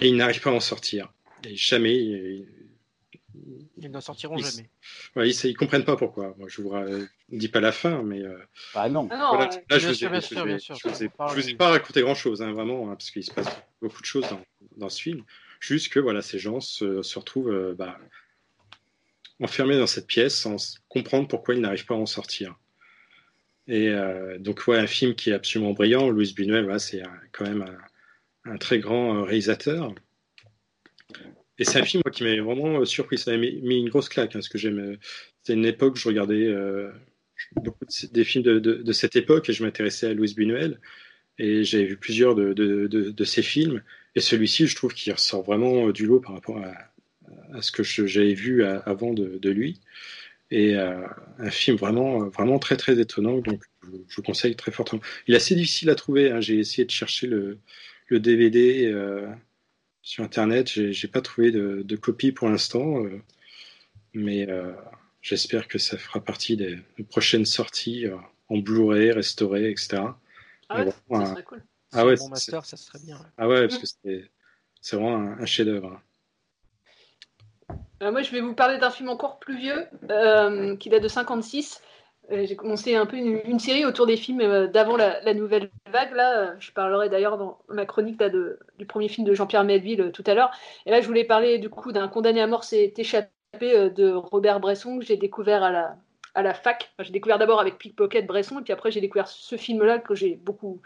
et 0.00 0.08
ils 0.08 0.16
n'arrivent 0.16 0.40
pas 0.40 0.50
à 0.50 0.54
en 0.54 0.60
sortir. 0.60 1.12
Et 1.48 1.56
jamais, 1.56 2.44
ils 3.84 3.90
n'en 3.90 4.00
sortiront 4.00 4.36
jamais. 4.36 4.68
Ouais, 5.14 5.30
ils, 5.30 5.48
ne 5.48 5.54
comprennent 5.54 5.84
pas 5.84 5.96
pourquoi. 5.96 6.34
Moi, 6.38 6.48
je 6.48 6.62
vous 6.62 6.72
dis 7.28 7.48
pas 7.48 7.60
la 7.60 7.72
fin, 7.72 8.02
mais. 8.02 8.22
Euh... 8.22 8.38
Ah 8.74 8.88
non. 8.88 9.08
là, 9.08 9.48
je 9.70 9.88
ne 9.88 11.34
vous 11.34 11.48
ai 11.50 11.54
pas 11.54 11.68
raconté 11.68 12.00
grand 12.00 12.14
chose, 12.14 12.42
hein, 12.42 12.52
vraiment, 12.52 12.90
hein, 12.90 12.96
parce 12.96 13.10
qu'il 13.10 13.24
se 13.24 13.32
passe 13.32 13.48
beaucoup 13.80 14.00
de 14.00 14.06
choses 14.06 14.28
dans, 14.28 14.40
dans, 14.76 14.88
ce 14.88 15.00
film. 15.00 15.22
Juste 15.60 15.92
que 15.92 16.00
voilà, 16.00 16.22
ces 16.22 16.38
gens 16.38 16.60
se, 16.60 17.02
se 17.02 17.18
retrouvent 17.18 17.52
euh, 17.52 17.74
bah, 17.74 17.98
enfermés 19.40 19.78
dans 19.78 19.86
cette 19.86 20.06
pièce 20.06 20.36
sans 20.36 20.80
comprendre 20.88 21.28
pourquoi 21.28 21.54
ils 21.54 21.60
n'arrivent 21.60 21.86
pas 21.86 21.94
à 21.94 21.98
en 21.98 22.06
sortir. 22.06 22.56
Et 23.66 23.88
euh, 23.88 24.38
donc, 24.38 24.66
ouais, 24.66 24.78
un 24.78 24.86
film 24.86 25.14
qui 25.14 25.30
est 25.30 25.34
absolument 25.34 25.72
brillant. 25.72 26.10
Louis 26.10 26.32
Buñuel, 26.34 26.68
c'est 26.80 27.02
quand 27.32 27.44
même 27.44 27.62
un, 27.62 28.52
un, 28.52 28.56
très 28.58 28.78
grand 28.78 29.16
euh, 29.16 29.22
réalisateur. 29.22 29.94
Et 31.58 31.64
c'est 31.64 31.78
un 31.78 31.84
film 31.84 32.02
qui 32.12 32.24
m'a 32.24 32.40
vraiment 32.42 32.80
euh, 32.80 32.84
surpris. 32.84 33.18
Ça 33.18 33.30
m'a 33.32 33.38
mis, 33.38 33.78
une 33.78 33.88
grosse 33.88 34.08
claque, 34.08 34.30
hein, 34.30 34.40
parce 34.40 34.48
que. 34.48 34.66
Euh, 34.66 34.96
c'était 35.42 35.58
une 35.58 35.66
époque 35.66 35.94
où 35.94 35.98
je 35.98 36.08
regardais 36.08 36.46
euh, 36.46 36.90
beaucoup 37.56 37.84
des 38.12 38.24
films 38.24 38.44
de, 38.44 38.92
cette 38.92 39.14
époque 39.14 39.50
et 39.50 39.52
je 39.52 39.62
m'intéressais 39.62 40.06
à 40.06 40.14
Louis 40.14 40.32
Buñuel. 40.34 40.80
Et 41.38 41.64
j'avais 41.64 41.84
vu 41.84 41.96
plusieurs 41.98 42.34
de, 42.34 43.24
ses 43.24 43.42
films. 43.42 43.82
Et 44.14 44.20
celui-ci, 44.20 44.66
je 44.66 44.74
trouve 44.74 44.94
qu'il 44.94 45.12
ressort 45.12 45.42
vraiment 45.42 45.90
du 45.90 46.06
lot 46.06 46.20
par 46.20 46.32
rapport 46.32 46.62
à, 47.52 47.60
ce 47.60 47.72
que 47.72 47.82
j'avais 47.82 48.32
vu 48.32 48.64
avant 48.64 49.12
de, 49.12 49.50
lui. 49.50 49.80
Et 50.50 50.76
un 50.76 51.50
film 51.50 51.76
vraiment, 51.76 52.28
vraiment 52.30 52.58
très, 52.58 52.78
très 52.78 52.98
étonnant. 52.98 53.38
Donc, 53.38 53.62
je, 53.82 54.16
vous 54.16 54.22
conseille 54.22 54.56
très 54.56 54.72
fortement. 54.72 55.02
Il 55.26 55.34
est 55.34 55.36
assez 55.36 55.54
difficile 55.54 55.90
à 55.90 55.94
trouver. 55.94 56.30
Hein. 56.30 56.40
J'ai 56.40 56.58
essayé 56.58 56.86
de 56.86 56.90
chercher 56.90 57.26
le 57.26 57.58
DVD 58.18 58.90
sur 60.04 60.22
Internet. 60.22 60.68
J'ai 60.68 61.08
pas 61.08 61.22
trouvé 61.22 61.50
de, 61.50 61.82
de, 61.82 61.96
copie 61.96 62.30
pour 62.30 62.48
l'instant, 62.48 63.02
euh, 63.02 63.20
mais 64.12 64.48
euh, 64.48 64.72
j'espère 65.22 65.66
que 65.66 65.78
ça 65.78 65.96
fera 65.96 66.20
partie 66.20 66.56
des, 66.56 66.78
prochaines 67.08 67.46
sorties 67.46 68.06
euh, 68.06 68.16
en 68.48 68.58
Blu-ray, 68.58 69.10
restauré, 69.10 69.70
etc. 69.70 70.02
Ah 70.68 70.84
ouais, 70.84 70.92
ça 71.10 71.26
serait 71.26 71.42
cool. 71.42 71.64
Ah 71.92 72.06
ouais, 72.06 72.16
bon 72.16 72.28
master, 72.28 72.64
ça 72.64 72.76
serait 72.76 72.98
bien. 73.00 73.18
Ah 73.38 73.48
ouais, 73.48 73.66
parce 73.66 73.78
que 73.78 73.86
c'est 74.80 74.96
vraiment 74.96 75.16
un, 75.16 75.46
chef-d'œuvre. 75.46 76.00
moi, 78.00 78.22
je 78.22 78.30
vais 78.30 78.40
vous 78.40 78.54
parler 78.54 78.78
d'un 78.78 78.90
film 78.90 79.08
encore 79.08 79.38
plus 79.38 79.56
vieux, 79.56 79.86
qui 80.78 80.90
date 80.90 81.02
de 81.02 81.08
56. 81.08 81.80
Euh, 82.32 82.46
J'ai 82.46 82.56
commencé 82.56 82.94
un 82.94 83.06
peu 83.06 83.16
une, 83.16 83.58
série 83.58 83.84
autour 83.84 84.06
des 84.06 84.16
films 84.16 84.40
euh, 84.40 84.66
d'avant 84.66 84.96
la, 84.96 85.34
nouvelle 85.34 85.70
vague. 85.90 86.14
Là, 86.14 86.38
Euh, 86.38 86.54
je 86.58 86.72
parlerai 86.72 87.08
d'ailleurs 87.08 87.36
dans 87.36 87.58
ma 87.68 87.86
chronique 87.86 88.20
là, 88.20 88.30
du 88.30 88.86
premier 88.86 89.08
film 89.08 89.26
de 89.26 89.34
Jean-Pierre 89.34 89.64
Melville 89.64 90.10
tout 90.12 90.24
à 90.26 90.34
l'heure. 90.34 90.50
Et 90.86 90.90
là, 90.90 91.00
je 91.00 91.06
voulais 91.06 91.24
parler 91.24 91.58
du 91.58 91.68
coup 91.68 91.92
d'un 91.92 92.08
condamné 92.08 92.40
à 92.40 92.46
mort 92.46 92.64
s'est 92.64 92.92
échappé 92.96 93.30
de 93.60 94.12
Robert 94.12 94.58
Bresson 94.58 94.98
que 94.98 95.04
j'ai 95.04 95.16
découvert 95.16 95.62
à 95.62 95.70
la, 95.70 95.96
à 96.34 96.42
la 96.42 96.54
fac. 96.54 96.92
J'ai 96.98 97.12
découvert 97.12 97.38
d'abord 97.38 97.60
avec 97.60 97.78
Pickpocket 97.78 98.26
Bresson, 98.26 98.58
et 98.58 98.62
puis 98.62 98.72
après 98.72 98.90
j'ai 98.90 99.00
découvert 99.00 99.28
ce 99.28 99.56
film-là 99.56 99.98
que 99.98 100.14
j'ai 100.14 100.36
beaucoup 100.36 100.80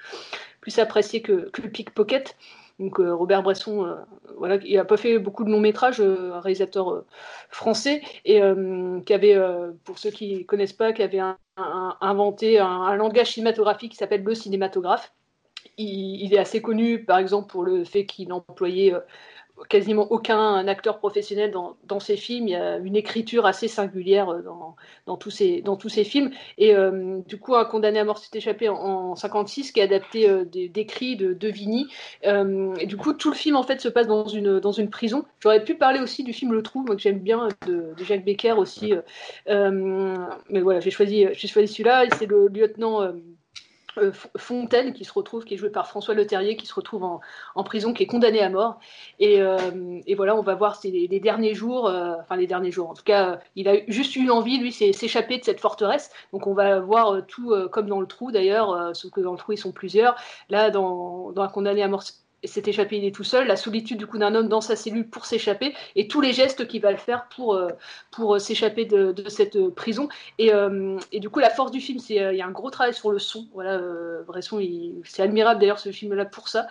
plus 0.60 0.78
apprécié 0.78 1.22
que, 1.22 1.48
que 1.50 1.62
Pickpocket. 1.62 2.36
Donc 2.78 3.00
euh, 3.00 3.12
Robert 3.14 3.42
Bresson, 3.42 3.84
euh, 3.84 3.96
voilà, 4.36 4.56
il 4.64 4.76
n'a 4.76 4.84
pas 4.84 4.96
fait 4.96 5.18
beaucoup 5.18 5.44
de 5.44 5.50
longs 5.50 5.60
métrages, 5.60 6.00
euh, 6.00 6.32
un 6.34 6.40
réalisateur 6.40 7.04
français, 7.48 8.02
et 8.24 8.40
qui 9.04 9.14
avait, 9.14 9.36
pour 9.84 9.98
ceux 9.98 10.10
qui 10.10 10.38
ne 10.38 10.42
connaissent 10.44 10.72
pas, 10.72 10.92
qui 10.92 11.02
avait 11.02 11.20
inventé 11.56 12.58
un, 12.58 12.94
langage 12.94 13.32
cinématographique 13.32 13.92
qui 13.92 13.98
s'appelle 13.98 14.22
le 14.22 14.34
cinématographe. 14.34 15.12
Il, 15.76 16.32
est 16.32 16.38
assez 16.38 16.60
connu, 16.62 17.04
par 17.04 17.18
exemple, 17.18 17.50
pour 17.50 17.62
le 17.62 17.84
fait 17.84 18.06
qu'il 18.06 18.32
employait 18.32 18.94
quasiment 19.68 20.10
aucun 20.10 20.66
acteur 20.68 20.98
professionnel 20.98 21.52
dans, 21.52 22.00
ses 22.00 22.16
films. 22.16 22.48
Il 22.48 22.52
y 22.52 22.56
a 22.56 22.76
une 22.78 22.96
écriture 22.96 23.46
assez 23.46 23.68
singulière 23.68 24.30
euh, 24.30 24.42
dans, 25.06 25.16
tous, 25.16 25.30
ses 25.30 26.04
films. 26.04 26.30
Et 26.58 26.74
euh, 26.74 27.20
du 27.26 27.38
coup, 27.38 27.54
un 27.56 27.64
condamné 27.64 27.98
à 27.98 28.04
mort 28.04 28.18
s'est 28.18 28.36
échappé 28.36 28.68
en, 28.68 28.76
en 28.76 29.14
56, 29.16 29.72
qui 29.72 29.80
est 29.80 29.84
adapté 29.84 30.28
euh, 30.28 30.44
des- 30.44 30.68
d'écrits 30.68 31.16
de, 31.16 31.32
de. 31.32 31.48
Euh, 32.26 32.74
et 32.78 32.86
du 32.86 32.96
coup, 32.96 33.12
tout 33.14 33.30
le 33.30 33.36
film 33.36 33.56
en 33.56 33.62
fait 33.62 33.80
se 33.80 33.88
passe 33.88 34.06
dans 34.06 34.26
une, 34.26 34.60
prison. 34.90 35.24
J'aurais 35.40 35.64
pu 35.64 35.74
parler 35.74 36.00
aussi 36.00 36.22
du 36.24 36.32
film 36.32 36.52
Le 36.52 36.62
Trou, 36.62 36.84
que 36.84 36.98
j'aime 36.98 37.18
bien, 37.18 37.48
de, 37.66 37.94
Jacques 38.04 38.24
Becker 38.24 38.52
aussi. 38.52 38.92
mais 39.46 40.60
voilà, 40.60 40.80
j'ai 40.80 40.90
choisi, 40.90 41.26
choisi 41.34 41.72
celui-là. 41.72 42.04
C'est 42.18 42.26
le 42.26 42.48
lieutenant. 42.48 43.12
Euh, 43.96 44.12
Fontaine 44.36 44.92
qui 44.92 45.04
se 45.04 45.12
retrouve, 45.12 45.44
qui 45.44 45.54
est 45.54 45.56
joué 45.56 45.70
par 45.70 45.88
François 45.88 46.14
Leterrier, 46.14 46.56
qui 46.56 46.66
se 46.66 46.74
retrouve 46.74 47.04
en, 47.04 47.64
prison, 47.64 47.92
qui 47.92 48.02
est 48.02 48.06
condamné 48.06 48.40
à 48.40 48.50
mort. 48.50 48.78
Et, 49.18 49.40
euh, 49.40 49.58
voilà, 50.16 50.36
on 50.36 50.42
va 50.42 50.54
voir 50.54 50.78
les, 50.84 51.06
les 51.08 51.20
derniers 51.20 51.54
jours, 51.54 51.88
euh, 51.88 52.14
enfin 52.20 52.36
les 52.36 52.46
derniers 52.46 52.70
jours. 52.70 52.90
En 52.90 52.94
tout 52.94 53.02
cas, 53.02 53.40
il 53.56 53.68
a 53.68 53.76
juste 53.88 54.16
eu 54.16 54.30
envie, 54.30 54.58
lui, 54.58 54.72
c'est 54.72 54.92
s'échapper 54.92 55.38
de 55.38 55.44
cette 55.44 55.60
forteresse. 55.60 56.10
Donc 56.32 56.46
on 56.46 56.54
va 56.54 56.80
voir 56.80 57.26
tout 57.26 57.54
comme 57.72 57.86
dans 57.86 58.00
le 58.00 58.06
trou 58.06 58.30
d'ailleurs, 58.30 58.94
sauf 58.96 59.10
que 59.10 59.20
dans 59.20 59.32
le 59.32 59.38
trou 59.38 59.52
ils 59.52 59.58
sont 59.58 59.72
plusieurs. 59.72 60.16
Là, 60.50 60.70
dans, 60.70 61.32
dans 61.32 61.42
un 61.42 61.48
condamné 61.48 61.82
à 61.82 61.88
mort 61.88 62.02
s'est 62.44 62.62
échappé, 62.66 62.98
il 62.98 63.04
est 63.04 63.14
tout 63.14 63.24
seul. 63.24 63.46
La 63.46 63.56
solitude 63.56 63.98
du 63.98 64.06
coup 64.06 64.18
d'un 64.18 64.34
homme 64.34 64.48
dans 64.48 64.60
sa 64.60 64.76
cellule 64.76 65.08
pour 65.08 65.26
s'échapper 65.26 65.74
et 65.96 66.08
tous 66.08 66.20
les 66.20 66.32
gestes 66.32 66.66
qu'il 66.66 66.80
va 66.80 66.90
le 66.90 66.96
faire 66.96 67.28
pour 67.34 67.54
euh, 67.54 67.68
pour 68.10 68.34
euh, 68.34 68.38
s'échapper 68.38 68.84
de, 68.84 69.12
de 69.12 69.28
cette 69.28 69.56
euh, 69.56 69.70
prison. 69.70 70.08
Et, 70.38 70.50
et 71.12 71.20
du 71.20 71.30
coup, 71.30 71.40
la 71.40 71.50
force 71.50 71.70
du 71.70 71.80
film, 71.80 71.98
c'est 71.98 72.14
il 72.14 72.36
y 72.36 72.40
a 72.40 72.46
un 72.46 72.50
gros 72.50 72.70
travail 72.70 72.94
sur 72.94 73.10
le 73.10 73.18
son. 73.18 73.46
Voilà, 73.52 73.74
euh, 73.74 74.22
c'est 75.04 75.22
admirable 75.22 75.60
d'ailleurs 75.60 75.78
ce 75.78 75.90
film-là 75.90 76.24
pour 76.24 76.48
ça. 76.48 76.66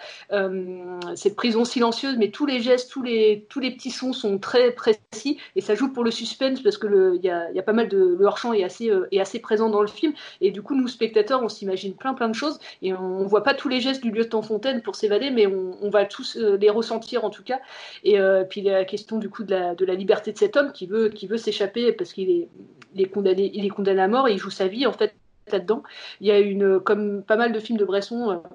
Cette 1.16 1.36
prison 1.36 1.66
silencieuse, 1.66 2.16
mais 2.18 2.32
tous 2.32 2.46
les 2.46 2.62
gestes, 2.62 2.92
tous 2.92 3.04
les 3.04 3.46
tous 3.50 3.60
les 3.60 3.72
petits 3.72 3.92
sons 3.92 4.14
sont 4.14 4.38
très 4.40 4.72
précis 4.72 5.40
et 5.56 5.62
ça 5.62 5.76
joue 5.76 5.92
pour 5.92 6.04
le 6.04 6.12
suspense 6.12 6.62
parce 6.62 6.78
que 6.78 7.16
il 7.16 7.24
y 7.24 7.30
a, 7.30 7.52
y 7.52 7.60
a 7.60 7.64
pas 7.64 7.74
mal 7.74 7.90
de 7.90 8.16
le 8.18 8.26
hors 8.26 8.38
champ 8.38 8.54
est 8.54 8.64
assez 8.64 8.92
est 9.12 9.20
assez 9.20 9.40
présent 9.40 9.70
dans 9.70 9.82
le 9.82 9.88
film 9.88 10.14
et 10.42 10.52
du 10.52 10.62
coup 10.62 10.76
nous 10.76 10.88
spectateurs 10.88 11.44
on 11.44 11.50
s'imagine 11.50 11.94
plein 11.96 12.14
plein 12.14 12.30
de 12.30 12.36
choses 12.36 12.60
et 12.82 12.94
on, 12.94 13.26
voit 13.26 13.44
pas 13.44 13.54
tous 13.54 13.68
les 13.68 13.82
gestes 13.82 14.02
du 14.04 14.12
lieutenant 14.12 14.42
Fontaine 14.42 14.82
pour 14.82 14.96
s'évader, 14.96 15.32
mais 15.32 15.48
on, 15.48 15.57
on 15.82 15.90
va 15.90 16.06
tous 16.06 16.38
euh, 16.38 16.58
les 16.58 16.70
ressentir 16.70 17.26
en 17.26 17.30
tout 17.30 17.44
cas. 17.44 17.60
Et 18.04 18.20
euh, 18.20 18.44
puis 18.44 18.62
la 18.62 18.86
question 18.86 19.18
du 19.18 19.30
coup 19.30 19.44
de 19.44 19.52
la, 19.52 19.76
de 19.76 19.86
la 19.86 19.94
liberté 19.96 20.32
de 20.32 20.38
cet 20.38 20.58
homme 20.58 20.72
qui 20.74 20.88
veut 20.88 21.38
s'échapper 21.38 21.92
parce 21.94 22.14
qu'il 22.14 22.48
est 22.96 23.10
condamné 23.10 23.52
il 23.54 23.66
est 23.66 23.70
condamné 23.70 24.02
à 24.02 24.08
mort 24.08 24.28
et 24.28 24.34
il 24.34 24.38
joue 24.38 24.50
sa 24.50 24.68
vie 24.68 24.86
en 24.86 24.94
fait 24.94 25.16
là-dedans. 25.52 25.84
Il 26.22 26.28
y 26.28 26.32
a 26.32 26.40
une 26.40 26.80
comme 26.80 27.24
pas 27.24 27.38
mal 27.38 27.52
de 27.52 27.60
films 27.60 27.78
de 27.78 27.86
Bresson. 27.86 28.32
euh, 28.32 28.50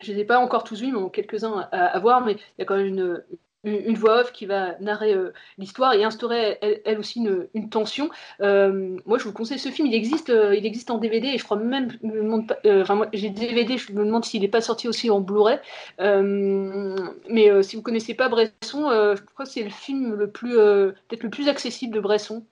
je 0.00 0.12
ne 0.12 0.16
les 0.16 0.22
ai 0.22 0.24
pas 0.24 0.38
encore 0.38 0.64
tous 0.64 0.80
vus, 0.80 0.92
mais 0.92 1.10
quelques-uns 1.10 1.68
à 1.72 1.98
voir, 1.98 2.24
mais 2.24 2.32
il 2.32 2.60
y 2.60 2.62
a 2.62 2.64
quand 2.64 2.76
même 2.76 2.86
une, 2.86 3.22
une, 3.64 3.94
voix 3.94 4.20
off 4.20 4.32
qui 4.32 4.46
va 4.46 4.78
narrer 4.80 5.12
euh, 5.12 5.32
l'histoire 5.58 5.92
et 5.94 6.04
instaurer 6.04 6.58
elle, 6.84 6.98
aussi 6.98 7.20
une, 7.54 7.68
tension. 7.68 8.10
Euh, 8.40 8.96
moi, 9.04 9.18
je 9.18 9.24
vous 9.24 9.32
conseille 9.32 9.58
ce 9.58 9.68
film. 9.68 9.86
Il 9.86 9.94
existe, 9.94 10.30
euh, 10.30 10.54
il 10.54 10.64
existe 10.64 10.90
en 10.90 10.98
DVD 10.98 11.28
et 11.28 11.38
je 11.38 11.44
crois 11.44 11.58
même, 11.58 11.90
enfin 12.64 12.94
moi 12.94 13.08
j'ai 13.12 13.30
DVD, 13.30 13.76
je 13.76 13.92
me 13.92 14.04
demande 14.04 14.24
s'il 14.24 14.40
n'est 14.40 14.48
pas 14.48 14.60
sorti 14.60 14.88
aussi 14.88 15.10
en 15.10 15.20
Blu-ray. 15.20 15.58
Mais 15.98 17.62
si 17.62 17.76
vous 17.76 17.82
connaissez 17.82 18.14
pas 18.14 18.28
Bresson, 18.28 18.52
je 18.62 19.22
crois 19.22 19.44
que 19.44 19.50
c'est 19.50 19.62
le 19.62 19.70
film 19.70 20.14
le 20.14 20.30
plus, 20.30 20.54
peut-être 20.54 21.22
le 21.22 21.30
plus 21.30 21.48
accessible 21.48 21.94
de 21.94 22.00
Bresson. 22.00 22.44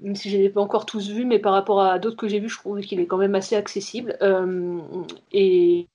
Même 0.00 0.16
si 0.16 0.28
je 0.28 0.36
l'ai 0.36 0.50
pas 0.50 0.60
encore 0.60 0.86
tous 0.86 1.08
vus, 1.10 1.24
mais 1.24 1.38
par 1.38 1.52
rapport 1.52 1.80
à 1.80 1.98
d'autres 1.98 2.16
que 2.16 2.28
j'ai 2.28 2.40
vus, 2.40 2.48
je 2.48 2.58
trouve 2.58 2.80
qu'il 2.80 3.00
est 3.00 3.06
quand 3.06 3.16
même 3.16 3.34
assez 3.34 3.54
accessible. 3.54 4.18
Et, 5.32 5.86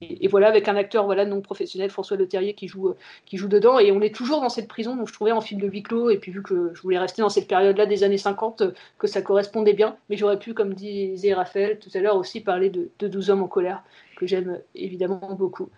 et, 0.00 0.28
voilà, 0.28 0.48
avec 0.48 0.68
un 0.68 0.76
acteur 0.76 1.04
voilà, 1.04 1.24
non 1.24 1.40
professionnel, 1.40 1.90
François 1.90 2.16
Leterrier, 2.16 2.54
qui 2.54 2.68
joue, 2.68 2.88
euh, 2.88 2.96
qui 3.26 3.36
joue 3.36 3.48
dedans. 3.48 3.78
Et 3.78 3.92
on 3.92 4.00
est 4.00 4.14
toujours 4.14 4.40
dans 4.40 4.48
cette 4.48 4.68
prison, 4.68 4.96
donc 4.96 5.08
je 5.08 5.12
trouvais 5.12 5.32
en 5.32 5.40
film 5.40 5.60
de 5.60 5.68
huis 5.68 5.82
clos, 5.82 6.10
et 6.10 6.18
puis 6.18 6.32
vu 6.32 6.42
que 6.42 6.72
je 6.74 6.82
voulais 6.82 6.98
rester 6.98 7.22
dans 7.22 7.28
cette 7.28 7.48
période-là 7.48 7.86
des 7.86 8.04
années 8.04 8.18
50, 8.18 8.60
euh, 8.60 8.72
que 8.98 9.06
ça 9.06 9.22
correspondait 9.22 9.72
bien. 9.72 9.96
Mais 10.08 10.16
j'aurais 10.16 10.38
pu, 10.38 10.54
comme 10.54 10.74
disait 10.74 11.34
Raphaël 11.34 11.78
tout 11.78 11.90
à 11.94 12.00
l'heure, 12.00 12.16
aussi 12.16 12.40
parler 12.40 12.70
de, 12.70 12.90
de 12.98 13.08
12 13.08 13.30
hommes 13.30 13.42
en 13.42 13.48
colère, 13.48 13.82
que 14.16 14.26
j'aime 14.26 14.60
évidemment 14.74 15.34
beaucoup. 15.34 15.68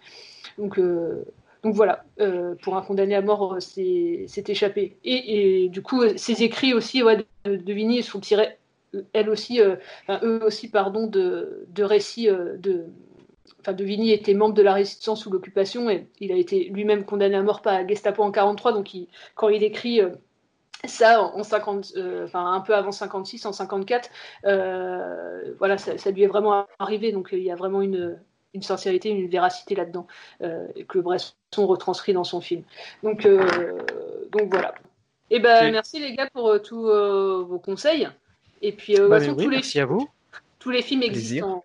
Donc, 0.58 0.78
euh, 0.78 1.24
donc 1.62 1.74
voilà, 1.74 2.04
euh, 2.20 2.54
pour 2.62 2.76
un 2.76 2.82
condamné 2.82 3.14
à 3.14 3.22
mort, 3.22 3.56
c'est 3.60 4.48
échappé. 4.48 4.96
Et, 5.04 5.68
du 5.70 5.82
coup, 5.82 6.02
ces 6.16 6.42
écrits 6.42 6.74
aussi 6.74 7.02
ouais, 7.02 7.16
de, 7.44 7.56
de 7.56 7.72
Vigny 7.72 8.02
sont 8.02 8.20
tirés, 8.20 8.58
elles 9.12 9.28
aussi, 9.28 9.60
eux 9.60 10.40
aussi, 10.44 10.68
pardon, 10.68 11.06
de, 11.06 11.66
de 11.68 11.82
récits 11.82 12.28
de. 12.28 12.86
Enfin, 13.60 13.72
de 13.72 13.84
Vigny 13.84 14.12
était 14.12 14.34
membre 14.34 14.54
de 14.54 14.62
la 14.62 14.72
résistance 14.74 15.22
sous 15.22 15.30
l'occupation 15.30 15.88
et 15.90 16.06
il 16.20 16.32
a 16.32 16.36
été 16.36 16.64
lui-même 16.70 17.04
condamné 17.04 17.36
à 17.36 17.42
mort 17.42 17.62
par 17.62 17.74
la 17.74 17.86
Gestapo 17.86 18.22
en 18.22 18.30
43. 18.30 18.72
Donc, 18.72 18.94
il- 18.94 19.08
quand 19.34 19.48
il 19.48 19.62
écrit 19.62 20.00
euh, 20.00 20.10
ça 20.84 21.22
en 21.22 21.42
50, 21.42 21.92
euh, 21.96 22.24
enfin 22.26 22.52
un 22.52 22.60
peu 22.60 22.74
avant 22.74 22.92
56, 22.92 23.46
en 23.46 23.52
54, 23.52 24.10
euh, 24.44 25.54
voilà, 25.58 25.78
ça, 25.78 25.96
ça 25.98 26.10
lui 26.10 26.22
est 26.22 26.26
vraiment 26.26 26.66
arrivé. 26.78 27.12
Donc, 27.12 27.28
il 27.32 27.42
y 27.42 27.50
a 27.50 27.56
vraiment 27.56 27.82
une, 27.82 28.18
une 28.54 28.62
sincérité, 28.62 29.08
une 29.10 29.28
véracité 29.28 29.74
là-dedans 29.74 30.06
euh, 30.42 30.66
que 30.88 30.98
Bresson 30.98 31.34
retranscrit 31.58 32.12
dans 32.12 32.24
son 32.24 32.40
film. 32.40 32.62
Donc, 33.02 33.26
donc 34.32 34.50
voilà. 34.50 34.74
Et 35.30 35.40
ben 35.40 35.66
Ok. 35.66 35.72
merci 35.72 35.98
les 35.98 36.14
gars 36.14 36.28
pour 36.32 36.60
tous 36.62 36.82
vos 36.86 37.58
conseils. 37.58 38.08
Et 38.62 38.72
puis 38.72 38.96
Bah, 38.96 39.18
oui, 39.18 39.26
tous 39.34 39.50
les 39.50 39.56
merci 39.56 39.80
à 39.80 39.86
vous. 39.86 40.08
tous 40.58 40.70
les 40.70 40.82
films 40.82 41.02
existent 41.02 41.64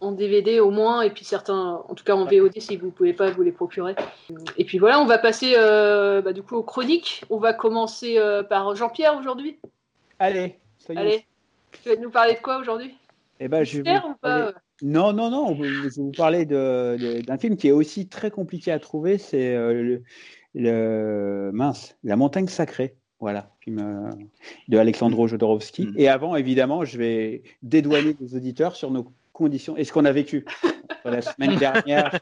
en, 0.00 0.12
DVD 0.12 0.60
au 0.60 0.70
moins, 0.70 1.02
et 1.02 1.10
puis 1.10 1.24
certains, 1.24 1.82
en 1.88 1.94
tout 1.94 2.04
cas 2.04 2.14
en 2.14 2.24
VOD 2.26 2.52
si 2.58 2.76
vous 2.76 2.86
ne 2.86 2.90
pouvez 2.90 3.12
pas 3.12 3.30
vous 3.30 3.42
les 3.42 3.52
procurer. 3.52 3.94
Et 4.58 4.64
puis 4.64 4.78
voilà, 4.78 5.00
on 5.00 5.06
va 5.06 5.18
passer 5.18 5.54
euh, 5.56 6.20
bah, 6.22 6.32
du 6.32 6.42
coup 6.42 6.56
aux 6.56 6.62
chroniques. 6.62 7.24
On 7.30 7.38
va 7.38 7.52
commencer 7.54 8.18
euh, 8.18 8.42
par 8.42 8.74
Jean-Pierre 8.76 9.16
aujourd'hui. 9.18 9.58
Allez, 10.18 10.58
soyons- 10.78 11.00
Allez, 11.00 11.24
tu 11.82 11.88
vas 11.88 11.96
nous 11.96 12.10
parler 12.10 12.34
de 12.34 12.40
quoi 12.40 12.58
aujourd'hui? 12.58 12.94
Eh 13.40 13.48
ben, 13.48 13.64
je 13.64 13.80
vais 13.82 13.90
Mystère 13.92 14.02
vous 14.06 14.12
ou 14.12 14.16
pas? 14.20 14.38
parler- 14.40 14.52
Non, 14.82 15.12
non, 15.12 15.30
non. 15.30 15.54
Je 15.56 15.62
vais 15.82 15.88
vous 15.96 16.12
parler 16.12 16.44
de- 16.44 16.96
de- 16.98 17.20
d'un 17.22 17.38
film 17.38 17.56
qui 17.56 17.68
est 17.68 17.72
aussi 17.72 18.06
très 18.08 18.30
compliqué 18.30 18.70
à 18.72 18.78
trouver. 18.78 19.18
C'est 19.18 19.54
euh, 19.54 19.72
le, 19.72 20.02
le- 20.54 21.50
mince, 21.52 21.96
La 22.04 22.16
Montagne 22.16 22.48
Sacrée. 22.48 22.94
Voilà, 23.20 23.50
film 23.60 23.78
euh, 23.78 24.10
de 24.68 24.76
Alexandro 24.76 25.26
Jodorowsky. 25.26 25.88
Et 25.96 26.08
avant, 26.08 26.36
évidemment, 26.36 26.84
je 26.84 26.98
vais 26.98 27.42
dédouaner 27.62 28.14
les 28.20 28.34
auditeurs 28.36 28.76
sur 28.76 28.90
nos 28.90 29.06
conditions 29.34 29.76
et 29.76 29.84
ce 29.84 29.92
qu'on 29.92 30.06
a 30.06 30.12
vécu 30.12 30.46
la 31.04 31.20
semaine 31.20 31.56
dernière 31.58 32.18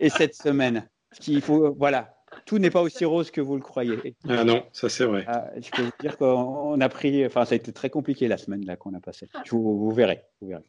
et 0.00 0.08
cette 0.08 0.34
semaine. 0.34 0.88
Ce 1.12 1.20
qu'il 1.20 1.42
faut, 1.42 1.74
voilà, 1.74 2.14
tout 2.46 2.58
n'est 2.58 2.70
pas 2.70 2.80
aussi 2.80 3.04
rose 3.04 3.30
que 3.30 3.40
vous 3.42 3.56
le 3.56 3.62
croyez. 3.62 4.16
Ah 4.28 4.44
non, 4.44 4.62
ça 4.72 4.88
c'est 4.88 5.04
vrai. 5.04 5.24
Ah, 5.26 5.48
je 5.60 5.70
peux 5.70 5.82
vous 5.82 5.90
dire 6.00 6.16
qu'on 6.16 6.26
on 6.26 6.80
a 6.80 6.88
pris, 6.88 7.26
enfin, 7.26 7.44
ça 7.44 7.54
a 7.54 7.56
été 7.56 7.72
très 7.72 7.90
compliqué 7.90 8.28
la 8.28 8.38
semaine 8.38 8.64
là 8.64 8.76
qu'on 8.76 8.94
a 8.94 9.00
passée. 9.00 9.28
Je 9.44 9.50
Vous, 9.50 9.78
vous 9.78 9.90
verrez, 9.92 10.22
vous 10.40 10.48
verrez. 10.48 10.62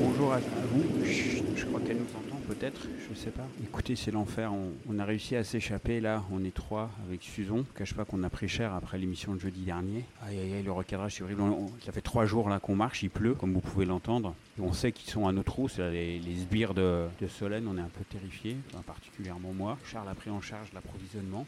Bonjour 0.00 0.32
à, 0.32 0.36
à 0.36 0.40
vous. 0.72 1.04
Chut, 1.04 1.44
Je 1.56 1.66
crois 1.66 1.80
qu'elle 1.80 1.98
nous 1.98 2.02
entend 2.16 2.37
peut-être, 2.48 2.88
je 3.08 3.14
sais 3.14 3.30
pas. 3.30 3.46
Écoutez, 3.62 3.94
c'est 3.94 4.10
l'enfer. 4.10 4.52
On, 4.88 4.98
a 4.98 5.04
réussi 5.04 5.36
à 5.36 5.44
s'échapper 5.44 6.00
là. 6.00 6.24
On 6.32 6.42
est 6.44 6.54
trois 6.54 6.90
avec 7.06 7.22
Suzon. 7.22 7.64
Cache 7.76 7.94
pas 7.94 8.04
qu'on 8.04 8.22
a 8.22 8.30
pris 8.30 8.48
cher 8.48 8.72
après 8.74 8.98
l'émission 8.98 9.34
de 9.34 9.40
jeudi 9.40 9.60
dernier. 9.60 10.04
Aïe 10.22 10.38
aïe 10.38 10.54
aïe, 10.54 10.62
le 10.62 10.72
recadrage 10.72 11.16
c'est 11.16 11.22
horrible. 11.22 11.42
Ça 11.84 11.92
fait 11.92 12.00
trois 12.00 12.26
jours 12.26 12.48
là 12.48 12.58
qu'on 12.58 12.74
marche, 12.74 13.02
il 13.02 13.10
pleut, 13.10 13.34
comme 13.34 13.52
vous 13.52 13.60
pouvez 13.60 13.84
l'entendre. 13.84 14.34
On 14.58 14.72
sait 14.72 14.92
qu'ils 14.92 15.10
sont 15.10 15.28
à 15.28 15.32
nos 15.32 15.42
trous, 15.42 15.68
c'est 15.68 15.88
les, 15.90 16.18
les 16.18 16.36
sbires 16.36 16.74
de, 16.74 17.06
Solène. 17.28 17.68
On 17.68 17.76
est 17.76 17.82
un 17.82 17.90
peu 17.92 18.04
terrifiés, 18.04 18.56
particulièrement 18.86 19.52
moi. 19.52 19.78
Charles 19.84 20.08
a 20.08 20.14
pris 20.14 20.30
en 20.30 20.40
charge 20.40 20.72
l'approvisionnement. 20.72 21.46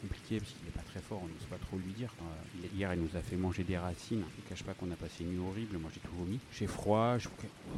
Compliqué 0.00 0.38
parce 0.38 0.52
qu'il 0.52 0.64
n'est 0.64 0.70
pas 0.70 0.82
très 0.82 1.00
fort, 1.00 1.20
on 1.22 1.26
n'ose 1.26 1.46
pas 1.50 1.58
trop 1.58 1.76
lui 1.76 1.92
dire. 1.92 2.12
Euh, 2.22 2.66
hier, 2.74 2.92
il 2.94 3.00
nous 3.00 3.16
a 3.16 3.20
fait 3.20 3.36
manger 3.36 3.64
des 3.64 3.76
racines. 3.76 4.22
Je 4.36 4.42
ne 4.44 4.48
cache 4.48 4.62
pas 4.64 4.74
qu'on 4.74 4.90
a 4.90 4.96
passé 4.96 5.24
une 5.24 5.32
nuit 5.32 5.46
horrible. 5.46 5.78
Moi, 5.78 5.90
j'ai 5.92 6.00
tout 6.00 6.14
vomi. 6.16 6.38
J'ai 6.52 6.66
froid. 6.66 7.18
Je... 7.18 7.28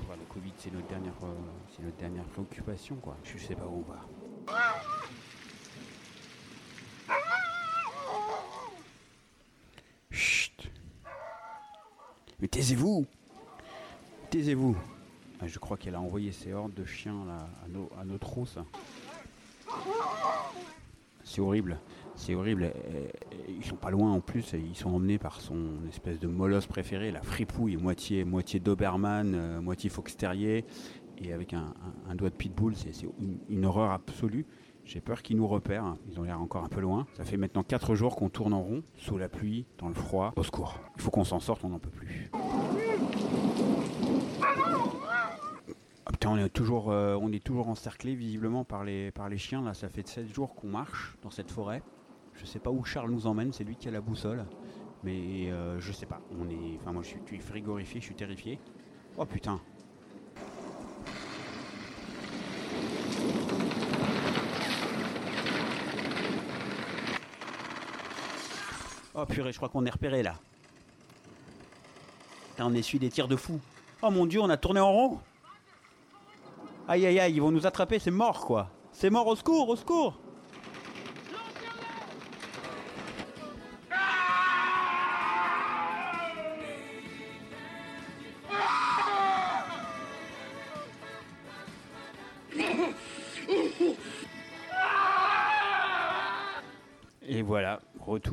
voilà, 0.07 0.21
le 0.23 0.33
Covid, 0.33 0.53
c'est 0.59 0.73
notre 0.73 0.89
dernière, 0.89 1.15
euh, 1.23 1.35
c'est 1.75 1.83
notre 1.83 1.97
dernière 1.97 2.25
préoccupation, 2.25 2.97
quoi. 2.97 3.17
Je 3.25 3.39
sais 3.39 3.55
pas 3.55 3.67
où 3.67 3.85
on 3.87 3.93
va. 3.93 4.07
Mais 12.41 12.49
taisez-vous 12.49 13.07
Taisez-vous 14.31 14.77
Ah, 15.41 15.47
Je 15.47 15.59
crois 15.59 15.77
qu'elle 15.77 15.95
a 15.95 16.01
envoyé 16.01 16.33
ses 16.33 16.53
hordes 16.53 16.75
de 16.75 16.85
chiens 16.85 17.25
là, 17.27 17.49
à, 17.65 17.69
nos, 17.69 17.91
à 18.01 18.05
nos 18.05 18.19
trousses. 18.19 18.59
C'est 21.25 21.41
horrible. 21.41 21.79
C'est 22.21 22.35
horrible. 22.35 22.65
Et- 22.65 23.51
Ils 23.51 23.65
sont 23.65 23.77
pas 23.77 23.91
loin 23.91 24.13
en 24.13 24.21
plus. 24.21 24.53
Ils 24.53 24.77
sont 24.77 24.91
emmenés 24.91 25.19
par 25.19 25.41
son 25.41 25.87
espèce 25.89 26.21
de 26.21 26.29
molosse 26.29 26.67
préféré, 26.67 27.11
la 27.11 27.23
fripouille, 27.23 27.77
moitié, 27.77 28.25
moitié 28.25 28.61
Doberman, 28.61 29.35
euh, 29.35 29.61
moitié 29.61 29.89
Fox 29.89 30.17
Terrier, 30.17 30.65
et 31.19 31.33
avec 31.33 31.55
un, 31.55 31.73
doigt 32.15 32.29
de 32.29 32.35
pitbull. 32.35 32.75
C'est 32.77 32.93
une, 33.49 33.65
horreur 33.65 33.91
absolue. 33.91 34.47
J'ai 34.85 35.01
peur 35.01 35.23
qu'ils 35.23 35.39
nous 35.39 35.49
repèrent. 35.49 35.97
Ils 36.11 36.21
ont 36.21 36.23
l'air 36.23 36.41
encore 36.41 36.63
un 36.63 36.69
peu 36.69 36.81
loin. 36.81 37.07
Ça 37.15 37.25
fait 37.25 37.39
maintenant 37.39 37.63
4 37.63 37.95
jours 37.95 38.17
qu'on 38.17 38.29
tourne 38.29 38.53
en 38.53 38.63
rond, 38.63 38.83
sous 38.97 39.17
la 39.17 39.31
pluie, 39.31 39.65
dans 39.79 39.89
le 39.89 39.95
froid. 39.95 40.33
Au 40.37 40.43
secours. 40.43 40.79
Il 40.97 41.03
faut 41.03 41.11
qu'on 41.11 41.25
s'en 41.25 41.41
sorte, 41.41 41.65
on 41.65 41.71
n'en 41.71 41.79
peut 41.79 41.91
plus. 41.91 42.31
Ah, 46.05 46.11
on 46.27 46.37
est 46.37 46.51
toujours, 46.51 46.91
euh, 46.91 47.17
on 47.21 47.33
est 47.33 47.43
toujours 47.43 47.69
encerclé 47.69 48.15
visiblement 48.15 48.65
par 48.65 48.85
les, 48.85 49.11
par 49.11 49.31
les 49.31 49.39
chiens. 49.39 49.63
Là, 49.63 49.73
ça 49.73 49.89
fait 49.89 50.07
7 50.07 50.33
jours 50.33 50.55
qu'on 50.55 50.69
marche 50.69 51.17
dans 51.23 51.31
cette 51.31 51.51
forêt. 51.51 51.83
Je 52.41 52.47
sais 52.47 52.59
pas 52.59 52.71
où 52.71 52.83
Charles 52.85 53.11
nous 53.11 53.27
emmène, 53.27 53.53
c'est 53.53 53.65
lui 53.65 53.77
qui 53.77 53.87
a 53.89 53.91
la 53.91 54.01
boussole. 54.01 54.47
Mais 55.05 55.51
euh, 55.51 55.79
je 55.79 55.93
sais 55.93 56.07
pas. 56.07 56.21
On 56.41 56.49
est, 56.49 56.79
enfin 56.81 56.93
moi 56.93 57.03
je 57.03 57.09
suis, 57.09 57.39
frigorifié, 57.39 58.01
je 58.01 58.07
suis 58.07 58.15
terrifié. 58.15 58.59
Oh 59.19 59.27
putain. 59.27 59.61
Oh 69.15 69.27
purée, 69.27 69.53
je 69.53 69.59
crois 69.59 69.69
qu'on 69.69 69.85
est 69.85 69.91
repéré 69.91 70.23
là. 70.23 70.37
On 72.59 72.73
essuie 72.75 72.99
des 72.99 73.11
tirs 73.11 73.29
de 73.29 73.37
fou. 73.37 73.61
Oh 74.03 74.11
mon 74.11 74.25
dieu, 74.25 74.41
on 74.41 74.49
a 74.49 74.57
tourné 74.57 74.81
en 74.81 74.93
rond. 74.93 75.21
Aïe 76.89 77.05
aïe 77.05 77.21
aïe, 77.21 77.35
ils 77.35 77.41
vont 77.41 77.51
nous 77.51 77.67
attraper, 77.67 77.99
c'est 77.99 78.11
mort 78.11 78.47
quoi. 78.47 78.71
C'est 78.93 79.11
mort, 79.11 79.27
au 79.27 79.37
secours, 79.37 79.69
au 79.69 79.77
secours. 79.77 80.19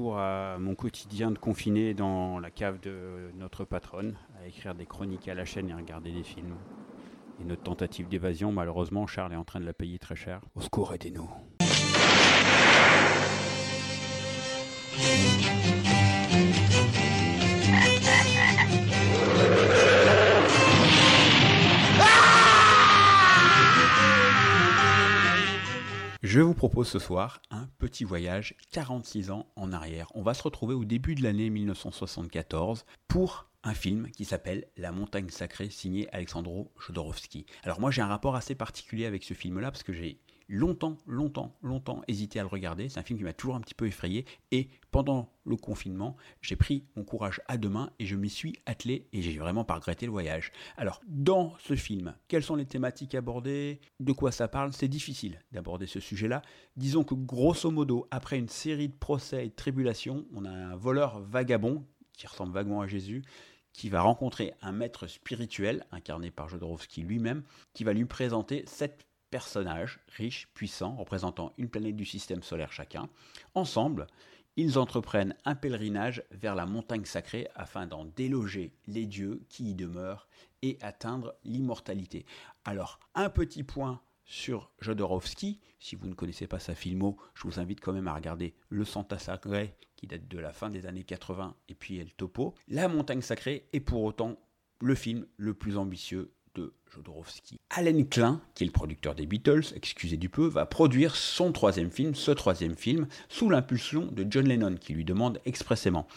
À 0.06 0.58
mon 0.60 0.76
quotidien 0.76 1.32
de 1.32 1.38
confiné 1.38 1.94
dans 1.94 2.40
la 2.40 2.52
cave 2.52 2.80
de 2.80 3.32
notre 3.36 3.66
patronne, 3.66 4.16
à 4.40 4.48
écrire 4.48 4.76
des 4.76 4.86
chroniques 4.86 5.28
à 5.28 5.34
la 5.34 5.46
chaîne 5.46 5.70
et 5.70 5.74
à 5.74 5.78
regarder 5.78 6.12
des 6.12 6.24
films. 6.24 6.56
Et 7.42 7.44
notre 7.44 7.64
tentative 7.64 8.08
d'évasion, 8.08 8.52
malheureusement, 8.52 9.08
Charles 9.08 9.34
est 9.34 9.38
en 9.38 9.44
train 9.44 9.60
de 9.60 9.66
la 9.66 9.74
payer 9.74 10.00
très 10.00 10.16
cher. 10.16 10.42
Au 10.56 10.62
secours, 10.62 10.94
aidez-nous. 10.94 11.30
Je 26.38 26.44
vous 26.44 26.54
propose 26.54 26.88
ce 26.88 27.00
soir 27.00 27.42
un 27.50 27.68
petit 27.80 28.04
voyage 28.04 28.54
46 28.72 29.32
ans 29.32 29.48
en 29.56 29.72
arrière. 29.74 30.12
On 30.14 30.22
va 30.22 30.36
se 30.36 30.44
retrouver 30.44 30.76
au 30.76 30.86
début 30.86 31.16
de 31.16 31.24
l'année 31.24 31.50
1974 31.50 32.86
pour 33.08 33.50
un 33.64 33.74
film 33.74 34.12
qui 34.12 34.24
s'appelle 34.24 34.68
La 34.78 34.92
montagne 34.92 35.30
sacrée 35.30 35.72
signé 35.72 36.08
Alexandro 36.14 36.72
Jodorowsky. 36.78 37.48
Alors 37.64 37.80
moi 37.80 37.90
j'ai 37.90 38.04
un 38.04 38.08
rapport 38.08 38.36
assez 38.36 38.54
particulier 38.54 39.08
avec 39.08 39.24
ce 39.24 39.34
film-là 39.34 39.72
parce 39.72 39.82
que 39.82 39.94
j'ai 39.94 40.20
longtemps, 40.48 40.98
longtemps, 41.06 41.56
longtemps 41.62 42.02
hésité 42.08 42.40
à 42.40 42.44
le 42.44 42.48
regarder. 42.48 42.90
C'est 42.90 43.00
un 43.00 43.04
film 43.04 43.20
qui 43.20 43.26
m'a 43.26 43.34
toujours 43.34 43.56
un 43.56 43.62
petit 43.62 43.74
peu 43.74 43.88
effrayé. 43.88 44.26
Et 44.52 44.70
pendant 44.92 45.32
le 45.46 45.56
confinement, 45.56 46.16
j'ai 46.42 46.56
pris 46.56 46.86
mon 46.96 47.04
courage 47.04 47.42
à 47.48 47.58
deux 47.58 47.70
mains 47.70 47.92
et 48.00 48.06
je 48.06 48.16
m'y 48.16 48.30
suis 48.30 48.56
attelé 48.66 49.08
et 49.14 49.22
j'ai 49.22 49.38
vraiment 49.38 49.64
pas 49.64 49.76
regretté 49.76 50.06
le 50.06 50.12
voyage. 50.12 50.52
Alors, 50.78 51.02
dans 51.08 51.54
ce 51.60 51.76
film, 51.76 52.16
quelles 52.28 52.44
sont 52.44 52.56
les 52.56 52.66
thématiques 52.66 53.16
abordées? 53.16 53.80
De 54.00 54.12
quoi 54.12 54.32
ça 54.32 54.48
parle? 54.48 54.74
C'est 54.74 54.88
difficile 54.88 55.40
d'aborder 55.52 55.88
ce 55.88 56.00
sujet-là. 56.00 56.42
Disons 56.76 57.04
que 57.04 57.16
grosso 57.16 57.70
modo, 57.72 58.08
après 58.12 58.38
une 58.38 58.50
série 58.50 58.90
de 58.90 58.98
procès 58.98 59.46
et 59.46 59.50
de 59.50 59.56
tribulations, 59.56 60.26
on 60.34 60.46
a 60.46 60.52
un 60.52 60.76
voleur 60.76 61.22
vagabond 61.22 61.86
qui 62.14 62.28
ressemble 62.28 62.54
vaguement 62.54 62.82
à 62.82 62.88
Jésus 62.88 63.24
qui 63.78 63.90
va 63.90 64.02
rencontrer 64.02 64.56
un 64.64 64.72
maître 64.72 65.06
spirituel, 65.06 65.86
incarné 65.92 66.32
par 66.32 66.50
Jodorowsky 66.50 67.04
lui-même, 67.04 67.44
qui 67.74 67.84
va 67.84 67.94
lui 67.94 68.06
présenter 68.06 68.64
sept 68.66 69.07
personnages 69.30 70.00
riches, 70.10 70.48
puissants, 70.54 70.96
représentant 70.96 71.54
une 71.58 71.70
planète 71.70 71.96
du 71.96 72.06
système 72.06 72.44
solaire 72.44 72.72
chacun. 72.72 73.10
Ensemble, 73.54 74.08
ils 74.56 74.80
entreprennent 74.80 75.36
un 75.46 75.56
pèlerinage 75.56 76.24
vers 76.32 76.56
la 76.56 76.66
montagne 76.66 77.06
sacrée 77.06 77.48
afin 77.56 77.86
d'en 77.86 78.06
déloger 78.06 78.74
les 78.88 79.06
dieux 79.06 79.46
qui 79.50 79.72
y 79.72 79.76
demeurent 79.76 80.28
et 80.64 80.78
atteindre 80.82 81.36
l'immortalité. 81.44 82.26
Alors, 82.66 83.00
un 83.14 83.30
petit 83.30 83.64
point 83.64 84.02
sur 84.28 84.72
Jodorowsky. 84.82 85.60
Si 85.80 85.96
vous 85.96 86.08
ne 86.08 86.14
connaissez 86.14 86.48
pas 86.48 86.60
sa 86.60 86.76
filmo, 86.76 87.18
je 87.34 87.44
vous 87.44 87.60
invite 87.60 87.82
quand 87.82 87.94
même 87.94 88.08
à 88.08 88.14
regarder 88.14 88.54
Le 88.70 88.84
Santa 88.84 89.18
Sacré, 89.18 89.76
qui 89.96 90.06
date 90.06 90.28
de 90.28 90.38
la 90.38 90.52
fin 90.52 90.70
des 90.70 90.86
années 90.86 91.04
80, 91.04 91.56
et 91.70 91.76
puis 91.76 91.98
El 91.98 92.14
Topo. 92.14 92.54
La 92.68 92.88
montagne 92.88 93.22
sacrée 93.22 93.70
est 93.74 93.80
pour 93.80 94.04
autant 94.04 94.38
le 94.82 94.96
film 94.96 95.26
le 95.38 95.54
plus 95.54 95.78
ambitieux 95.78 96.34
de 96.58 96.74
Jodorowsky. 96.94 97.60
Alan 97.70 98.04
Klein, 98.04 98.42
qui 98.56 98.64
est 98.64 98.68
le 98.68 98.74
producteur 98.74 99.16
des 99.16 99.26
Beatles, 99.26 99.74
excusez 99.76 100.18
du 100.18 100.30
peu, 100.30 100.48
va 100.48 100.66
produire 100.66 101.16
son 101.16 101.52
troisième 101.52 101.92
film, 101.92 102.16
ce 102.16 102.32
troisième 102.32 102.76
film, 102.76 103.08
sous 103.30 103.50
l'impulsion 103.50 104.08
de 104.12 104.26
John 104.30 104.48
Lennon, 104.48 104.76
qui 104.76 104.94
lui 104.94 105.06
demande 105.06 105.40
expressément. 105.46 106.08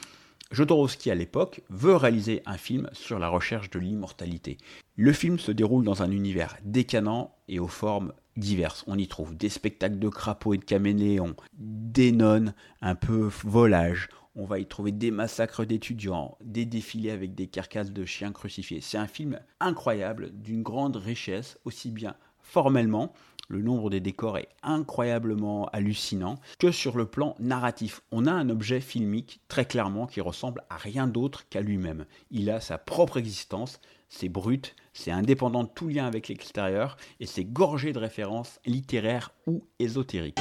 Jodorowsky, 0.51 1.11
à 1.11 1.15
l'époque, 1.15 1.61
veut 1.69 1.95
réaliser 1.95 2.43
un 2.47 2.57
film 2.57 2.89
sur 2.93 3.19
la 3.19 3.29
recherche 3.29 3.71
de 3.71 3.79
l'immortalité. 3.79 4.59
Le 4.97 5.13
film 5.13 5.39
se 5.39 5.53
déroule 5.53 5.85
dans 5.85 6.03
un 6.03 6.11
univers 6.11 6.57
décanant 6.65 7.37
et 7.49 7.61
aux 7.61 7.69
formes 7.69 8.13
diverses. 8.37 8.83
On 8.87 8.99
y 8.99 9.07
trouve 9.07 9.37
des 9.37 9.49
spectacles 9.49 9.99
de 9.99 10.09
crapauds 10.09 10.55
et 10.55 10.59
de 10.59 10.65
caméléons, 10.65 11.37
des 11.53 12.11
nonnes, 12.11 12.55
un 12.81 12.95
peu 12.97 13.31
volage. 13.45 14.09
On 14.37 14.45
va 14.45 14.59
y 14.59 14.67
trouver 14.67 14.93
des 14.93 15.11
massacres 15.11 15.65
d'étudiants, 15.65 16.39
des 16.41 16.65
défilés 16.65 17.11
avec 17.11 17.35
des 17.35 17.49
carcasses 17.49 17.93
de 17.93 18.05
chiens 18.05 18.33
crucifiés. 18.33 18.81
C'est 18.81 18.99
un 18.99 19.09
film 19.09 19.41
incroyable, 19.59 20.31
d'une 20.33 20.63
grande 20.63 20.97
richesse, 20.97 21.59
aussi 21.65 21.91
bien 21.91 22.15
formellement, 22.41 23.13
le 23.49 23.63
nombre 23.63 23.91
des 23.91 24.01
décors 24.01 24.39
est 24.39 24.49
incroyablement 24.63 25.67
hallucinant, 25.73 26.37
que 26.61 26.71
sur 26.71 26.97
le 26.97 27.07
plan 27.07 27.35
narratif. 27.41 28.03
On 28.13 28.27
a 28.27 28.33
un 28.33 28.49
objet 28.49 28.81
filmique 28.81 29.41
très 29.49 29.65
clairement 29.65 30.07
qui 30.07 30.21
ressemble 30.21 30.63
à 30.71 30.77
rien 30.77 31.09
d'autre 31.09 31.49
qu'à 31.49 31.61
lui-même. 31.61 32.07
Il 32.31 32.49
a 32.51 32.61
sa 32.61 32.79
propre 32.79 33.17
existence, 33.17 33.81
c'est 34.09 34.29
brut, 34.29 34.77
c'est 34.93 35.11
indépendant 35.11 35.65
de 35.65 35.69
tout 35.69 35.89
lien 35.89 36.07
avec 36.07 36.29
l'extérieur 36.29 36.97
et 37.19 37.27
c'est 37.27 37.45
gorgé 37.45 37.93
de 37.93 37.99
références 37.99 38.61
littéraires 38.67 39.33
ou 39.49 39.65
ésotériques. 39.81 40.39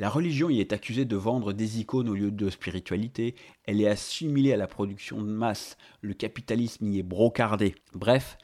La 0.00 0.08
religion 0.08 0.48
y 0.48 0.60
est 0.60 0.72
accusée 0.72 1.04
de 1.04 1.16
vendre 1.16 1.52
des 1.52 1.80
icônes 1.80 2.08
au 2.08 2.14
lieu 2.14 2.30
de 2.30 2.48
spiritualité, 2.50 3.34
elle 3.64 3.80
est 3.80 3.88
assimilée 3.88 4.52
à 4.52 4.56
la 4.56 4.66
production 4.66 5.20
de 5.20 5.28
masse, 5.28 5.76
le 6.00 6.14
capitalisme 6.14 6.86
y 6.86 7.00
est 7.00 7.02
brocardé. 7.02 7.74
Bref, 7.92 8.38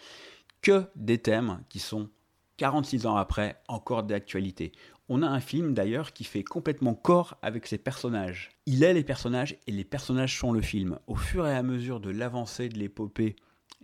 que 0.62 0.84
des 0.96 1.18
thèmes 1.18 1.62
qui 1.68 1.78
sont 1.78 2.10
46 2.56 3.06
ans 3.06 3.16
après 3.16 3.60
encore 3.68 4.02
d'actualité. 4.02 4.72
On 5.08 5.22
a 5.22 5.26
un 5.26 5.40
film 5.40 5.74
d'ailleurs 5.74 6.12
qui 6.12 6.24
fait 6.24 6.42
complètement 6.42 6.94
corps 6.94 7.36
avec 7.40 7.66
ses 7.66 7.78
personnages. 7.78 8.50
Il 8.66 8.82
est 8.82 8.94
les 8.94 9.04
personnages 9.04 9.56
et 9.66 9.72
les 9.72 9.84
personnages 9.84 10.38
sont 10.38 10.52
le 10.52 10.62
film. 10.62 10.98
Au 11.06 11.14
fur 11.14 11.46
et 11.46 11.54
à 11.54 11.62
mesure 11.62 12.00
de 12.00 12.10
l'avancée 12.10 12.68
de 12.68 12.78
l'épopée 12.78 13.36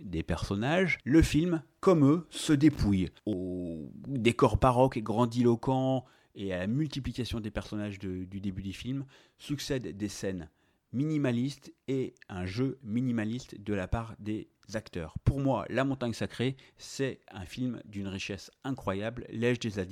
des 0.04 0.22
personnages, 0.22 0.98
le 1.04 1.22
film, 1.22 1.62
comme 1.80 2.04
eux, 2.04 2.26
se 2.30 2.52
dépouille. 2.52 3.08
Au 3.26 3.90
décor 4.06 4.56
baroque 4.56 4.96
et 4.96 5.02
grandiloquent 5.02 6.04
et 6.34 6.52
à 6.52 6.58
la 6.58 6.66
multiplication 6.66 7.40
des 7.40 7.50
personnages 7.50 7.98
du 7.98 8.26
début 8.26 8.62
du 8.62 8.72
film, 8.72 9.04
succèdent 9.38 9.96
des 9.96 10.08
scènes 10.08 10.48
minimalistes 10.92 11.72
et 11.88 12.14
un 12.28 12.46
jeu 12.46 12.78
minimaliste 12.82 13.60
de 13.60 13.74
la 13.74 13.88
part 13.88 14.14
des 14.18 14.48
acteurs. 14.74 15.14
Pour 15.24 15.40
moi, 15.40 15.64
La 15.68 15.84
montagne 15.84 16.12
sacrée, 16.12 16.56
c'est 16.78 17.20
un 17.30 17.44
film 17.44 17.80
d'une 17.84 18.08
richesse 18.08 18.50
incroyable. 18.64 19.26
L'ai-je 19.30 19.60
déjà 19.60 19.84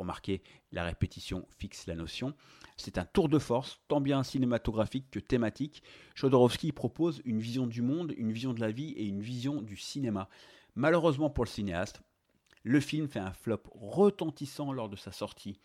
Remarquez, 0.00 0.40
la 0.72 0.84
répétition 0.84 1.46
fixe 1.58 1.86
la 1.86 1.94
notion. 1.94 2.32
C'est 2.78 2.96
un 2.96 3.04
tour 3.04 3.28
de 3.28 3.38
force, 3.38 3.82
tant 3.86 4.00
bien 4.00 4.22
cinématographique 4.22 5.10
que 5.10 5.18
thématique. 5.18 5.82
Jodorowsky 6.14 6.72
propose 6.72 7.20
une 7.26 7.38
vision 7.38 7.66
du 7.66 7.82
monde, 7.82 8.14
une 8.16 8.32
vision 8.32 8.54
de 8.54 8.60
la 8.60 8.70
vie 8.70 8.92
et 8.92 9.04
une 9.04 9.20
vision 9.20 9.60
du 9.60 9.76
cinéma. 9.76 10.30
Malheureusement 10.74 11.28
pour 11.28 11.44
le 11.44 11.50
cinéaste, 11.50 12.00
Le 12.62 12.80
film 12.80 13.08
fait 13.08 13.18
un 13.18 13.32
flop 13.32 13.62
retentissant 13.72 14.72
lors 14.72 14.88
de 14.88 14.96
sa 14.96 15.12
sortie. 15.12 15.60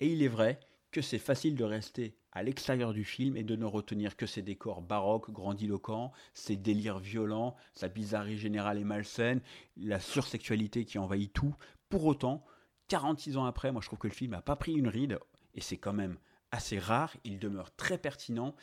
Et 0.00 0.12
il 0.12 0.24
est 0.24 0.28
vrai 0.28 0.58
que 0.90 1.00
c'est 1.00 1.18
facile 1.18 1.54
de 1.54 1.64
rester 1.64 2.16
à 2.32 2.42
l'extérieur 2.42 2.92
du 2.92 3.04
film 3.04 3.36
et 3.36 3.44
de 3.44 3.54
ne 3.54 3.64
retenir 3.64 4.16
que 4.16 4.26
ses 4.26 4.42
décors 4.42 4.82
baroques, 4.82 5.30
grandiloquents, 5.30 6.12
ses 6.34 6.56
délires 6.56 6.98
violents, 6.98 7.54
sa 7.74 7.88
bizarrerie 7.88 8.38
générale 8.38 8.78
et 8.78 8.84
malsaine, 8.84 9.40
la 9.76 10.00
sursexualité 10.00 10.84
qui 10.84 10.98
envahit 10.98 11.32
tout. 11.32 11.54
Pour 11.88 12.06
autant, 12.06 12.44
46 12.88 13.36
ans 13.36 13.44
après, 13.44 13.72
moi 13.72 13.80
je 13.80 13.86
trouve 13.86 13.98
que 13.98 14.08
le 14.08 14.14
film 14.14 14.32
n'a 14.32 14.42
pas 14.42 14.56
pris 14.56 14.72
une 14.72 14.88
ride, 14.88 15.18
et 15.54 15.60
c'est 15.60 15.76
quand 15.76 15.92
même 15.92 16.16
assez 16.50 16.78
rare, 16.78 17.14
il 17.24 17.38
demeure 17.38 17.74
très 17.76 17.98
pertinent, 17.98 18.54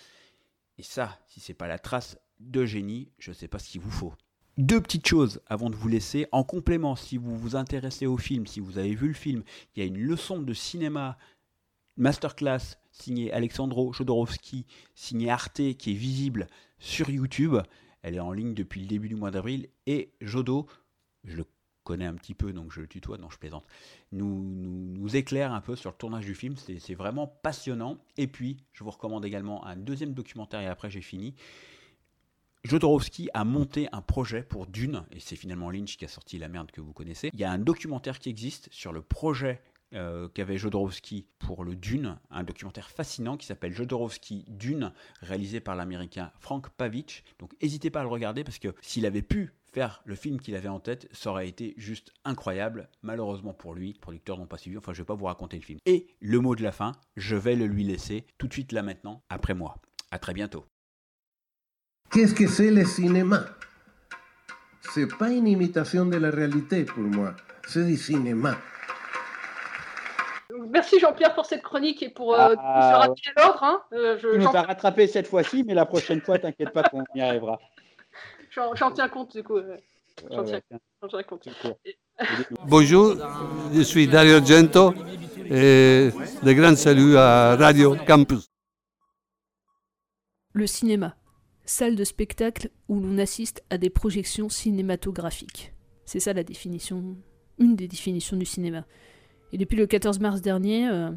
et 0.78 0.84
ça, 0.84 1.20
si 1.28 1.40
c'est 1.40 1.54
pas 1.54 1.68
la 1.68 1.80
trace 1.80 2.18
de 2.40 2.66
génie, 2.66 3.10
je 3.18 3.32
ne 3.32 3.36
sais 3.36 3.48
pas 3.48 3.60
ce 3.60 3.70
qu'il 3.70 3.82
vous 3.82 3.92
faut. 3.92 4.14
Deux 4.58 4.82
petites 4.82 5.08
choses 5.08 5.42
avant 5.48 5.70
de 5.70 5.76
vous 5.76 5.88
laisser. 5.90 6.28
En 6.32 6.44
complément, 6.44 6.96
si 6.96 7.18
vous 7.18 7.38
vous 7.38 7.56
intéressez 7.56 8.06
au 8.06 8.18
film, 8.18 8.48
si 8.48 8.60
vous 8.60 8.78
avez 8.78 8.96
vu 8.96 9.08
le 9.08 9.14
film, 9.14 9.44
il 9.76 9.80
y 9.80 9.84
a 9.84 9.86
une 9.86 10.00
leçon 10.00 10.42
de 10.42 10.54
cinéma 10.54 11.18
masterclass 11.98 12.78
signée 12.92 13.32
Alexandro 13.34 13.92
Jodorowsky, 13.92 14.66
signée 14.96 15.30
Arte, 15.30 15.76
qui 15.78 15.92
est 15.92 15.96
visible 15.96 16.48
sur 16.80 17.10
YouTube. 17.10 17.58
Elle 18.02 18.16
est 18.16 18.22
en 18.22 18.32
ligne 18.32 18.54
depuis 18.54 18.82
le 18.82 18.88
début 18.88 19.10
du 19.10 19.16
mois 19.16 19.32
d'avril. 19.32 19.68
Et 19.88 20.14
Jodo, 20.22 20.68
je 21.26 21.36
le 21.36 21.46
connais 21.86 22.06
un 22.06 22.16
petit 22.16 22.34
peu, 22.34 22.52
donc 22.52 22.74
je 22.74 22.82
le 22.82 22.88
tutoie, 22.88 23.18
non 23.18 23.30
je 23.30 23.38
plaisante, 23.38 23.66
nous, 24.12 24.44
nous, 24.44 25.00
nous 25.00 25.16
éclaire 25.16 25.54
un 25.54 25.62
peu 25.62 25.78
sur 25.78 25.92
le 25.92 25.96
tournage 25.96 26.26
du 26.26 26.36
film. 26.36 26.56
C'est 26.58 26.96
vraiment 26.96 27.28
passionnant. 27.28 27.98
Et 28.18 28.28
puis, 28.28 28.58
je 28.74 28.84
vous 28.84 28.90
recommande 28.90 29.24
également 29.24 29.66
un 29.66 29.78
deuxième 29.78 30.14
documentaire, 30.14 30.60
et 30.60 30.68
après 30.68 30.90
j'ai 30.90 31.02
fini. 31.02 31.36
Jodorowsky 32.64 33.30
a 33.36 33.46
monté 33.46 33.88
un 33.92 34.02
projet 34.02 34.42
pour 34.42 34.66
Dune, 34.66 35.06
et 35.12 35.20
c'est 35.20 35.36
finalement 35.36 35.70
Lynch 35.70 35.98
qui 35.98 36.06
a 36.06 36.08
sorti 36.08 36.40
la 36.40 36.50
merde 36.50 36.72
que 36.72 36.82
vous 36.82 36.94
connaissez. 36.94 37.30
Il 37.34 37.40
y 37.40 37.44
a 37.44 37.52
un 37.52 37.60
documentaire 37.60 38.18
qui 38.18 38.30
existe 38.30 38.68
sur 38.72 38.92
le 38.92 39.04
projet 39.04 39.62
euh, 39.96 40.28
qu'avait 40.30 40.58
Jodorowsky 40.58 41.28
pour 41.40 41.64
le 41.64 41.76
Dune, 41.76 42.18
un 42.30 42.44
documentaire 42.44 42.90
fascinant 42.90 43.38
qui 43.38 43.46
s'appelle 43.46 43.74
Jodorowsky 43.74 44.46
Dune, 44.48 44.92
réalisé 45.22 45.60
par 45.60 45.76
l'américain 45.76 46.32
Frank 46.40 46.70
Pavich. 46.70 47.24
Donc 47.40 47.54
n'hésitez 47.62 47.90
pas 47.90 48.02
à 48.02 48.04
le 48.04 48.10
regarder 48.10 48.44
parce 48.44 48.60
que 48.60 48.76
s'il 48.82 49.06
avait 49.06 49.22
pu 49.22 49.54
faire 49.72 50.02
le 50.06 50.16
film 50.16 50.40
qu'il 50.40 50.56
avait 50.56 50.70
en 50.70 50.80
tête, 50.80 51.08
ça 51.12 51.32
aurait 51.32 51.50
été 51.50 51.74
juste 51.78 52.12
incroyable. 52.24 52.90
Malheureusement 53.02 53.54
pour 53.54 53.74
lui, 53.74 53.94
les 53.94 54.00
producteurs 54.00 54.38
n'ont 54.38 54.48
pas 54.48 54.58
suivi, 54.58 54.78
enfin 54.78 54.94
je 54.94 55.02
vais 55.02 55.06
pas 55.06 55.16
vous 55.16 55.26
raconter 55.26 55.58
le 55.58 55.64
film. 55.64 55.80
Et 55.86 56.08
le 56.20 56.40
mot 56.40 56.56
de 56.56 56.64
la 56.64 56.72
fin, 56.72 56.94
je 57.16 57.36
vais 57.36 57.56
le 57.56 57.66
lui 57.66 57.84
laisser 57.84 58.26
tout 58.38 58.48
de 58.48 58.54
suite 58.54 58.72
là 58.72 58.84
maintenant, 58.84 59.24
après 59.30 59.54
moi. 59.54 59.78
À 60.12 60.20
très 60.20 60.34
bientôt. 60.34 60.66
Qu'est-ce 62.12 62.34
que 62.34 62.48
c'est 62.48 62.72
le 62.72 62.86
cinéma? 62.86 63.46
C'est 64.94 65.08
pas 65.18 65.32
une 65.32 65.48
imitation 65.48 66.06
de 66.06 66.16
la 66.18 66.30
réalité 66.30 66.86
pour 66.86 67.04
moi, 67.04 67.36
c'est 67.68 67.86
du 67.86 67.98
cinéma. 67.98 68.58
Merci 70.70 71.00
Jean-Pierre 71.00 71.34
pour 71.34 71.46
cette 71.46 71.64
chronique 71.64 72.04
et 72.04 72.10
pour 72.10 72.34
euh, 72.36 72.56
Ah, 72.58 73.02
appuyer 73.04 73.32
l'ordre. 73.38 73.64
Hein. 73.64 73.82
Euh, 73.94 74.18
je- 74.20 74.30
Tu 74.34 74.38
nous 74.40 74.48
as 74.56 74.62
rattrapé 74.62 75.08
cette 75.08 75.28
fois-ci, 75.28 75.64
mais 75.64 75.74
la 75.74 75.86
prochaine 75.86 76.22
fois, 76.22 76.38
t'inquiète 76.38 76.72
pas 76.72 76.84
qu'on 76.84 77.04
y 77.16 77.22
arrivera. 77.22 77.60
J'en 78.52 78.92
tiens 78.92 79.10
compte 79.10 79.36
du 79.36 79.44
coup. 79.44 79.58
euh, 79.58 79.76
J'en 80.32 80.44
tiens, 80.44 80.60
tiens. 80.70 81.24
compte. 81.28 81.48
Bonjour, 82.68 83.16
je 83.74 83.82
suis 83.82 84.08
Dario 84.08 84.36
Argento 84.36 84.94
et 85.50 86.10
de 86.44 86.54
grands 86.54 86.76
saluts 86.76 87.18
à 87.18 87.56
Radio 87.58 87.96
Campus. 88.08 88.48
Le 90.54 90.68
cinéma, 90.68 91.18
salle 91.66 91.96
de 91.98 92.04
spectacle 92.06 92.70
où 92.88 93.00
l'on 93.02 93.18
assiste 93.18 93.64
à 93.70 93.78
des 93.78 93.90
projections 93.90 94.48
cinématographiques. 94.48 95.74
C'est 96.06 96.22
ça 96.22 96.32
la 96.32 96.44
définition, 96.44 97.18
une 97.60 97.76
des 97.76 97.90
définitions 97.90 98.38
du 98.38 98.46
cinéma. 98.46 98.86
Et 99.54 99.58
depuis 99.58 99.78
le 99.78 99.88
14 99.88 100.20
mars 100.20 100.42
dernier, 100.42 100.88
euh, 100.90 101.10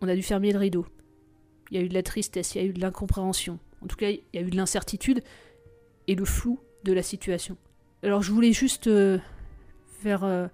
on 0.00 0.08
a 0.08 0.14
dû 0.14 0.22
fermer 0.22 0.52
le 0.52 0.58
rideau. 0.58 0.86
Il 1.70 1.76
y 1.76 1.80
a 1.80 1.84
eu 1.84 1.88
de 1.88 1.94
la 1.94 2.02
tristesse, 2.02 2.54
il 2.54 2.62
y 2.62 2.64
a 2.64 2.66
eu 2.66 2.72
de 2.72 2.80
l'incompréhension. 2.80 3.58
En 3.82 3.86
tout 3.86 3.96
cas, 3.96 4.10
il 4.10 4.22
y 4.34 4.38
a 4.38 4.40
eu 4.40 4.50
de 4.50 4.56
l'incertitude 4.56 5.22
et 6.06 6.14
le 6.14 6.24
flou 6.24 6.60
de 6.84 6.92
la 6.92 7.02
situation. 7.02 7.56
Alors 8.02 8.22
je 8.22 8.30
voulais 8.30 8.52
juste 8.52 8.86
euh, 8.86 9.18
faire 10.00 10.22
euh, 10.24 10.46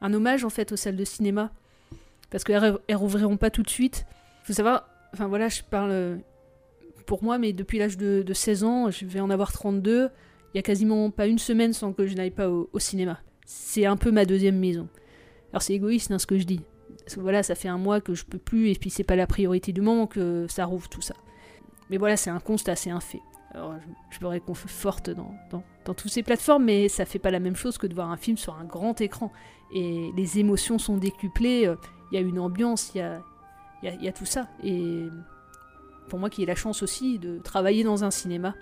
un 0.00 0.12
hommage 0.14 0.44
en 0.44 0.50
fait 0.50 0.70
aux 0.70 0.76
salles 0.76 0.96
de 0.96 1.04
cinéma 1.04 1.50
parce 2.30 2.44
qu'elles 2.44 2.78
elles 2.86 2.96
rouvriront 2.96 3.36
pas 3.36 3.50
tout 3.50 3.62
de 3.62 3.70
suite. 3.70 4.06
Il 4.42 4.46
faut 4.46 4.52
savoir, 4.52 4.88
enfin 5.12 5.26
voilà, 5.26 5.48
je 5.48 5.62
parle 5.62 6.20
pour 7.06 7.22
moi, 7.22 7.38
mais 7.38 7.52
depuis 7.52 7.78
l'âge 7.78 7.96
de, 7.96 8.22
de 8.22 8.34
16 8.34 8.64
ans, 8.64 8.90
je 8.90 9.06
vais 9.06 9.20
en 9.20 9.30
avoir 9.30 9.52
32. 9.52 10.10
Il 10.52 10.56
y 10.56 10.60
a 10.60 10.62
quasiment 10.62 11.10
pas 11.10 11.26
une 11.26 11.38
semaine 11.38 11.72
sans 11.72 11.92
que 11.92 12.06
je 12.06 12.14
n'aille 12.14 12.30
pas 12.30 12.48
au 12.48 12.78
cinéma. 12.78 13.20
C'est 13.44 13.86
un 13.86 13.96
peu 13.96 14.10
ma 14.10 14.24
deuxième 14.24 14.58
maison. 14.58 14.88
Alors 15.54 15.62
c'est 15.62 15.74
égoïste 15.74 16.10
hein, 16.10 16.18
ce 16.18 16.26
que 16.26 16.36
je 16.36 16.46
dis. 16.46 16.60
Parce 17.04 17.14
que 17.14 17.20
voilà, 17.20 17.44
ça 17.44 17.54
fait 17.54 17.68
un 17.68 17.78
mois 17.78 18.00
que 18.00 18.12
je 18.12 18.24
peux 18.24 18.38
plus 18.38 18.70
et 18.70 18.74
puis 18.74 18.90
c'est 18.90 19.04
pas 19.04 19.14
la 19.14 19.28
priorité 19.28 19.72
du 19.72 19.82
moment 19.82 20.08
que 20.08 20.46
ça 20.48 20.64
rouvre 20.64 20.88
tout 20.88 21.00
ça. 21.00 21.14
Mais 21.90 21.96
voilà, 21.96 22.16
c'est 22.16 22.30
un 22.30 22.40
constat, 22.40 22.74
c'est 22.74 22.90
un 22.90 22.98
fait. 22.98 23.20
Alors 23.52 23.74
je, 23.78 24.16
je 24.18 24.24
me 24.24 24.28
réconforte 24.28 25.10
dans, 25.10 25.32
dans, 25.52 25.94
toutes 25.94 26.10
ces 26.10 26.24
plateformes, 26.24 26.64
mais 26.64 26.88
ça 26.88 27.04
fait 27.04 27.20
pas 27.20 27.30
la 27.30 27.38
même 27.38 27.54
chose 27.54 27.78
que 27.78 27.86
de 27.86 27.94
voir 27.94 28.10
un 28.10 28.16
film 28.16 28.36
sur 28.36 28.56
un 28.56 28.64
grand 28.64 29.00
écran. 29.00 29.30
Et 29.72 30.10
les 30.16 30.40
émotions 30.40 30.80
sont 30.80 30.96
décuplées, 30.96 31.68
euh, 31.68 31.76
il 32.10 32.16
y 32.16 32.18
a 32.18 32.20
une 32.20 32.40
ambiance, 32.40 32.90
il 32.96 33.22
y 33.84 34.08
a 34.08 34.12
tout 34.12 34.26
ça. 34.26 34.48
Et 34.64 35.04
pour 36.08 36.18
moi 36.18 36.30
qui 36.30 36.42
ai 36.42 36.46
la 36.46 36.56
chance 36.56 36.82
aussi 36.82 37.20
de 37.20 37.38
travailler 37.38 37.84
dans 37.84 38.02
un 38.02 38.10
cinéma, 38.10 38.56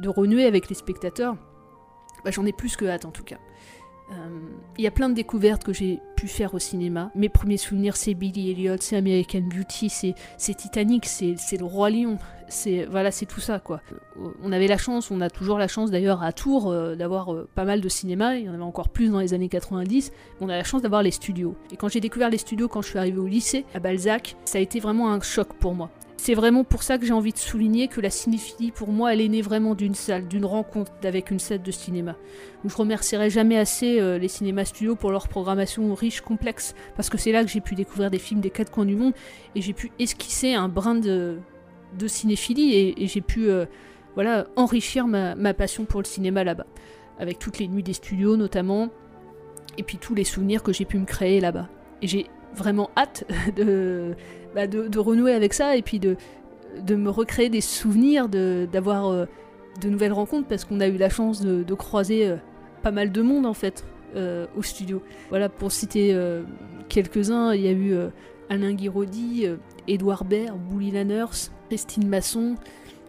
de 0.00 0.08
renouer 0.08 0.46
avec 0.46 0.68
les 0.68 0.74
spectateurs, 0.74 1.36
bah, 2.24 2.32
j'en 2.32 2.44
ai 2.44 2.52
plus 2.52 2.74
que 2.74 2.86
hâte 2.86 3.04
en 3.04 3.12
tout 3.12 3.22
cas. 3.22 3.38
Euh, 4.10 4.14
Il 4.78 4.84
y 4.84 4.86
a 4.86 4.90
plein 4.90 5.08
de 5.08 5.14
découvertes 5.14 5.64
que 5.64 5.72
j'ai 5.72 6.00
pu 6.16 6.28
faire 6.28 6.54
au 6.54 6.58
cinéma. 6.58 7.10
Mes 7.14 7.28
premiers 7.28 7.56
souvenirs, 7.56 7.96
c'est 7.96 8.14
Billy 8.14 8.50
Elliot, 8.50 8.76
c'est 8.80 8.96
American 8.96 9.42
Beauty, 9.42 9.90
c'est 9.90 10.54
Titanic, 10.54 11.06
c'est 11.06 11.36
le 11.58 11.64
Roi 11.64 11.90
Lion, 11.90 12.18
voilà, 12.90 13.10
c'est 13.10 13.26
tout 13.26 13.40
ça 13.40 13.58
quoi. 13.58 13.80
Euh, 13.92 14.30
On 14.42 14.52
avait 14.52 14.66
la 14.66 14.78
chance, 14.78 15.10
on 15.10 15.20
a 15.20 15.30
toujours 15.30 15.58
la 15.58 15.68
chance 15.68 15.90
d'ailleurs 15.90 16.22
à 16.22 16.32
Tours 16.32 16.70
euh, 16.70 16.94
d'avoir 16.94 17.28
pas 17.54 17.64
mal 17.64 17.80
de 17.80 17.88
cinéma. 17.88 18.36
Il 18.36 18.46
y 18.46 18.48
en 18.48 18.54
avait 18.54 18.62
encore 18.62 18.88
plus 18.88 19.10
dans 19.10 19.20
les 19.20 19.34
années 19.34 19.48
90. 19.48 20.12
Mais 20.40 20.46
on 20.46 20.48
a 20.48 20.56
la 20.56 20.64
chance 20.64 20.82
d'avoir 20.82 21.02
les 21.02 21.10
studios. 21.10 21.56
Et 21.72 21.76
quand 21.76 21.88
j'ai 21.88 22.00
découvert 22.00 22.30
les 22.30 22.38
studios 22.38 22.68
quand 22.68 22.82
je 22.82 22.88
suis 22.88 22.98
arrivée 22.98 23.18
au 23.18 23.26
lycée 23.26 23.64
à 23.74 23.80
Balzac, 23.80 24.36
ça 24.44 24.58
a 24.58 24.60
été 24.60 24.80
vraiment 24.80 25.12
un 25.12 25.20
choc 25.20 25.48
pour 25.54 25.74
moi. 25.74 25.90
C'est 26.20 26.34
vraiment 26.34 26.64
pour 26.64 26.82
ça 26.82 26.98
que 26.98 27.06
j'ai 27.06 27.12
envie 27.12 27.32
de 27.32 27.38
souligner 27.38 27.86
que 27.86 28.00
la 28.00 28.10
cinéphilie, 28.10 28.72
pour 28.72 28.88
moi, 28.88 29.14
elle 29.14 29.20
est 29.20 29.28
née 29.28 29.40
vraiment 29.40 29.76
d'une 29.76 29.94
salle, 29.94 30.26
d'une 30.26 30.44
rencontre 30.44 30.90
avec 31.04 31.30
une 31.30 31.38
salle 31.38 31.62
de 31.62 31.70
cinéma. 31.70 32.16
Où 32.64 32.68
je 32.68 32.76
remercierai 32.76 33.30
jamais 33.30 33.56
assez 33.56 34.00
euh, 34.00 34.18
les 34.18 34.26
cinémas 34.26 34.64
studios 34.64 34.96
pour 34.96 35.12
leur 35.12 35.28
programmation 35.28 35.94
riche, 35.94 36.20
complexe, 36.20 36.74
parce 36.96 37.08
que 37.08 37.16
c'est 37.18 37.30
là 37.30 37.44
que 37.44 37.50
j'ai 37.50 37.60
pu 37.60 37.76
découvrir 37.76 38.10
des 38.10 38.18
films 38.18 38.40
des 38.40 38.50
quatre 38.50 38.72
coins 38.72 38.84
du 38.84 38.96
monde 38.96 39.12
et 39.54 39.62
j'ai 39.62 39.72
pu 39.72 39.92
esquisser 40.00 40.54
un 40.54 40.68
brin 40.68 40.96
de, 40.96 41.38
cinéphilie 42.08 42.74
et, 42.74 43.04
et 43.04 43.06
j'ai 43.06 43.20
pu 43.20 43.48
euh, 43.48 43.66
voilà, 44.16 44.48
enrichir 44.56 45.06
ma, 45.06 45.36
ma 45.36 45.54
passion 45.54 45.84
pour 45.84 46.00
le 46.00 46.06
cinéma 46.06 46.42
là-bas. 46.42 46.66
Avec 47.20 47.38
toutes 47.38 47.60
les 47.60 47.68
nuits 47.68 47.84
des 47.84 47.92
studios 47.92 48.36
notamment, 48.36 48.90
et 49.78 49.84
puis 49.84 49.98
tous 49.98 50.16
les 50.16 50.24
souvenirs 50.24 50.64
que 50.64 50.72
j'ai 50.72 50.84
pu 50.84 50.98
me 50.98 51.06
créer 51.06 51.38
là-bas. 51.38 51.68
Et 52.02 52.08
j'ai 52.08 52.26
vraiment 52.58 52.90
hâte 52.96 53.24
de, 53.56 54.14
bah, 54.54 54.66
de, 54.66 54.88
de 54.88 54.98
renouer 54.98 55.32
avec 55.32 55.54
ça 55.54 55.76
et 55.76 55.82
puis 55.82 55.98
de, 55.98 56.16
de 56.82 56.94
me 56.94 57.10
recréer 57.10 57.48
des 57.48 57.60
souvenirs, 57.60 58.28
d'avoir 58.28 59.08
euh, 59.08 59.26
de 59.80 59.88
nouvelles 59.88 60.12
rencontres 60.12 60.48
parce 60.48 60.64
qu'on 60.64 60.80
a 60.80 60.88
eu 60.88 60.96
la 60.96 61.08
chance 61.08 61.40
de, 61.40 61.74
croiser 61.74 62.26
euh, 62.26 62.36
pas 62.82 62.90
mal 62.90 63.12
de 63.12 63.22
monde 63.22 63.46
en 63.46 63.54
fait 63.54 63.84
euh, 64.16 64.46
au 64.56 64.62
studio. 64.62 65.02
Voilà, 65.30 65.48
pour 65.48 65.72
citer 65.72 66.16
quelques-uns, 66.88 67.54
il 67.54 67.62
y 67.62 67.68
a 67.68 67.72
eu 67.72 67.94
Alain 68.48 68.72
Guiraudy, 68.72 69.46
Édouard 69.86 70.24
Baird, 70.24 70.58
Bouli 70.58 70.90
Lanners, 70.90 71.50
Christine 71.68 72.08
Masson. 72.08 72.54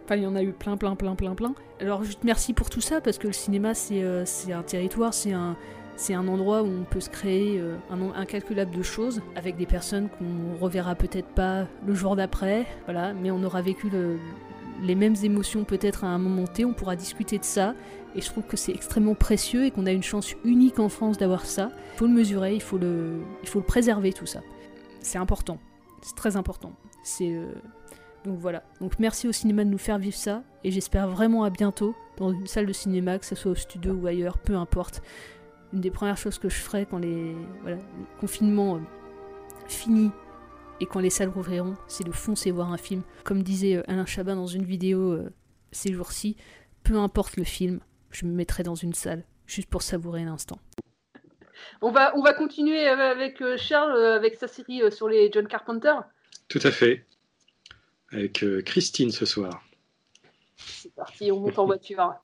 Enfin, 0.05 0.15
il 0.15 0.23
y 0.23 0.27
en 0.27 0.35
a 0.35 0.41
eu 0.41 0.51
plein, 0.51 0.75
plein, 0.75 0.95
plein, 0.95 1.15
plein, 1.15 1.35
plein. 1.35 1.53
Alors, 1.79 2.03
juste 2.03 2.23
merci 2.23 2.53
pour 2.53 2.69
tout 2.69 2.81
ça 2.81 2.99
parce 2.99 3.17
que 3.17 3.27
le 3.27 3.33
cinéma, 3.33 3.73
c'est 3.73 4.03
un 4.03 4.63
territoire, 4.63 5.13
c'est 5.13 5.33
un, 5.33 5.55
c'est 6.01 6.13
un 6.13 6.29
endroit 6.29 6.63
où 6.63 6.67
on 6.67 6.85
peut 6.85 7.01
se 7.01 7.09
créer 7.09 7.59
euh, 7.59 7.75
un 7.89 7.97
nombre 7.97 8.15
incalculable 8.15 8.71
de 8.73 8.81
choses 8.81 9.21
avec 9.35 9.57
des 9.57 9.65
personnes 9.65 10.07
qu'on 10.07 10.57
reverra 10.57 10.95
peut-être 10.95 11.27
pas 11.27 11.67
le 11.85 11.93
jour 11.93 12.15
d'après, 12.15 12.65
voilà, 12.85 13.13
mais 13.13 13.31
on 13.31 13.43
aura 13.43 13.61
vécu 13.61 13.89
le- 13.89 14.17
les 14.81 14.95
mêmes 14.95 15.15
émotions 15.23 15.65
peut-être 15.65 16.05
à 16.05 16.07
un 16.07 16.17
moment 16.17 16.47
T, 16.47 16.63
on 16.63 16.71
pourra 16.73 16.95
discuter 16.95 17.37
de 17.37 17.43
ça, 17.43 17.75
et 18.15 18.21
je 18.21 18.27
trouve 18.29 18.45
que 18.45 18.55
c'est 18.55 18.71
extrêmement 18.71 19.13
précieux 19.13 19.65
et 19.65 19.71
qu'on 19.71 19.85
a 19.85 19.91
une 19.91 20.01
chance 20.03 20.33
unique 20.45 20.79
en 20.79 20.87
France 20.87 21.17
d'avoir 21.17 21.45
ça. 21.45 21.69
Il 21.95 21.97
faut 21.97 22.07
le 22.07 22.13
mesurer, 22.13 22.55
il 22.55 22.61
faut 22.61 22.77
le, 22.77 23.19
il 23.43 23.49
faut 23.49 23.59
le 23.59 23.65
préserver 23.65 24.13
tout 24.13 24.25
ça. 24.25 24.39
C'est 25.01 25.17
important, 25.17 25.57
c'est 26.01 26.15
très 26.15 26.37
important. 26.37 26.71
C'est 27.03 27.33
euh, 27.33 27.51
donc 28.23 28.39
voilà. 28.39 28.63
Donc 28.79 28.99
merci 28.99 29.27
au 29.27 29.31
cinéma 29.33 29.65
de 29.65 29.69
nous 29.69 29.77
faire 29.77 29.97
vivre 29.99 30.15
ça, 30.15 30.43
et 30.63 30.71
j'espère 30.71 31.09
vraiment 31.09 31.43
à 31.43 31.49
bientôt 31.49 31.93
dans 32.17 32.31
une 32.31 32.47
salle 32.47 32.65
de 32.65 32.73
cinéma, 32.73 33.19
que 33.19 33.25
ce 33.25 33.35
soit 33.35 33.51
au 33.51 33.55
studio 33.55 33.93
ou 33.93 34.07
ailleurs, 34.07 34.37
peu 34.37 34.55
importe 34.55 35.01
une 35.73 35.81
des 35.81 35.91
premières 35.91 36.17
choses 36.17 36.39
que 36.39 36.49
je 36.49 36.55
ferai 36.55 36.85
quand 36.85 36.97
les 36.97 37.35
voilà, 37.61 37.77
le 37.77 38.19
confinement 38.19 38.77
euh, 38.77 38.79
finit 39.67 40.11
et 40.79 40.85
quand 40.85 40.99
les 40.99 41.09
salles 41.09 41.29
rouvriront, 41.29 41.75
c'est 41.87 42.03
de 42.05 42.11
foncer 42.11 42.51
voir 42.51 42.71
un 42.71 42.77
film. 42.77 43.03
Comme 43.23 43.43
disait 43.43 43.75
euh, 43.75 43.83
Alain 43.87 44.05
Chabat 44.05 44.35
dans 44.35 44.47
une 44.47 44.63
vidéo 44.63 45.11
euh, 45.11 45.29
ces 45.71 45.93
jours-ci, 45.93 46.35
peu 46.83 46.97
importe 46.97 47.37
le 47.37 47.43
film, 47.43 47.79
je 48.11 48.25
me 48.25 48.31
mettrai 48.31 48.63
dans 48.63 48.75
une 48.75 48.93
salle 48.93 49.23
juste 49.45 49.69
pour 49.69 49.81
savourer 49.81 50.23
l'instant. 50.23 50.59
On 51.81 51.91
va, 51.91 52.15
on 52.17 52.21
va 52.21 52.33
continuer 52.33 52.87
avec 52.87 53.41
euh, 53.41 53.57
Charles, 53.57 53.97
avec 53.97 54.35
sa 54.35 54.47
série 54.47 54.81
euh, 54.81 54.91
sur 54.91 55.07
les 55.07 55.31
John 55.31 55.47
Carpenter. 55.47 55.95
Tout 56.47 56.59
à 56.63 56.71
fait. 56.71 57.05
Avec 58.11 58.43
euh, 58.43 58.61
Christine 58.61 59.11
ce 59.11 59.25
soir. 59.25 59.63
C'est 60.57 60.93
parti, 60.93 61.31
on 61.31 61.39
monte 61.39 61.59
en 61.59 61.65
voiture. 61.65 62.15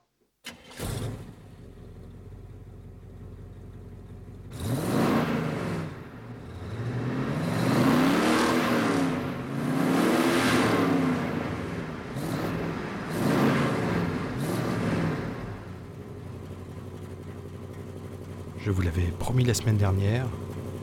Promis 19.02 19.44
la 19.44 19.54
semaine 19.54 19.78
dernière. 19.78 20.26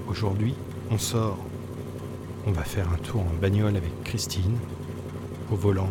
Aujourd'hui, 0.08 0.54
on 0.90 0.98
sort. 0.98 1.38
On 2.46 2.52
va 2.52 2.64
faire 2.64 2.88
un 2.92 2.96
tour 2.96 3.20
en 3.22 3.40
bagnole 3.40 3.76
avec 3.76 4.02
Christine. 4.04 4.58
Au 5.50 5.56
volant, 5.56 5.88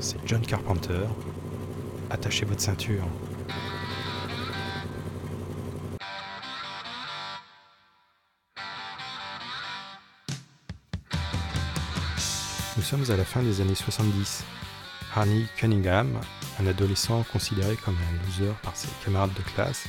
c'est 0.00 0.18
John 0.26 0.40
Carpenter. 0.40 1.06
Attachez 2.10 2.44
votre 2.44 2.60
ceinture. 2.60 3.04
Nous 12.76 12.82
sommes 12.82 13.10
à 13.10 13.16
la 13.16 13.24
fin 13.24 13.42
des 13.42 13.60
années 13.60 13.74
70. 13.74 14.44
Harney 15.14 15.46
Cunningham, 15.56 16.20
un 16.60 16.66
adolescent 16.66 17.24
considéré 17.32 17.76
comme 17.76 17.94
un 17.94 18.26
loser 18.26 18.52
par 18.62 18.76
ses 18.76 18.88
camarades 19.04 19.34
de 19.34 19.42
classe, 19.54 19.86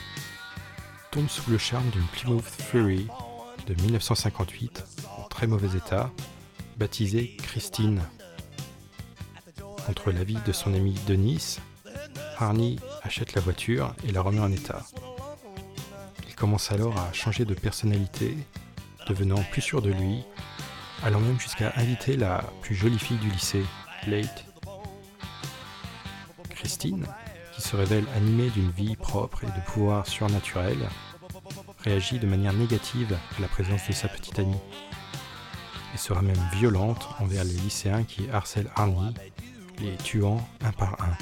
tombe 1.12 1.30
sous 1.30 1.50
le 1.50 1.58
charme 1.58 1.90
d'une 1.90 2.06
Plymouth 2.08 2.44
Fury 2.44 3.08
de 3.66 3.74
1958 3.82 4.86
en 5.18 5.24
très 5.24 5.48
mauvais 5.48 5.76
état, 5.76 6.12
baptisée 6.78 7.36
Christine. 7.38 8.02
Contre 9.86 10.12
l'avis 10.12 10.38
de 10.46 10.52
son 10.52 10.74
ami 10.74 10.96
Denis, 11.08 11.58
Harney 12.38 12.76
achète 13.02 13.34
la 13.34 13.42
voiture 13.42 13.96
et 14.08 14.12
la 14.12 14.22
remet 14.22 14.40
en 14.40 14.52
état. 14.52 14.86
Il 16.28 16.36
commence 16.36 16.72
alors 16.72 16.98
à 17.00 17.12
changer 17.12 17.44
de 17.46 17.56
personnalité, 17.56 18.38
devenant 19.08 19.42
plus 19.52 19.62
sûr 19.62 19.82
de 19.82 19.92
lui, 19.92 20.24
allant 21.04 21.20
même 21.20 21.40
jusqu'à 21.40 21.74
inviter 21.76 22.18
la 22.18 22.44
plus 22.62 22.76
jolie 22.76 23.00
fille 23.00 23.18
du 23.18 23.30
lycée, 23.30 23.66
Late. 24.06 24.46
Christine, 26.52 27.08
qui 27.60 27.68
se 27.68 27.76
révèle 27.76 28.06
animée 28.16 28.50
d'une 28.52 28.72
vie 28.72 28.96
propre 28.96 29.44
et 29.44 29.48
de 29.48 29.66
pouvoirs 29.66 30.08
surnaturels, 30.08 30.90
réagit 31.84 32.18
de 32.18 32.26
manière 32.26 32.54
négative 32.54 33.18
à 33.38 33.42
la 33.42 33.50
présence 33.50 33.86
de 33.86 33.92
sa 33.92 34.08
petite 34.08 34.40
amie 34.40 34.56
et 35.94 35.98
sera 35.98 36.22
même 36.22 36.40
violente 36.54 37.10
envers 37.20 37.44
les 37.44 37.54
lycéens 37.54 38.04
qui 38.04 38.30
harcèlent 38.30 38.72
Harney, 38.78 39.14
les 39.80 39.98
tuant 39.98 40.48
un 40.62 40.72
par 40.72 40.96
un. 41.02 41.18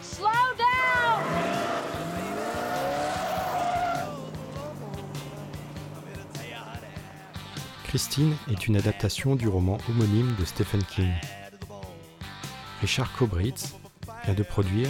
Slow 0.00 0.26
down! 0.56 1.24
Christine 7.88 8.36
est 8.48 8.68
une 8.68 8.76
adaptation 8.76 9.34
du 9.34 9.48
roman 9.48 9.78
homonyme 9.88 10.32
de 10.38 10.44
Stephen 10.44 10.84
King. 10.84 11.10
Richard 12.80 13.12
Kobritz 13.12 13.74
vient 14.24 14.34
de 14.34 14.42
produire 14.42 14.88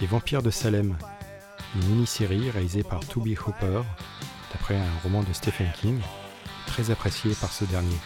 Les 0.00 0.06
Vampires 0.06 0.42
de 0.42 0.50
Salem, 0.50 0.96
une 1.74 1.86
mini-série 1.88 2.48
réalisée 2.48 2.84
par 2.84 3.00
Toby 3.00 3.36
Hooper, 3.36 3.82
d'après 4.52 4.76
un 4.76 4.98
roman 5.02 5.24
de 5.24 5.32
Stephen 5.32 5.68
King, 5.80 6.00
très 6.66 6.92
apprécié 6.92 7.34
par 7.34 7.52
ce 7.52 7.64
dernier. 7.64 7.96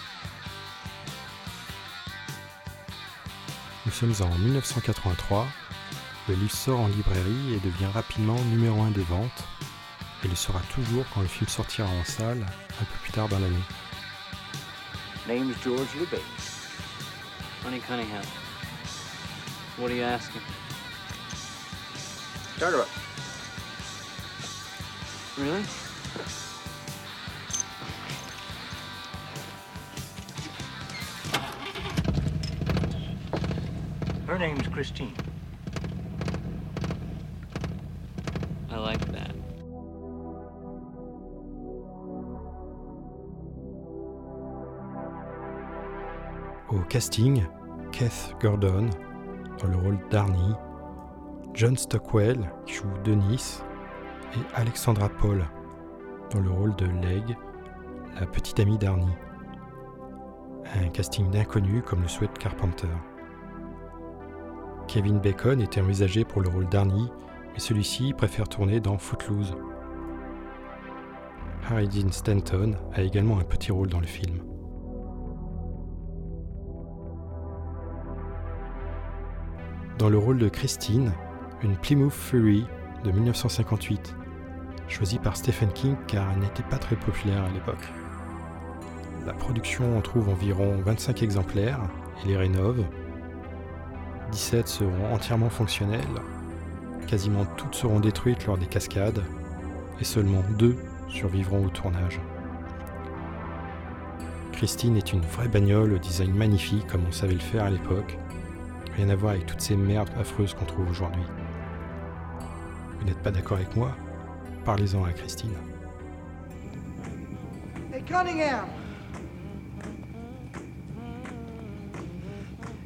Nous 3.85 3.93
sommes 3.93 4.15
en 4.23 4.39
1983, 4.39 5.47
le 6.29 6.35
livre 6.35 6.51
sort 6.51 6.81
en 6.81 6.89
librairie 6.89 7.55
et 7.55 7.61
devient 7.61 7.93
rapidement 7.93 8.41
numéro 8.45 8.81
1 8.81 8.93
des 8.93 9.03
ventes, 9.03 9.45
et 10.25 10.29
le 10.29 10.37
sera 10.37 10.61
toujours 10.75 11.05
quand 11.13 11.21
le 11.21 11.29
film 11.29 11.49
sortira 11.49 11.89
en 11.89 12.05
salle 12.05 12.47
un 12.81 12.85
peu 12.85 12.99
plus 13.03 13.13
tard 13.13 13.29
dans 13.29 13.39
l'année. 13.39 13.57
What 19.79 19.93
are 19.93 19.95
you 19.95 20.03
asking? 20.03 20.43
Start 22.57 22.75
her 22.75 22.81
up. 22.81 22.89
Really? 25.39 25.63
Her 34.27 34.37
name's 34.37 34.67
Christine. 34.67 35.15
I 38.73 38.79
like 38.79 39.13
that. 39.13 39.31
Au 46.69 46.83
casting, 46.89 47.47
Keith 47.93 48.35
Gordon 48.41 49.08
dans 49.63 49.69
le 49.69 49.77
rôle 49.77 49.99
d'Arnie, 50.11 50.55
John 51.55 51.77
Stockwell 51.77 52.51
qui 52.67 52.75
joue 52.75 52.87
Denis 53.05 53.61
et 54.35 54.55
Alexandra 54.55 55.09
Paul 55.09 55.45
dans 56.33 56.41
le 56.41 56.51
rôle 56.51 56.77
de 56.77 56.87
Leg, 56.87 57.37
la 58.19 58.27
petite 58.27 58.61
amie 58.61 58.79
d'Arnie. 58.79 59.17
Un 60.75 60.89
casting 60.89 61.31
d'inconnus 61.31 61.83
comme 61.87 62.03
le 62.03 62.09
souhaite 62.09 62.37
Carpenter. 62.39 62.89
Kevin 64.87 65.19
Bacon 65.19 65.61
était 65.61 65.81
envisagé 65.81 66.25
pour 66.25 66.43
le 66.43 66.49
rôle 66.49 66.69
d'Arnie, 66.69 67.11
mais 67.53 67.59
celui-ci 67.59 68.13
préfère 68.13 68.49
tourner 68.49 68.81
dans 68.81 68.99
Footloose. 68.99 69.55
Harry 71.71 71.89
Dean 71.89 72.11
Stanton 72.11 72.75
a 72.95 73.03
également 73.03 73.39
un 73.39 73.45
petit 73.45 73.73
rôle 73.73 73.89
dans 73.89 74.01
le 74.01 74.07
film. 74.07 74.39
Dans 79.99 80.09
le 80.09 80.19
rôle 80.19 80.39
de 80.39 80.49
Christine, 80.49 81.13
une 81.61 81.77
Plymouth 81.77 82.13
Fury 82.13 82.65
de 83.03 83.11
1958, 83.11 84.15
choisie 84.87 85.19
par 85.19 85.37
Stephen 85.37 85.73
King 85.73 85.97
car 86.07 86.31
elle 86.31 86.39
n'était 86.39 86.63
pas 86.63 86.79
très 86.79 86.95
populaire 86.95 87.43
à 87.43 87.51
l'époque. 87.51 87.85
La 89.27 89.33
production 89.33 89.99
en 89.99 90.01
trouve 90.01 90.29
environ 90.29 90.77
25 90.85 91.25
exemplaires 91.25 91.81
et 92.23 92.29
les 92.29 92.37
rénove. 92.37 92.85
17 94.31 94.69
seront 94.69 95.13
entièrement 95.13 95.51
fonctionnelles, 95.51 96.01
quasiment 97.09 97.45
toutes 97.57 97.75
seront 97.75 97.99
détruites 97.99 98.47
lors 98.47 98.57
des 98.57 98.67
cascades 98.67 99.25
et 100.01 100.05
seulement 100.05 100.45
deux 100.59 100.77
survivront 101.09 101.67
au 101.67 101.71
tournage. 101.71 102.21
Christine 104.53 104.97
est 104.97 105.13
une 105.13 105.23
vraie 105.23 105.49
bagnole 105.49 105.95
au 105.95 105.99
design 105.99 106.33
magnifique 106.33 106.87
comme 106.87 107.03
on 107.09 107.13
savait 107.13 107.35
le 107.35 107.41
faire 107.41 107.65
à 107.65 107.71
l'époque, 107.71 108.17
rien 108.99 109.11
à 109.11 109.15
voir 109.15 109.35
avec 109.35 109.47
toutes 109.47 109.61
ces 109.61 109.77
merdes 109.77 110.11
affreuses 110.19 110.55
qu'on 110.55 110.65
trouve 110.65 110.91
aujourd'hui. 110.91 111.23
Vous 112.99 113.07
n'êtes 113.07 113.23
pas 113.23 113.31
d'accord 113.31 113.59
avec 113.59 113.77
moi? 113.77 113.93
Parlez-en 114.65 115.05
à 115.05 115.13
Christine. 115.13 115.55
Hey, 117.93 118.03
Cunningham! 118.03 118.67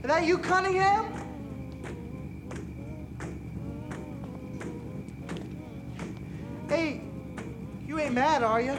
Is 0.04 0.08
that 0.08 0.26
you, 0.26 0.36
Cunningham? 0.36 1.06
Hey, 6.68 7.00
you 7.86 7.98
ain't 7.98 8.12
mad, 8.12 8.42
are 8.42 8.60
you? 8.60 8.74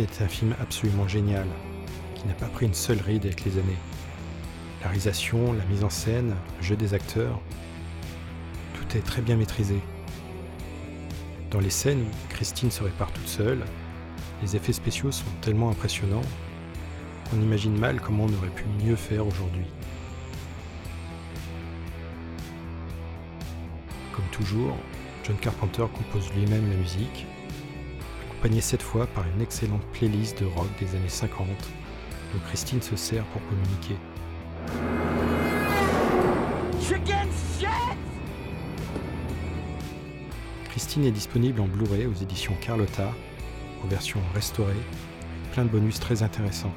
Est 0.00 0.22
un 0.22 0.28
film 0.28 0.54
absolument 0.60 1.06
génial, 1.06 1.46
qui 2.14 2.26
n'a 2.26 2.34
pas 2.34 2.46
pris 2.46 2.66
une 2.66 2.74
seule 2.74 3.00
ride 3.00 3.26
avec 3.26 3.44
les 3.44 3.52
années. 3.58 3.78
La 4.80 4.88
réalisation, 4.88 5.52
la 5.52 5.64
mise 5.66 5.84
en 5.84 5.90
scène, 5.90 6.34
le 6.58 6.64
jeu 6.64 6.76
des 6.76 6.94
acteurs, 6.94 7.40
tout 8.74 8.96
est 8.96 9.02
très 9.02 9.22
bien 9.22 9.36
maîtrisé. 9.36 9.80
Dans 11.50 11.60
les 11.60 11.70
scènes 11.70 12.00
où 12.02 12.28
Christine 12.28 12.70
se 12.70 12.82
répare 12.82 13.12
toute 13.12 13.28
seule, 13.28 13.64
les 14.42 14.56
effets 14.56 14.72
spéciaux 14.72 15.12
sont 15.12 15.24
tellement 15.40 15.70
impressionnants 15.70 16.24
on 17.32 17.42
imagine 17.42 17.76
mal 17.76 18.00
comment 18.00 18.24
on 18.24 18.34
aurait 18.34 18.54
pu 18.54 18.64
mieux 18.84 18.96
faire 18.96 19.26
aujourd'hui. 19.26 19.66
Comme 24.12 24.26
toujours, 24.30 24.76
John 25.24 25.36
Carpenter 25.36 25.84
compose 25.92 26.30
lui-même 26.34 26.68
la 26.70 26.76
musique, 26.76 27.26
accompagné 28.44 28.60
cette 28.60 28.82
fois 28.82 29.06
par 29.06 29.24
une 29.26 29.40
excellente 29.40 29.80
playlist 29.94 30.38
de 30.38 30.44
rock 30.44 30.68
des 30.78 30.94
années 30.94 31.08
50 31.08 31.48
dont 31.48 32.40
Christine 32.46 32.82
se 32.82 32.94
sert 32.94 33.24
pour 33.26 33.40
communiquer. 33.48 33.96
Christine 40.68 41.06
est 41.06 41.10
disponible 41.10 41.62
en 41.62 41.68
Blu-ray 41.68 42.04
aux 42.04 42.12
éditions 42.12 42.54
Carlotta, 42.60 43.14
en 43.82 43.86
version 43.86 44.20
restaurée, 44.34 44.72
avec 44.72 45.52
plein 45.52 45.64
de 45.64 45.70
bonus 45.70 45.98
très 45.98 46.22
intéressants. 46.22 46.74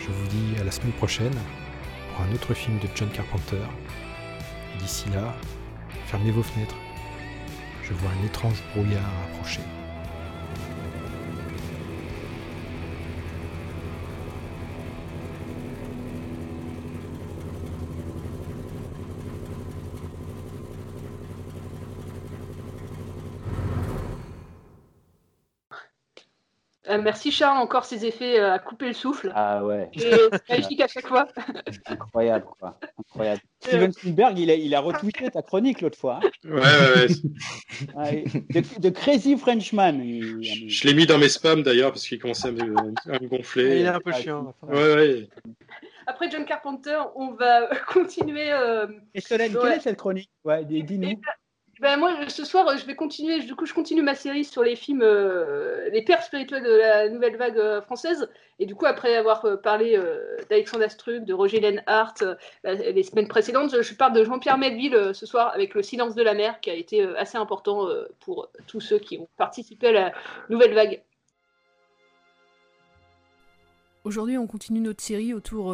Je 0.00 0.06
vous 0.06 0.28
dis 0.28 0.58
à 0.58 0.64
la 0.64 0.70
semaine 0.70 0.92
prochaine 0.92 1.34
pour 2.14 2.24
un 2.24 2.32
autre 2.32 2.54
film 2.54 2.78
de 2.78 2.88
John 2.94 3.10
Carpenter. 3.10 3.66
Et 4.74 4.78
d'ici 4.78 5.10
là, 5.10 5.36
fermez 6.06 6.30
vos 6.30 6.42
fenêtres. 6.42 6.76
Je 7.88 7.94
vois 7.94 8.10
un 8.10 8.26
étrange 8.26 8.62
brouillard 8.74 9.02
approcher. 9.30 9.62
Merci 27.08 27.32
Charles, 27.32 27.58
encore 27.58 27.86
ces 27.86 28.04
effets 28.04 28.38
euh, 28.38 28.52
à 28.52 28.58
couper 28.58 28.88
le 28.88 28.92
souffle. 28.92 29.32
Ah 29.34 29.64
ouais. 29.64 29.88
C'est 29.96 30.10
magique 30.50 30.80
à 30.82 30.88
chaque 30.88 31.06
fois. 31.06 31.26
Incroyable, 31.86 32.44
quoi. 32.60 32.78
Incroyable. 32.98 33.40
Steven 33.60 33.92
Spielberg, 33.92 34.38
il 34.38 34.50
a, 34.50 34.54
il 34.54 34.74
a 34.74 34.80
retweeté 34.80 35.30
ta 35.32 35.40
chronique 35.42 35.80
l'autre 35.80 35.96
fois. 35.98 36.20
hein. 36.22 36.30
Ouais, 36.44 36.60
ouais, 36.60 36.94
ouais. 36.96 37.06
Ah, 37.96 38.10
de, 38.10 38.80
de 38.80 38.88
Crazy 38.90 39.36
Frenchman. 39.38 40.00
il- 40.04 40.42
Je 40.68 40.86
l'ai 40.86 40.92
mis 40.94 41.06
dans 41.06 41.18
mes 41.18 41.28
spams 41.30 41.62
d'ailleurs 41.62 41.92
parce 41.92 42.06
qu'il 42.06 42.18
commençait 42.18 42.48
à 42.48 42.52
me, 42.52 42.76
à 43.10 43.18
me 43.20 43.26
gonfler. 43.28 43.80
Il 43.80 43.86
est 43.86 43.88
un 43.88 44.00
peu 44.00 44.12
chiant. 44.12 44.54
Ouais, 44.62 44.94
ouais. 44.94 45.28
Après 46.06 46.30
John 46.30 46.44
Carpenter, 46.44 46.98
on 47.16 47.32
va 47.32 47.68
continuer. 47.86 48.50
euh, 48.52 48.86
Et 49.14 49.20
Solène, 49.20 49.54
Ouais. 49.56 49.62
quelle 49.62 49.72
est 49.78 49.80
cette 49.80 49.96
chronique? 49.98 50.30
Ouais, 50.44 50.64
dis- 50.64 50.82
Dis-nous. 50.82 51.20
Ben 51.80 51.96
moi, 51.96 52.28
ce 52.28 52.44
soir, 52.44 52.76
je 52.76 52.84
vais 52.86 52.96
continuer. 52.96 53.38
Du 53.40 53.54
coup, 53.54 53.64
je 53.64 53.72
continue 53.72 54.02
ma 54.02 54.16
série 54.16 54.44
sur 54.44 54.64
les 54.64 54.74
films, 54.74 55.02
euh, 55.02 55.88
les 55.90 56.02
pères 56.02 56.24
spirituels 56.24 56.64
de 56.64 56.72
la 56.72 57.08
nouvelle 57.08 57.36
vague 57.36 57.56
euh, 57.56 57.80
française. 57.80 58.28
Et 58.58 58.66
du 58.66 58.74
coup, 58.74 58.86
après 58.86 59.14
avoir 59.14 59.44
euh, 59.44 59.56
parlé 59.56 59.96
d'Alexandre 60.50 60.82
Astruc, 60.82 61.24
de 61.24 61.32
Roger 61.32 61.60
Lenhart 61.60 62.14
euh, 62.22 62.34
les 62.64 63.02
semaines 63.04 63.28
précédentes, 63.28 63.80
je 63.80 63.94
parle 63.94 64.12
de 64.12 64.24
Jean-Pierre 64.24 64.58
Melville 64.58 65.12
ce 65.14 65.24
soir 65.24 65.52
avec 65.54 65.74
Le 65.74 65.82
Silence 65.82 66.16
de 66.16 66.22
la 66.22 66.34
mer, 66.34 66.60
qui 66.60 66.70
a 66.70 66.74
été 66.74 67.02
assez 67.16 67.38
important 67.38 67.86
pour 68.20 68.50
tous 68.66 68.80
ceux 68.80 68.98
qui 68.98 69.18
ont 69.18 69.28
participé 69.36 69.88
à 69.88 69.92
la 69.92 70.12
nouvelle 70.48 70.74
vague. 70.74 71.02
Aujourd'hui, 74.02 74.36
on 74.36 74.48
continue 74.48 74.80
notre 74.80 75.02
série 75.02 75.32
autour 75.32 75.72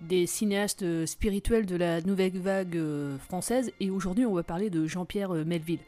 des 0.00 0.26
cinéastes 0.26 0.82
euh, 0.82 1.06
spirituels 1.06 1.66
de 1.66 1.76
la 1.76 2.00
nouvelle 2.00 2.38
vague 2.38 2.76
euh, 2.76 3.18
française. 3.18 3.72
Et 3.80 3.90
aujourd'hui, 3.90 4.26
on 4.26 4.34
va 4.34 4.42
parler 4.42 4.70
de 4.70 4.86
Jean-Pierre 4.86 5.34
euh, 5.34 5.44
Melville, 5.44 5.80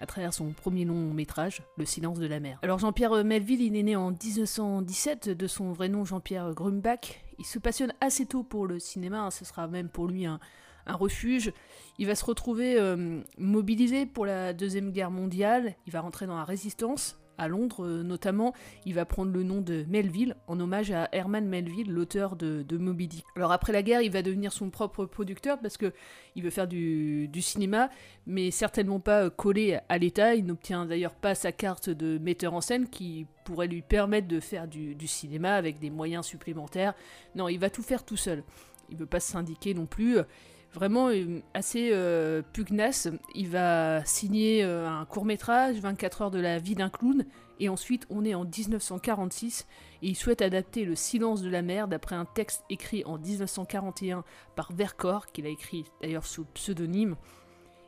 à 0.00 0.06
travers 0.06 0.34
son 0.34 0.50
premier 0.50 0.84
long 0.84 1.12
métrage, 1.12 1.62
Le 1.76 1.84
silence 1.84 2.18
de 2.18 2.26
la 2.26 2.40
mer. 2.40 2.58
Alors, 2.62 2.78
Jean-Pierre 2.78 3.24
Melville, 3.24 3.62
il 3.62 3.76
est 3.76 3.82
né 3.82 3.96
en 3.96 4.10
1917, 4.10 5.30
de 5.30 5.46
son 5.46 5.72
vrai 5.72 5.88
nom 5.88 6.04
Jean-Pierre 6.04 6.52
Grumbach. 6.52 7.24
Il 7.38 7.44
se 7.44 7.58
passionne 7.58 7.92
assez 8.00 8.26
tôt 8.26 8.42
pour 8.42 8.66
le 8.66 8.78
cinéma, 8.78 9.20
hein, 9.20 9.30
ce 9.30 9.44
sera 9.44 9.66
même 9.66 9.88
pour 9.88 10.06
lui 10.06 10.26
un, 10.26 10.40
refuge. 10.86 11.52
Il 11.98 12.06
va 12.06 12.14
se 12.14 12.26
retrouver 12.26 12.78
mobilisé 13.38 14.04
pour 14.04 14.26
la 14.26 14.52
Deuxième 14.52 14.90
Guerre 14.90 15.10
mondiale, 15.10 15.76
il 15.86 15.92
va 15.94 16.02
rentrer 16.02 16.26
dans 16.26 16.36
la 16.36 16.44
résistance, 16.44 17.16
à 17.38 17.48
Londres 17.48 17.84
euh, 17.84 18.02
notamment, 18.02 18.52
il 18.84 18.94
va 18.94 19.04
prendre 19.04 19.32
le 19.32 19.42
nom 19.42 19.60
de 19.60 19.84
Melville 19.88 20.36
en 20.46 20.58
hommage 20.60 20.90
à 20.90 21.08
Herman 21.12 21.46
Melville, 21.46 21.90
l'auteur 21.90 22.36
de, 22.36 22.64
Moby 22.76 23.08
Dick. 23.08 23.24
Alors 23.36 23.52
après 23.52 23.72
la 23.72 23.82
guerre, 23.82 24.02
il 24.02 24.10
va 24.10 24.22
devenir 24.22 24.52
son 24.52 24.70
propre 24.70 25.04
producteur 25.04 25.58
parce 25.60 25.76
que 25.76 25.92
il 26.36 26.42
veut 26.42 26.50
faire 26.50 26.66
du, 26.66 27.30
cinéma, 27.40 27.90
mais 28.26 28.50
certainement 28.50 29.00
pas 29.00 29.24
euh, 29.24 29.30
collé 29.30 29.78
à 29.88 29.98
l'État. 29.98 30.34
Il 30.34 30.46
n'obtient 30.46 30.86
d'ailleurs 30.86 31.14
pas 31.14 31.34
sa 31.34 31.52
carte 31.52 31.90
de 31.90 32.18
metteur 32.18 32.54
en 32.54 32.60
scène 32.60 32.88
qui 32.88 33.26
pourrait 33.44 33.68
lui 33.68 33.82
permettre 33.82 34.28
de 34.28 34.40
faire 34.40 34.66
du, 34.66 34.94
du 34.94 35.06
cinéma 35.06 35.54
avec 35.54 35.78
des 35.78 35.90
moyens 35.90 36.26
supplémentaires. 36.26 36.94
Non, 37.34 37.48
il 37.48 37.58
va 37.58 37.70
tout 37.70 37.82
faire 37.82 38.04
tout 38.04 38.16
seul. 38.16 38.42
Il 38.90 38.96
veut 38.96 39.06
pas 39.06 39.20
se 39.20 39.32
syndiquer 39.32 39.74
non 39.74 39.86
plus 39.86 40.18
vraiment 40.74 41.08
euh, 41.08 41.40
assez 41.54 41.90
euh, 41.92 42.42
pugnace. 42.52 43.08
Il 43.34 43.48
va 43.48 44.04
signer 44.04 44.62
euh, 44.62 44.88
un 44.88 45.04
court 45.06 45.24
métrage, 45.24 45.76
24 45.76 46.22
heures 46.22 46.30
de 46.30 46.40
la 46.40 46.58
vie 46.58 46.74
d'un 46.74 46.90
clown, 46.90 47.24
et 47.60 47.68
ensuite 47.68 48.06
on 48.10 48.24
est 48.24 48.34
en 48.34 48.44
1946 48.44 49.66
et 50.02 50.08
il 50.08 50.16
souhaite 50.16 50.42
adapter 50.42 50.84
Le 50.84 50.96
silence 50.96 51.40
de 51.40 51.48
la 51.48 51.62
mer 51.62 51.88
d'après 51.88 52.16
un 52.16 52.24
texte 52.24 52.64
écrit 52.68 53.04
en 53.06 53.16
1941 53.16 54.24
par 54.56 54.72
Vercors, 54.72 55.26
qu'il 55.32 55.46
a 55.46 55.50
écrit 55.50 55.84
d'ailleurs 56.02 56.26
sous 56.26 56.44
pseudonyme. 56.44 57.16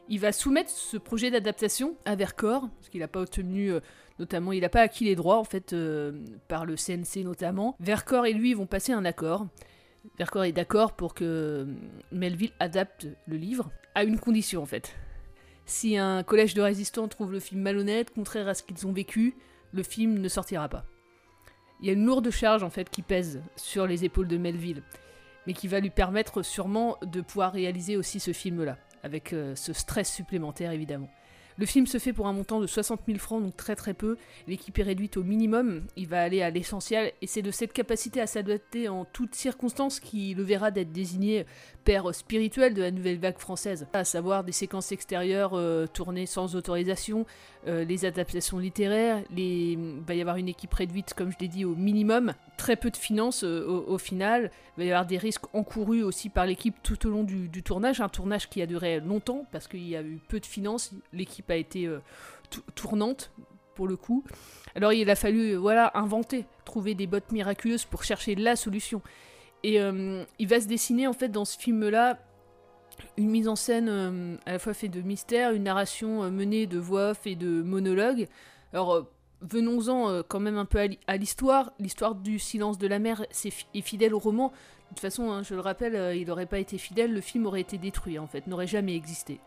Il 0.09 0.21
va 0.21 0.31
soumettre 0.31 0.71
ce 0.71 0.97
projet 0.97 1.33
d'adaptation 1.33 1.97
à 2.05 2.15
Vercors, 2.15 2.69
parce 2.79 2.89
qu'il 2.91 3.01
n'a 3.01 3.09
pas 3.09 3.21
obtenu, 3.21 3.73
notamment, 4.21 4.53
il 4.53 4.61
n'a 4.61 4.69
pas 4.69 4.83
acquis 4.83 5.05
les 5.05 5.17
droits 5.17 5.39
en 5.39 5.45
fait 5.45 5.75
par 6.47 6.65
le 6.65 6.77
CNC 6.77 7.25
notamment. 7.25 7.75
Vercors 7.81 8.25
et 8.25 8.33
lui 8.33 8.55
vont 8.55 8.67
passer 8.67 8.93
un 8.93 9.05
accord. 9.05 9.49
Vercors 10.19 10.45
est 10.45 10.53
d'accord 10.53 10.95
pour 10.95 11.15
que 11.15 11.67
Melville 12.13 12.53
adapte 12.59 13.07
le 13.27 13.37
livre, 13.37 13.71
à 13.95 14.05
une 14.05 14.19
condition 14.19 14.63
en 14.63 14.67
fait. 14.67 14.95
Si 15.67 15.97
un 15.97 16.23
collège 16.23 16.55
de 16.55 16.63
résistants 16.63 17.09
trouve 17.09 17.33
le 17.33 17.41
film 17.41 17.61
malhonnête, 17.61 18.11
contraire 18.11 18.49
à 18.49 18.55
ce 18.55 18.63
qu'ils 18.63 18.87
ont 18.87 18.93
vécu, 18.93 19.35
le 19.73 19.83
film 19.83 20.19
ne 20.19 20.29
sortira 20.29 20.69
pas. 20.69 20.85
Il 21.81 21.87
y 21.87 21.91
a 21.91 21.93
une 21.93 22.07
lourde 22.07 22.31
charge 22.31 22.63
en 22.63 22.71
fait 22.71 22.89
qui 22.89 23.03
pèse 23.03 23.43
sur 23.57 23.87
les 23.87 24.05
épaules 24.05 24.29
de 24.29 24.39
Melville, 24.39 24.83
mais 25.47 25.53
qui 25.53 25.69
va 25.69 25.81
lui 25.81 25.91
permettre 25.91 26.43
sûrement 26.43 26.97
de 27.03 27.21
pouvoir 27.21 27.53
réaliser 27.53 27.97
aussi 27.97 28.21
ce 28.21 28.33
film-là, 28.33 28.79
avec 29.03 29.33
euh, 29.33 29.55
ce 29.55 29.73
stress 29.73 30.11
supplémentaire 30.11 30.71
évidemment. 30.71 31.11
Le 31.59 31.65
film 31.67 31.87
se 31.87 31.99
fait 31.99 32.13
pour 32.13 32.27
un 32.27 32.33
montant 32.35 32.61
de 32.61 32.67
60 32.67 33.01
000 33.07 33.19
francs, 33.19 33.43
donc 33.43 33.57
très 33.57 33.77
très 33.77 33.95
peu. 33.95 34.19
L'équipe 34.47 34.79
est 34.79 34.83
réduite 34.83 35.17
au 35.17 35.23
minimum, 35.23 35.87
il 35.97 36.07
va 36.07 36.23
aller 36.23 36.43
à 36.43 36.51
l'essentiel, 36.51 37.13
et 37.23 37.27
c'est 37.27 37.43
de 37.43 37.51
cette 37.51 37.73
capacité 37.73 38.21
à 38.21 38.27
s'adapter 38.27 38.89
en 38.89 39.07
toutes 39.07 39.35
circonstances 39.35 39.99
qui 39.99 40.35
le 40.35 40.43
verra 40.43 40.71
d'être 40.71 40.93
désigné 40.93 41.47
père 41.85 42.15
spirituel 42.15 42.75
de 42.75 42.83
la 42.83 42.91
nouvelle 42.91 43.19
vague 43.19 43.39
française, 43.39 43.87
à 43.93 44.05
savoir 44.05 44.45
des 44.45 44.53
séquences 44.53 44.93
extérieures 44.93 45.55
euh, 45.55 45.87
tournées 45.87 46.27
sans 46.27 46.57
autorisation, 46.57 47.25
euh, 47.69 47.85
les 47.85 48.05
adaptations 48.05 48.59
littéraires, 48.59 49.23
il 49.35 50.03
va 50.07 50.15
y 50.15 50.21
avoir 50.21 50.37
une 50.37 50.49
équipe 50.49 50.75
réduite, 50.75 51.15
comme 51.15 51.31
je 51.31 51.37
l'ai 51.41 51.49
dit, 51.49 51.65
au 51.65 51.75
minimum, 51.75 52.35
très 52.59 52.77
peu 52.77 52.91
de 52.91 52.97
finances 52.97 53.45
euh, 53.45 53.65
au, 53.67 53.95
au 53.95 53.99
final, 53.99 54.51
il 54.77 54.81
va 54.81 54.85
y 54.85 54.91
avoir 54.91 55.07
des 55.07 55.17
risques 55.17 55.45
encourus 55.55 56.03
aussi 56.03 56.29
par 56.29 56.45
l'équipe 56.45 56.75
tout 56.83 57.07
au 57.07 57.11
long 57.11 57.25
du, 57.25 57.49
du 57.49 57.63
tournage, 57.63 58.01
un 58.01 58.09
tournage 58.09 58.49
qui 58.51 58.61
a 58.61 58.67
duré 58.67 59.01
longtemps 59.01 59.47
parce 59.53 59.69
qu'il 59.69 59.87
y 59.89 59.97
a 59.97 60.03
eu 60.03 60.21
peu 60.29 60.41
de 60.41 60.47
finances, 60.47 60.93
l'équipe 61.13 61.46
a 61.53 61.57
été 61.57 61.87
euh, 61.87 62.01
tou- 62.51 62.63
tournante 62.75 63.31
pour 63.75 63.89
le 63.89 63.97
coup. 63.97 64.25
Alors 64.75 64.93
il 64.93 65.09
a 65.11 65.15
fallu 65.17 65.53
euh, 65.53 65.57
voilà 65.59 65.91
inventer, 65.95 66.45
trouver 66.65 66.95
des 66.95 67.07
bottes 67.07 67.31
miraculeuses 67.33 67.85
pour 67.85 68.05
chercher 68.05 68.35
la 68.35 68.57
solution. 68.57 69.03
Et 69.63 69.81
euh, 69.81 70.25
il 70.39 70.49
va 70.49 70.61
se 70.61 70.67
dessiner 70.67 71.07
en 71.07 71.13
fait 71.13 71.29
dans 71.29 71.45
ce 71.45 71.59
film-là 71.59 72.19
une 73.19 73.29
mise 73.31 73.49
en 73.49 73.57
scène 73.57 74.39
à 74.47 74.53
la 74.53 74.59
fois 74.59 74.73
faite 74.73 74.91
de 74.93 75.03
mystère, 75.03 75.53
une 75.53 75.65
narration 75.65 76.31
menée 76.31 76.67
de 76.67 76.79
voix 76.79 77.11
off 77.11 77.27
et 77.27 77.35
de 77.37 77.63
monologues. 77.63 78.29
Alors 78.73 79.07
venons-en 79.43 80.23
quand 80.23 80.41
même 80.41 80.57
un 80.57 80.65
peu 80.65 80.79
à 80.79 80.87
l'hi- 80.87 80.99
à 81.07 81.17
l'histoire. 81.19 81.73
L'histoire 81.79 82.15
du 82.15 82.39
silence 82.39 82.79
de 82.79 82.87
la 82.87 82.99
mer 82.99 83.27
est 83.45 83.81
fidèle 83.83 84.15
au 84.15 84.19
roman. 84.19 84.49
De 84.49 84.89
toute 84.91 85.01
façon, 85.01 85.31
hein, 85.31 85.43
je 85.43 85.55
le 85.55 85.61
rappelle, 85.61 86.17
il 86.17 86.27
n'aurait 86.29 86.47
pas 86.47 86.59
été 86.59 86.79
fidèle, 86.79 87.13
le 87.13 87.21
film 87.21 87.45
aurait 87.47 87.61
été 87.61 87.77
détruit 87.77 88.19
en 88.19 88.27
fait, 88.27 88.47
n'aurait 88.47 88.69
jamais 88.69 88.95
existé. 88.95 89.41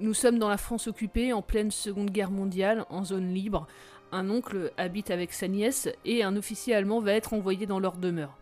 Nous 0.00 0.14
sommes 0.14 0.38
dans 0.38 0.48
la 0.48 0.58
France 0.58 0.86
occupée, 0.86 1.32
en 1.32 1.42
pleine 1.42 1.72
Seconde 1.72 2.10
Guerre 2.10 2.30
mondiale, 2.30 2.84
en 2.88 3.02
zone 3.02 3.34
libre. 3.34 3.66
Un 4.12 4.30
oncle 4.30 4.72
habite 4.76 5.10
avec 5.10 5.32
sa 5.32 5.48
nièce 5.48 5.88
et 6.04 6.22
un 6.22 6.36
officier 6.36 6.72
allemand 6.72 7.00
va 7.00 7.14
être 7.14 7.32
envoyé 7.32 7.66
dans 7.66 7.80
leur 7.80 7.96
demeure. 7.96 8.38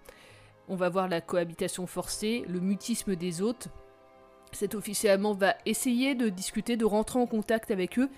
On 0.69 0.77
va 0.77 0.91
voir 0.91 1.09
la 1.09 1.23
cohabitation 1.23 1.87
forcée, 1.87 2.45
le 2.47 2.61
mutisme 2.61 3.17
des 3.17 3.41
hôtes. 3.41 3.69
Cet 4.53 4.75
officier 4.75 5.09
allemand 5.09 5.33
va 5.33 5.55
essayer 5.65 6.15
de 6.15 6.29
discuter, 6.29 6.77
de 6.77 6.85
rentrer 6.85 7.19
en 7.19 7.27
contact 7.27 7.71
avec 7.71 7.99
eux, 7.99 8.11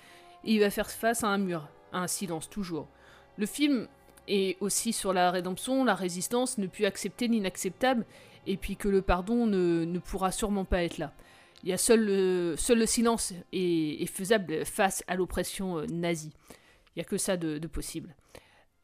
et 0.43 0.55
il 0.55 0.59
va 0.59 0.69
faire 0.69 0.91
face 0.91 1.23
à 1.23 1.29
un 1.29 1.37
mur, 1.37 1.69
à 1.93 1.99
un 1.99 2.07
silence 2.07 2.49
toujours. 2.49 2.89
Le 3.37 3.45
film 3.45 3.87
est 4.27 4.57
aussi 4.59 4.91
sur 4.91 5.13
la 5.13 5.31
rédemption, 5.31 5.85
la 5.85 5.95
résistance, 5.95 6.57
ne 6.57 6.67
plus 6.67 6.83
accepter 6.83 7.29
l'inacceptable, 7.29 8.05
et 8.47 8.57
puis 8.57 8.75
que 8.75 8.89
le 8.89 9.01
pardon 9.01 9.45
ne, 9.45 9.85
ne 9.85 9.99
pourra 9.99 10.33
sûrement 10.33 10.65
pas 10.65 10.83
être 10.83 10.97
là. 10.97 11.13
Il 11.63 11.69
y 11.69 11.73
a 11.73 11.77
seul 11.77 12.05
le, 12.05 12.55
seul 12.57 12.79
le 12.79 12.85
silence 12.85 13.33
est, 13.51 14.05
faisable 14.05 14.65
face 14.65 15.03
à 15.07 15.15
l'oppression 15.15 15.79
euh, 15.79 15.85
nazie. 15.87 16.31
Il 16.95 16.99
n'y 16.99 17.01
a 17.01 17.05
que 17.05 17.17
ça 17.17 17.37
de, 17.37 17.59
possible. 17.67 18.15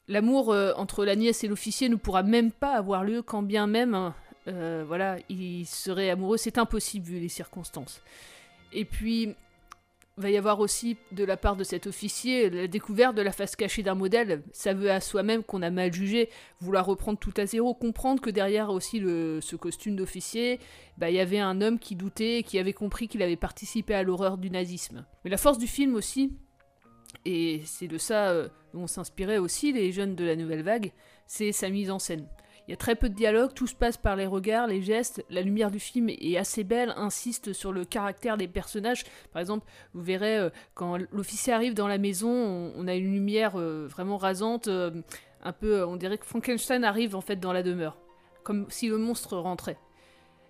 l'amour 0.08 0.52
euh, 0.52 0.74
entre 0.76 1.06
la 1.06 1.16
nièce 1.16 1.44
et 1.44 1.48
l'officier 1.48 1.90
ne 1.90 1.96
pourra 1.96 2.24
même 2.24 2.52
pas 2.52 2.76
avoir 2.76 3.04
lieu 3.04 3.22
quand 3.22 3.44
bien 3.44 3.68
même, 3.68 4.14
euh, 4.48 4.84
voilà, 4.88 5.18
il 5.30 5.66
serait 5.66 6.10
amoureux. 6.10 6.38
C'est 6.38 6.58
impossible 6.58 7.06
vu 7.06 7.20
les 7.20 7.30
circonstances. 7.30 8.02
Et 8.74 8.86
puis, 8.86 9.36
va 10.18 10.30
y 10.30 10.38
avoir 10.38 10.60
aussi 10.60 10.98
de 11.12 11.24
la 11.26 11.36
part 11.36 11.56
de 11.56 11.64
cet 11.64 11.88
officier 11.88 12.50
la 12.50 12.68
découverte 12.68 13.16
de 13.16 13.22
la 13.22 13.32
face 13.32 13.56
cachée 13.56 13.84
d'un 13.84 13.96
modèle. 13.96 14.44
Ça 14.54 14.74
veut 14.74 14.90
à 14.90 15.02
soi-même 15.02 15.44
qu'on 15.44 15.62
a 15.62 15.70
mal 15.70 15.94
jugé, 15.94 16.30
vouloir 16.62 16.86
reprendre 16.86 17.20
tout 17.20 17.34
à 17.38 17.46
zéro, 17.46 17.74
comprendre 17.74 18.22
que 18.22 18.30
derrière 18.30 18.70
aussi 18.70 19.00
ce 19.00 19.56
costume 19.56 19.96
d'officier, 19.96 20.60
bah, 20.98 21.10
il 21.10 21.16
y 21.16 21.20
avait 21.20 21.40
un 21.40 21.62
homme 21.62 21.80
qui 21.80 21.96
doutait 21.96 22.40
et 22.40 22.44
qui 22.44 22.60
avait 22.60 22.74
compris 22.74 23.08
qu'il 23.08 23.22
avait 23.22 23.36
participé 23.36 23.94
à 23.94 24.04
l'horreur 24.04 24.38
du 24.38 24.50
nazisme. 24.50 25.06
Mais 25.24 25.30
la 25.30 25.38
force 25.38 25.58
du 25.58 25.68
film 25.68 25.96
aussi, 25.96 26.32
et 27.26 27.62
c'est 27.66 27.88
de 27.88 27.98
ça 27.98 28.30
euh, 28.30 28.48
dont 28.74 28.84
on 28.84 28.88
s'inspirait 28.88 29.38
aussi 29.38 29.74
les 29.74 29.92
jeunes 29.92 30.16
de 30.16 30.24
la 30.24 30.36
nouvelle 30.36 30.64
vague, 30.64 30.92
c'est 31.28 31.52
sa 31.52 31.70
mise 31.70 31.92
en 31.92 32.00
scène. 32.00 32.28
Il 32.68 32.72
y 32.72 32.74
a 32.74 32.78
très 32.78 32.96
peu 32.96 33.10
de 33.10 33.14
dialogue, 33.14 33.54
tout 33.54 33.68
se 33.68 33.76
passe 33.76 33.98
par 33.98 34.16
les 34.16 34.26
regards, 34.26 34.66
les 34.66 34.82
gestes, 34.82 35.24
la 35.30 35.42
lumière 35.42 35.70
du 35.70 35.80
film 35.80 36.10
est 36.10 36.36
assez 36.36 36.64
belle, 36.64 36.94
insiste 36.98 37.54
sur 37.54 37.72
le 37.72 37.86
caractère 37.86 38.38
des 38.38 38.48
personnages. 38.48 39.04
Par 39.32 39.40
exemple, 39.40 39.68
vous 39.94 40.02
verrez 40.02 40.38
euh, 40.38 40.50
quand 40.74 40.98
l'officier 41.12 41.54
arrive 41.54 41.76
dans 41.76 41.88
la 41.88 42.00
maison, 42.00 42.74
on, 42.76 42.88
a 42.88 42.96
une 42.96 43.14
lumière 43.14 43.54
euh, 43.56 43.86
vraiment 43.88 44.18
rasante, 44.18 44.68
euh, 44.68 44.90
un 45.44 45.52
peu, 45.54 45.86
on 45.86 45.96
dirait 45.96 46.18
que 46.18 46.26
Frankenstein 46.26 46.84
arrive 46.84 47.16
en 47.16 47.22
fait 47.22 47.36
dans 47.36 47.54
la 47.54 47.62
demeure, 47.62 47.98
comme 48.44 48.66
si 48.70 48.88
le 48.88 48.98
monstre 48.98 49.38
rentrait. 49.38 49.78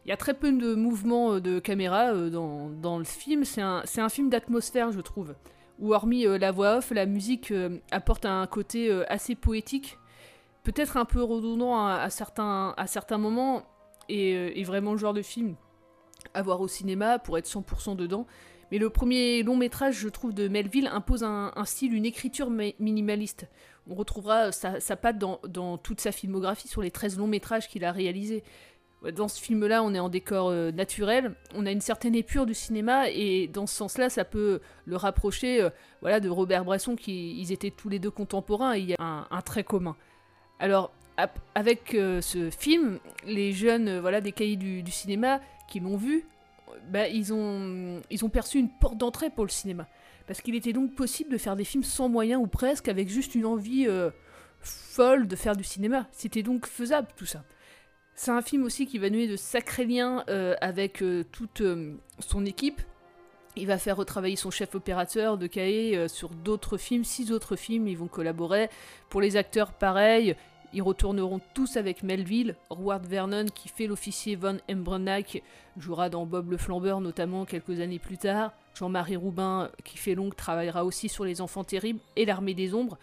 Il 0.05 0.09
y 0.09 0.13
a 0.13 0.17
très 0.17 0.35
peu 0.35 0.53
de 0.53 0.73
mouvements 0.73 1.41
de 1.41 1.59
caméra 1.59 2.13
dans, 2.13 2.69
dans 2.69 2.97
le 2.97 3.03
film, 3.03 3.43
c'est 3.43 3.61
un, 3.61 3.83
un 3.97 4.09
film 4.09 4.29
d'atmosphère 4.29 4.91
je 4.91 5.01
trouve, 5.01 5.33
où 5.79 5.93
hormis 5.93 6.25
la 6.25 6.51
voix 6.51 6.77
off, 6.77 6.91
la 6.91 7.07
musique 7.07 7.51
apporte 7.91 8.25
un 8.25 8.45
côté 8.45 8.91
assez 9.09 9.33
poétique 9.33 9.97
peut-être 10.65 10.97
un 10.97 11.05
peu 11.05 11.23
redondant 11.23 11.85
à, 11.85 12.09
certains, 12.09 12.73
à 12.75 12.87
certains 12.87 13.17
moments, 13.17 13.63
et, 14.09 14.35
euh, 14.35 14.51
et 14.53 14.63
vraiment 14.63 14.91
le 14.91 14.97
genre 14.97 15.13
de 15.13 15.21
film 15.21 15.55
à 16.33 16.41
voir 16.41 16.59
au 16.59 16.67
cinéma 16.67 17.19
pour 17.19 17.37
être 17.37 17.47
100% 17.47 17.95
dedans. 17.95 18.25
Mais 18.71 18.79
le 18.79 18.89
premier 18.89 19.43
long 19.43 19.55
métrage, 19.55 19.95
je 19.95 20.09
trouve, 20.09 20.33
de 20.33 20.47
Melville 20.47 20.87
impose 20.91 21.23
un, 21.23 21.53
style, 21.65 21.93
une 21.93 22.05
écriture 22.05 22.49
mi- 22.49 22.75
minimaliste. 22.79 23.47
On 23.87 23.93
retrouvera 23.93 24.51
sa, 24.51 24.79
sa 24.79 24.95
patte 24.95 25.19
dans, 25.19 25.39
dans 25.47 25.77
toute 25.77 26.01
sa 26.01 26.11
filmographie 26.11 26.67
sur 26.67 26.81
les 26.81 26.89
13 26.89 27.19
longs 27.19 27.27
métrages 27.27 27.67
qu'il 27.69 27.85
a 27.85 27.91
réalisés. 27.91 28.43
Dans 29.15 29.27
ce 29.27 29.39
film-là, 29.39 29.83
on 29.83 29.93
est 29.93 29.99
en 29.99 30.09
décor 30.09 30.49
euh, 30.49 30.71
naturel, 30.71 31.35
on 31.53 31.67
a 31.67 31.71
une 31.71 31.81
certaine 31.81 32.15
épure 32.15 32.47
du 32.47 32.55
cinéma, 32.55 33.07
et 33.11 33.47
dans 33.47 33.67
ce 33.67 33.75
sens-là, 33.75 34.09
ça 34.09 34.25
peut 34.25 34.61
le 34.85 34.95
rapprocher 34.95 35.61
euh, 35.61 35.69
voilà, 36.01 36.19
de 36.19 36.27
Robert 36.27 36.65
Bresson, 36.65 36.95
qui 36.95 37.39
ils 37.39 37.51
étaient 37.51 37.69
tous 37.69 37.87
les 37.89 37.99
deux 37.99 38.09
contemporains, 38.09 38.73
et 38.75 38.79
il 38.79 38.89
y 38.89 38.93
a 38.93 39.03
un, 39.03 39.27
un 39.29 39.41
trait 39.41 39.63
commun. 39.63 39.95
Alors, 40.59 40.91
avec 41.53 41.93
euh, 41.93 42.21
ce 42.21 42.49
film, 42.49 42.99
les 43.25 43.53
jeunes 43.53 43.87
euh, 43.87 44.01
voilà, 44.01 44.21
des 44.21 44.31
cahiers 44.31 44.55
du, 44.55 44.91
cinéma 44.91 45.39
qui 45.67 45.79
l'ont 45.79 45.97
vu, 45.97 46.25
bah, 46.89 47.07
ils, 47.07 47.33
ont, 47.33 48.01
ils 48.09 48.23
ont 48.25 48.29
perçu 48.29 48.59
une 48.59 48.69
porte 48.69 48.97
d'entrée 48.97 49.29
pour 49.29 49.45
le 49.45 49.49
cinéma. 49.49 49.87
Parce 50.27 50.41
qu'il 50.41 50.55
était 50.55 50.73
donc 50.73 50.95
possible 50.95 51.31
de 51.31 51.37
faire 51.37 51.55
des 51.55 51.65
films 51.65 51.83
sans 51.83 52.09
moyens 52.09 52.41
ou 52.41 52.47
presque, 52.47 52.87
avec 52.87 53.09
juste 53.09 53.35
une 53.35 53.45
envie 53.45 53.85
euh, 53.87 54.09
folle 54.59 55.27
de 55.27 55.35
faire 55.35 55.55
du 55.55 55.63
cinéma. 55.63 56.07
C'était 56.11 56.43
donc 56.43 56.65
faisable 56.65 57.07
tout 57.15 57.25
ça. 57.25 57.43
C'est 58.15 58.31
un 58.31 58.41
film 58.41 58.63
aussi 58.63 58.85
qui 58.85 58.97
va 58.97 59.09
nouer 59.09 59.27
de 59.27 59.35
sacrés 59.35 59.85
liens 59.85 60.23
avec 60.61 61.03
toute 61.33 61.61
son 62.19 62.45
équipe. 62.45 62.81
Il 63.57 63.67
va 63.67 63.77
faire 63.77 63.97
retravailler 63.97 64.35
son 64.35 64.51
chef 64.51 64.75
opérateur 64.75 65.37
de 65.37 65.47
Cahiers 65.47 65.95
euh, 65.95 66.07
sur 66.07 66.29
d'autres 66.29 66.77
films, 66.77 67.05
six 67.05 67.31
autres 67.31 67.55
films, 67.55 67.87
ils 67.87 67.97
vont 67.97 68.07
collaborer. 68.07 68.69
Pour 69.09 69.21
les 69.21 69.37
acteurs, 69.37 69.71
pareil, 69.71 70.35
ils 70.73 70.81
retourneront 70.81 71.39
tous 71.53 71.77
avec 71.77 72.03
Melville. 72.03 72.55
Howard 72.69 73.05
Vernon, 73.05 73.45
qui 73.45 73.69
fait 73.69 73.87
l'officier 73.87 74.35
Von 74.35 74.57
Embrenach, 74.69 75.41
jouera 75.77 76.09
dans 76.09 76.25
Bob 76.25 76.51
le 76.51 76.57
Flambeur, 76.57 76.99
notamment 76.99 77.45
quelques 77.45 77.79
années 77.79 77.99
plus 77.99 78.17
tard. 78.17 78.51
Jean-Marie 78.73 79.15
Roubin, 79.15 79.69
qui 79.85 79.97
fait 79.97 80.15
Long, 80.15 80.29
travaillera 80.31 80.83
aussi 80.83 81.07
sur 81.07 81.23
Les 81.23 81.39
Enfants 81.39 81.63
Terribles 81.63 82.01
et 82.17 82.25
L'Armée 82.25 82.55
des 82.55 82.73
Ombres. 82.73 82.97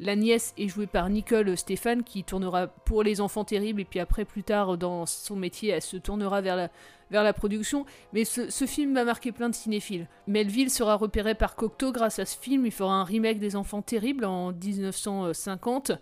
La 0.00 0.16
nièce 0.16 0.54
est 0.56 0.68
jouée 0.68 0.86
par 0.86 1.10
Nicole 1.10 1.54
Stéphane, 1.58 2.02
qui 2.02 2.24
tournera 2.24 2.68
pour 2.68 3.02
Les 3.02 3.20
Enfants 3.20 3.44
Terribles, 3.44 3.82
et 3.82 3.84
puis 3.84 4.00
après, 4.00 4.24
plus 4.24 4.44
tard, 4.44 4.78
dans 4.78 5.04
son 5.04 5.36
métier, 5.36 5.70
elle 5.70 5.82
se 5.82 5.98
tournera 5.98 6.40
vers 6.40 6.56
la, 6.56 6.70
vers 7.10 7.22
la 7.22 7.32
production. 7.32 7.86
Mais 8.12 8.24
ce, 8.24 8.66
film 8.66 8.94
va 8.94 9.04
marquer 9.04 9.32
plein 9.32 9.48
de 9.48 9.54
cinéphiles. 9.54 10.06
Melville 10.26 10.70
sera 10.70 10.96
repéré 10.96 11.34
par 11.34 11.56
Cocteau 11.56 11.92
grâce 11.92 12.18
à 12.18 12.24
ce 12.24 12.38
film. 12.38 12.66
Il 12.66 12.72
fera 12.72 12.94
un 12.94 13.04
remake 13.04 13.38
des 13.38 13.56
Enfants 13.56 13.82
Terribles 13.82 14.24
en 14.24 14.52
1950. 14.52 15.92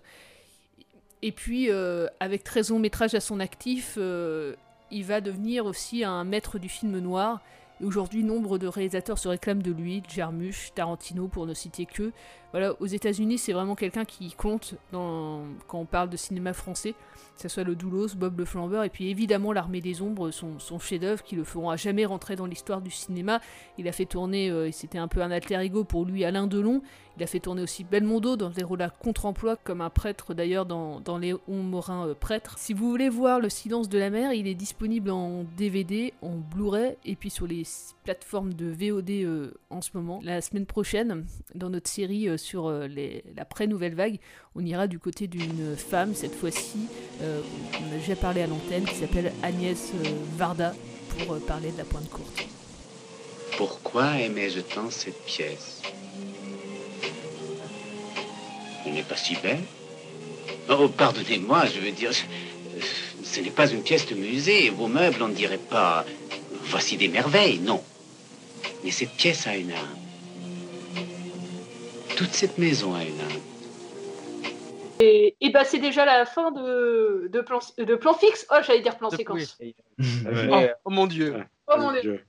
Et 1.22 1.32
puis, 1.32 1.70
euh, 1.70 2.06
avec 2.20 2.44
13 2.44 2.70
longs 2.70 2.78
métrages 2.78 3.14
à 3.14 3.20
son 3.20 3.40
actif, 3.40 3.94
euh, 3.98 4.54
il 4.90 5.04
va 5.04 5.20
devenir 5.20 5.66
aussi 5.66 6.04
un 6.04 6.24
maître 6.24 6.58
du 6.58 6.68
film 6.68 6.98
noir. 6.98 7.40
Et 7.80 7.84
aujourd'hui, 7.84 8.22
nombre 8.22 8.58
de 8.58 8.66
réalisateurs 8.66 9.18
se 9.18 9.28
réclament 9.28 9.62
de 9.62 9.72
lui, 9.72 10.02
Jarmusch, 10.08 10.72
Tarantino, 10.74 11.28
pour 11.28 11.46
ne 11.46 11.54
citer 11.54 11.86
que. 11.86 12.12
Voilà, 12.52 12.74
aux 12.80 12.86
États-Unis, 12.86 13.38
c'est 13.38 13.52
vraiment 13.52 13.74
quelqu'un 13.74 14.04
qui 14.04 14.32
compte 14.32 14.74
quand 14.92 15.44
on 15.72 15.84
parle 15.84 16.08
de 16.08 16.16
cinéma 16.16 16.52
français, 16.52 16.92
que 16.92 17.42
ce 17.42 17.48
soit 17.48 17.64
le 17.64 17.74
Doulos, 17.74 18.14
Bob 18.16 18.38
le 18.38 18.44
Flambeur, 18.44 18.84
et 18.84 18.88
puis 18.88 19.10
évidemment 19.10 19.52
L'Armée 19.52 19.80
des 19.80 20.00
Ombres, 20.02 20.30
son, 20.30 20.78
chef-d'œuvre, 20.78 21.22
qui 21.22 21.36
le 21.36 21.44
feront 21.44 21.70
à 21.70 21.76
jamais 21.76 22.04
rentrer 22.04 22.36
dans 22.36 22.46
l'histoire 22.46 22.80
du 22.80 22.90
cinéma. 22.90 23.40
Il 23.78 23.88
a 23.88 23.92
fait 23.92 24.06
tourner, 24.06 24.50
euh, 24.50 24.70
c'était 24.72 24.98
un 24.98 25.08
peu 25.08 25.22
un 25.22 25.30
alter 25.30 25.60
ego 25.60 25.84
pour 25.84 26.04
lui, 26.04 26.24
Alain 26.24 26.46
Delon. 26.46 26.82
Il 27.18 27.22
a 27.22 27.26
fait 27.26 27.40
tourner 27.40 27.62
aussi 27.62 27.82
Belmondo 27.82 28.36
dans 28.36 28.50
des 28.50 28.62
rôles 28.62 28.82
à 28.82 28.90
contre-emploi, 28.90 29.56
comme 29.56 29.80
un 29.80 29.88
prêtre 29.88 30.34
d'ailleurs 30.34 30.66
dans, 30.66 31.00
dans 31.00 31.16
Léon 31.16 31.40
Morin 31.48 32.08
euh, 32.08 32.14
Prêtre. 32.14 32.56
Si 32.58 32.74
vous 32.74 32.90
voulez 32.90 33.08
voir 33.08 33.40
Le 33.40 33.48
Silence 33.48 33.88
de 33.88 33.98
la 33.98 34.10
mer, 34.10 34.34
il 34.34 34.46
est 34.46 34.54
disponible 34.54 35.10
en 35.10 35.44
DVD, 35.56 36.12
en 36.20 36.36
Blu-ray, 36.36 36.96
et 37.06 37.16
puis 37.16 37.30
sur 37.30 37.46
les 37.46 37.62
plateformes 38.04 38.52
de 38.52 38.66
VOD 38.66 39.10
euh, 39.10 39.54
en 39.70 39.80
ce 39.80 39.90
moment. 39.94 40.20
La 40.22 40.42
semaine 40.42 40.66
prochaine, 40.66 41.24
dans 41.54 41.70
notre 41.70 41.88
série 41.88 42.28
euh, 42.28 42.36
sur 42.46 42.68
euh, 42.68 42.86
les- 42.86 43.24
l'après-nouvelle 43.36 43.94
vague, 43.94 44.18
on 44.54 44.64
ira 44.64 44.86
du 44.86 44.98
côté 44.98 45.26
d'une 45.26 45.76
femme, 45.76 46.14
cette 46.14 46.34
fois-ci, 46.34 46.86
euh, 47.22 47.40
on 47.82 47.94
a 47.94 47.98
déjà 47.98 48.14
parlé 48.14 48.42
à 48.42 48.46
l'antenne, 48.46 48.84
qui 48.84 48.94
s'appelle 48.94 49.32
Agnès 49.42 49.90
euh, 49.94 50.08
Varda, 50.36 50.72
pour 51.18 51.34
euh, 51.34 51.40
parler 51.40 51.72
de 51.72 51.78
la 51.78 51.84
pointe 51.84 52.08
courte. 52.08 52.46
Pourquoi 53.56 54.18
aimais-je 54.20 54.60
tant 54.60 54.90
cette 54.90 55.24
pièce? 55.24 55.82
Elle 58.84 58.92
n'est 58.94 59.02
pas 59.02 59.16
si 59.16 59.34
belle. 59.36 59.64
Oh, 60.68 60.88
pardonnez-moi, 60.88 61.64
je 61.66 61.80
veux 61.80 61.90
dire, 61.90 62.12
ce 63.24 63.40
n'est 63.40 63.50
pas 63.50 63.68
une 63.68 63.82
pièce 63.82 64.06
de 64.06 64.14
musée. 64.14 64.70
Vos 64.70 64.86
meubles, 64.86 65.20
on 65.22 65.28
ne 65.28 65.34
dirait 65.34 65.58
pas. 65.58 66.04
Voici 66.64 66.96
des 66.96 67.08
merveilles, 67.08 67.58
non. 67.58 67.82
Mais 68.84 68.90
cette 68.92 69.12
pièce 69.12 69.46
a 69.46 69.56
une 69.56 69.72
âme. 69.72 69.96
Toute 72.16 72.32
cette 72.32 72.58
maison 72.58 72.94
a 72.94 73.02
une 73.04 73.20
âme. 73.20 73.40
Et, 75.00 75.36
et 75.40 75.50
bah, 75.50 75.64
c'est 75.64 75.78
déjà 75.78 76.06
la 76.06 76.24
fin 76.24 76.50
de, 76.52 77.28
de, 77.30 77.40
plan, 77.42 77.58
de 77.76 77.94
plan 77.94 78.14
fixe. 78.14 78.46
Oh, 78.50 78.56
j'allais 78.62 78.80
dire 78.80 78.96
plan 78.96 79.10
séquence. 79.10 79.58
Oh, 79.60 80.60
oh 80.86 80.90
mon 80.90 81.06
dieu. 81.06 81.36
Oh 81.68 81.74
mon 81.78 81.92
dieu. 81.92 82.24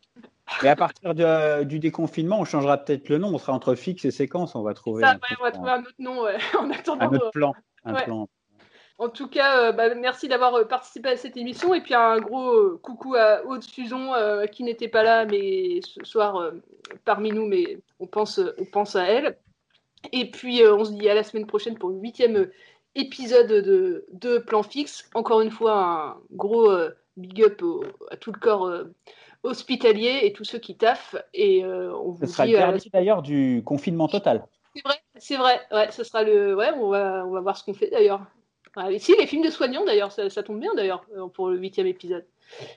Mais 0.63 0.69
à 0.69 0.75
partir 0.75 1.13
de- 1.13 1.63
du 1.63 1.79
déconfinement, 1.79 2.39
on 2.39 2.45
changera 2.45 2.77
peut-être 2.77 3.07
le 3.09 3.17
nom. 3.17 3.33
On 3.33 3.37
sera 3.37 3.53
entre 3.53 3.75
fixe 3.75 4.03
et 4.05 4.11
séquence. 4.11 4.55
On 4.55 4.63
va 4.63 4.73
trouver 4.73 5.03
Ça, 5.03 5.11
un, 5.11 5.13
ouais, 5.15 5.37
on 5.39 5.43
va 5.43 5.51
trouver 5.51 5.71
un 5.71 5.79
autre 5.81 5.93
nom 5.99 6.23
ouais, 6.23 6.37
en 6.59 6.69
attendant. 6.71 7.05
un 7.09 7.15
autre 7.15 7.27
euh, 7.27 7.31
plan. 7.31 7.53
Un 7.85 7.95
ouais. 7.95 8.03
plan. 8.03 8.27
En 8.99 9.09
tout 9.09 9.27
cas, 9.27 9.61
euh, 9.61 9.71
bah, 9.71 9.93
merci 9.95 10.27
d'avoir 10.27 10.55
euh, 10.55 10.65
participé 10.65 11.09
à 11.09 11.17
cette 11.17 11.37
émission 11.37 11.73
et 11.73 11.81
puis 11.81 11.93
un 11.93 12.17
gros 12.17 12.77
coucou 12.81 13.15
à 13.15 13.45
Aude 13.45 13.63
Suzon 13.63 14.13
euh, 14.13 14.45
qui 14.47 14.63
n'était 14.63 14.87
pas 14.87 15.03
là 15.03 15.25
mais 15.25 15.79
ce 15.85 16.03
soir 16.03 16.37
euh, 16.37 16.51
parmi 17.05 17.31
nous, 17.31 17.45
mais 17.45 17.77
on 17.99 18.07
pense, 18.07 18.41
on 18.57 18.65
pense 18.65 18.95
à 18.95 19.03
elle. 19.05 19.37
Et 20.11 20.29
puis 20.31 20.61
euh, 20.63 20.75
on 20.75 20.85
se 20.85 20.91
dit 20.91 21.09
à 21.09 21.13
la 21.15 21.23
semaine 21.23 21.47
prochaine 21.47 21.77
pour 21.77 21.89
le 21.89 21.97
huitième 21.97 22.35
euh, 22.37 22.51
épisode 22.95 23.47
de, 23.47 24.05
de 24.11 24.37
Plan 24.39 24.63
Fixe. 24.63 25.09
Encore 25.13 25.41
une 25.41 25.51
fois, 25.51 25.73
un 25.83 26.17
gros 26.31 26.69
euh, 26.71 26.91
big 27.17 27.43
up 27.43 27.61
au- 27.63 27.83
à 28.11 28.17
tout 28.17 28.31
le 28.31 28.39
corps 28.39 28.71
hospitalier 29.43 30.19
et 30.23 30.33
tous 30.33 30.43
ceux 30.43 30.59
qui 30.59 30.75
taffent. 30.75 31.15
Et 31.33 31.63
on 31.65 32.11
vous 32.11 32.25
Ce 32.25 32.31
sera 32.33 32.45
dit 32.45 32.51
le 32.53 32.57
dernier 32.57 32.79
d'ailleurs 32.91 33.21
du 33.21 33.61
confinement 33.65 34.07
total. 34.07 34.45
c'est 34.75 34.81
vrai, 34.83 34.95
c'est 35.15 35.37
vrai. 35.37 35.59
Ouais, 35.71 35.91
ce 35.91 36.03
sera 36.03 36.23
le. 36.23 36.55
Ouais, 36.55 36.71
on 36.75 36.89
va, 36.89 37.25
on 37.25 37.31
va 37.31 37.41
voir 37.41 37.57
ce 37.57 37.63
qu'on 37.63 37.73
fait 37.73 37.89
d'ailleurs. 37.89 38.21
Ouais, 38.75 38.99
si 38.99 39.15
les 39.17 39.25
films 39.25 39.43
de 39.43 39.49
soignants 39.49 39.85
d'ailleurs, 39.85 40.11
ça, 40.11 40.29
ça 40.29 40.43
tombe 40.43 40.59
bien 40.59 40.73
d'ailleurs 40.75 41.05
pour 41.33 41.49
le 41.49 41.57
huitième 41.57 41.87
épisode. 41.87 42.25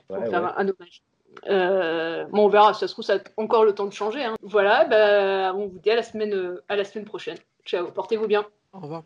Pour 0.07 0.17
Ouais, 0.17 0.29
faire 0.29 0.43
ouais. 0.43 0.49
un 0.57 0.67
hommage. 0.67 1.03
Euh, 1.47 2.25
bon, 2.25 2.45
on 2.45 2.49
verra. 2.49 2.73
Ça 2.73 2.87
se 2.87 2.93
trouve, 2.93 3.05
ça 3.05 3.15
a 3.15 3.19
encore 3.37 3.65
le 3.65 3.73
temps 3.73 3.85
de 3.85 3.93
changer. 3.93 4.23
hein. 4.23 4.35
Voilà. 4.41 4.85
Bah, 4.85 5.53
on 5.55 5.67
vous 5.67 5.79
dit 5.79 5.89
à 5.91 5.95
la 5.95 6.03
semaine, 6.03 6.33
euh, 6.33 6.63
à 6.69 6.75
la 6.75 6.83
semaine 6.83 7.05
prochaine. 7.05 7.37
Ciao. 7.65 7.89
Portez-vous 7.91 8.27
bien. 8.27 8.45
Au 8.73 8.79
revoir. 8.79 9.03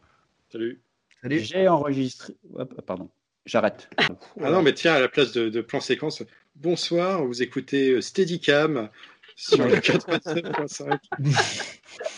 Salut. 0.52 0.82
J'ai 1.24 1.68
enregistré. 1.68 2.36
Pardon. 2.86 3.10
J'arrête. 3.46 3.90
Ah 4.42 4.50
non, 4.52 4.62
mais 4.62 4.74
tiens, 4.74 4.94
à 4.94 5.00
la 5.00 5.08
place 5.08 5.32
de, 5.32 5.50
de 5.50 5.62
plan 5.62 5.80
séquence, 5.80 6.22
bonsoir, 6.56 7.24
vous 7.26 7.42
écoutez 7.42 7.92
euh, 7.92 8.02
Steadicam 8.02 8.90
sur 9.36 9.66
le 9.66 9.76
89.5. 9.78 11.00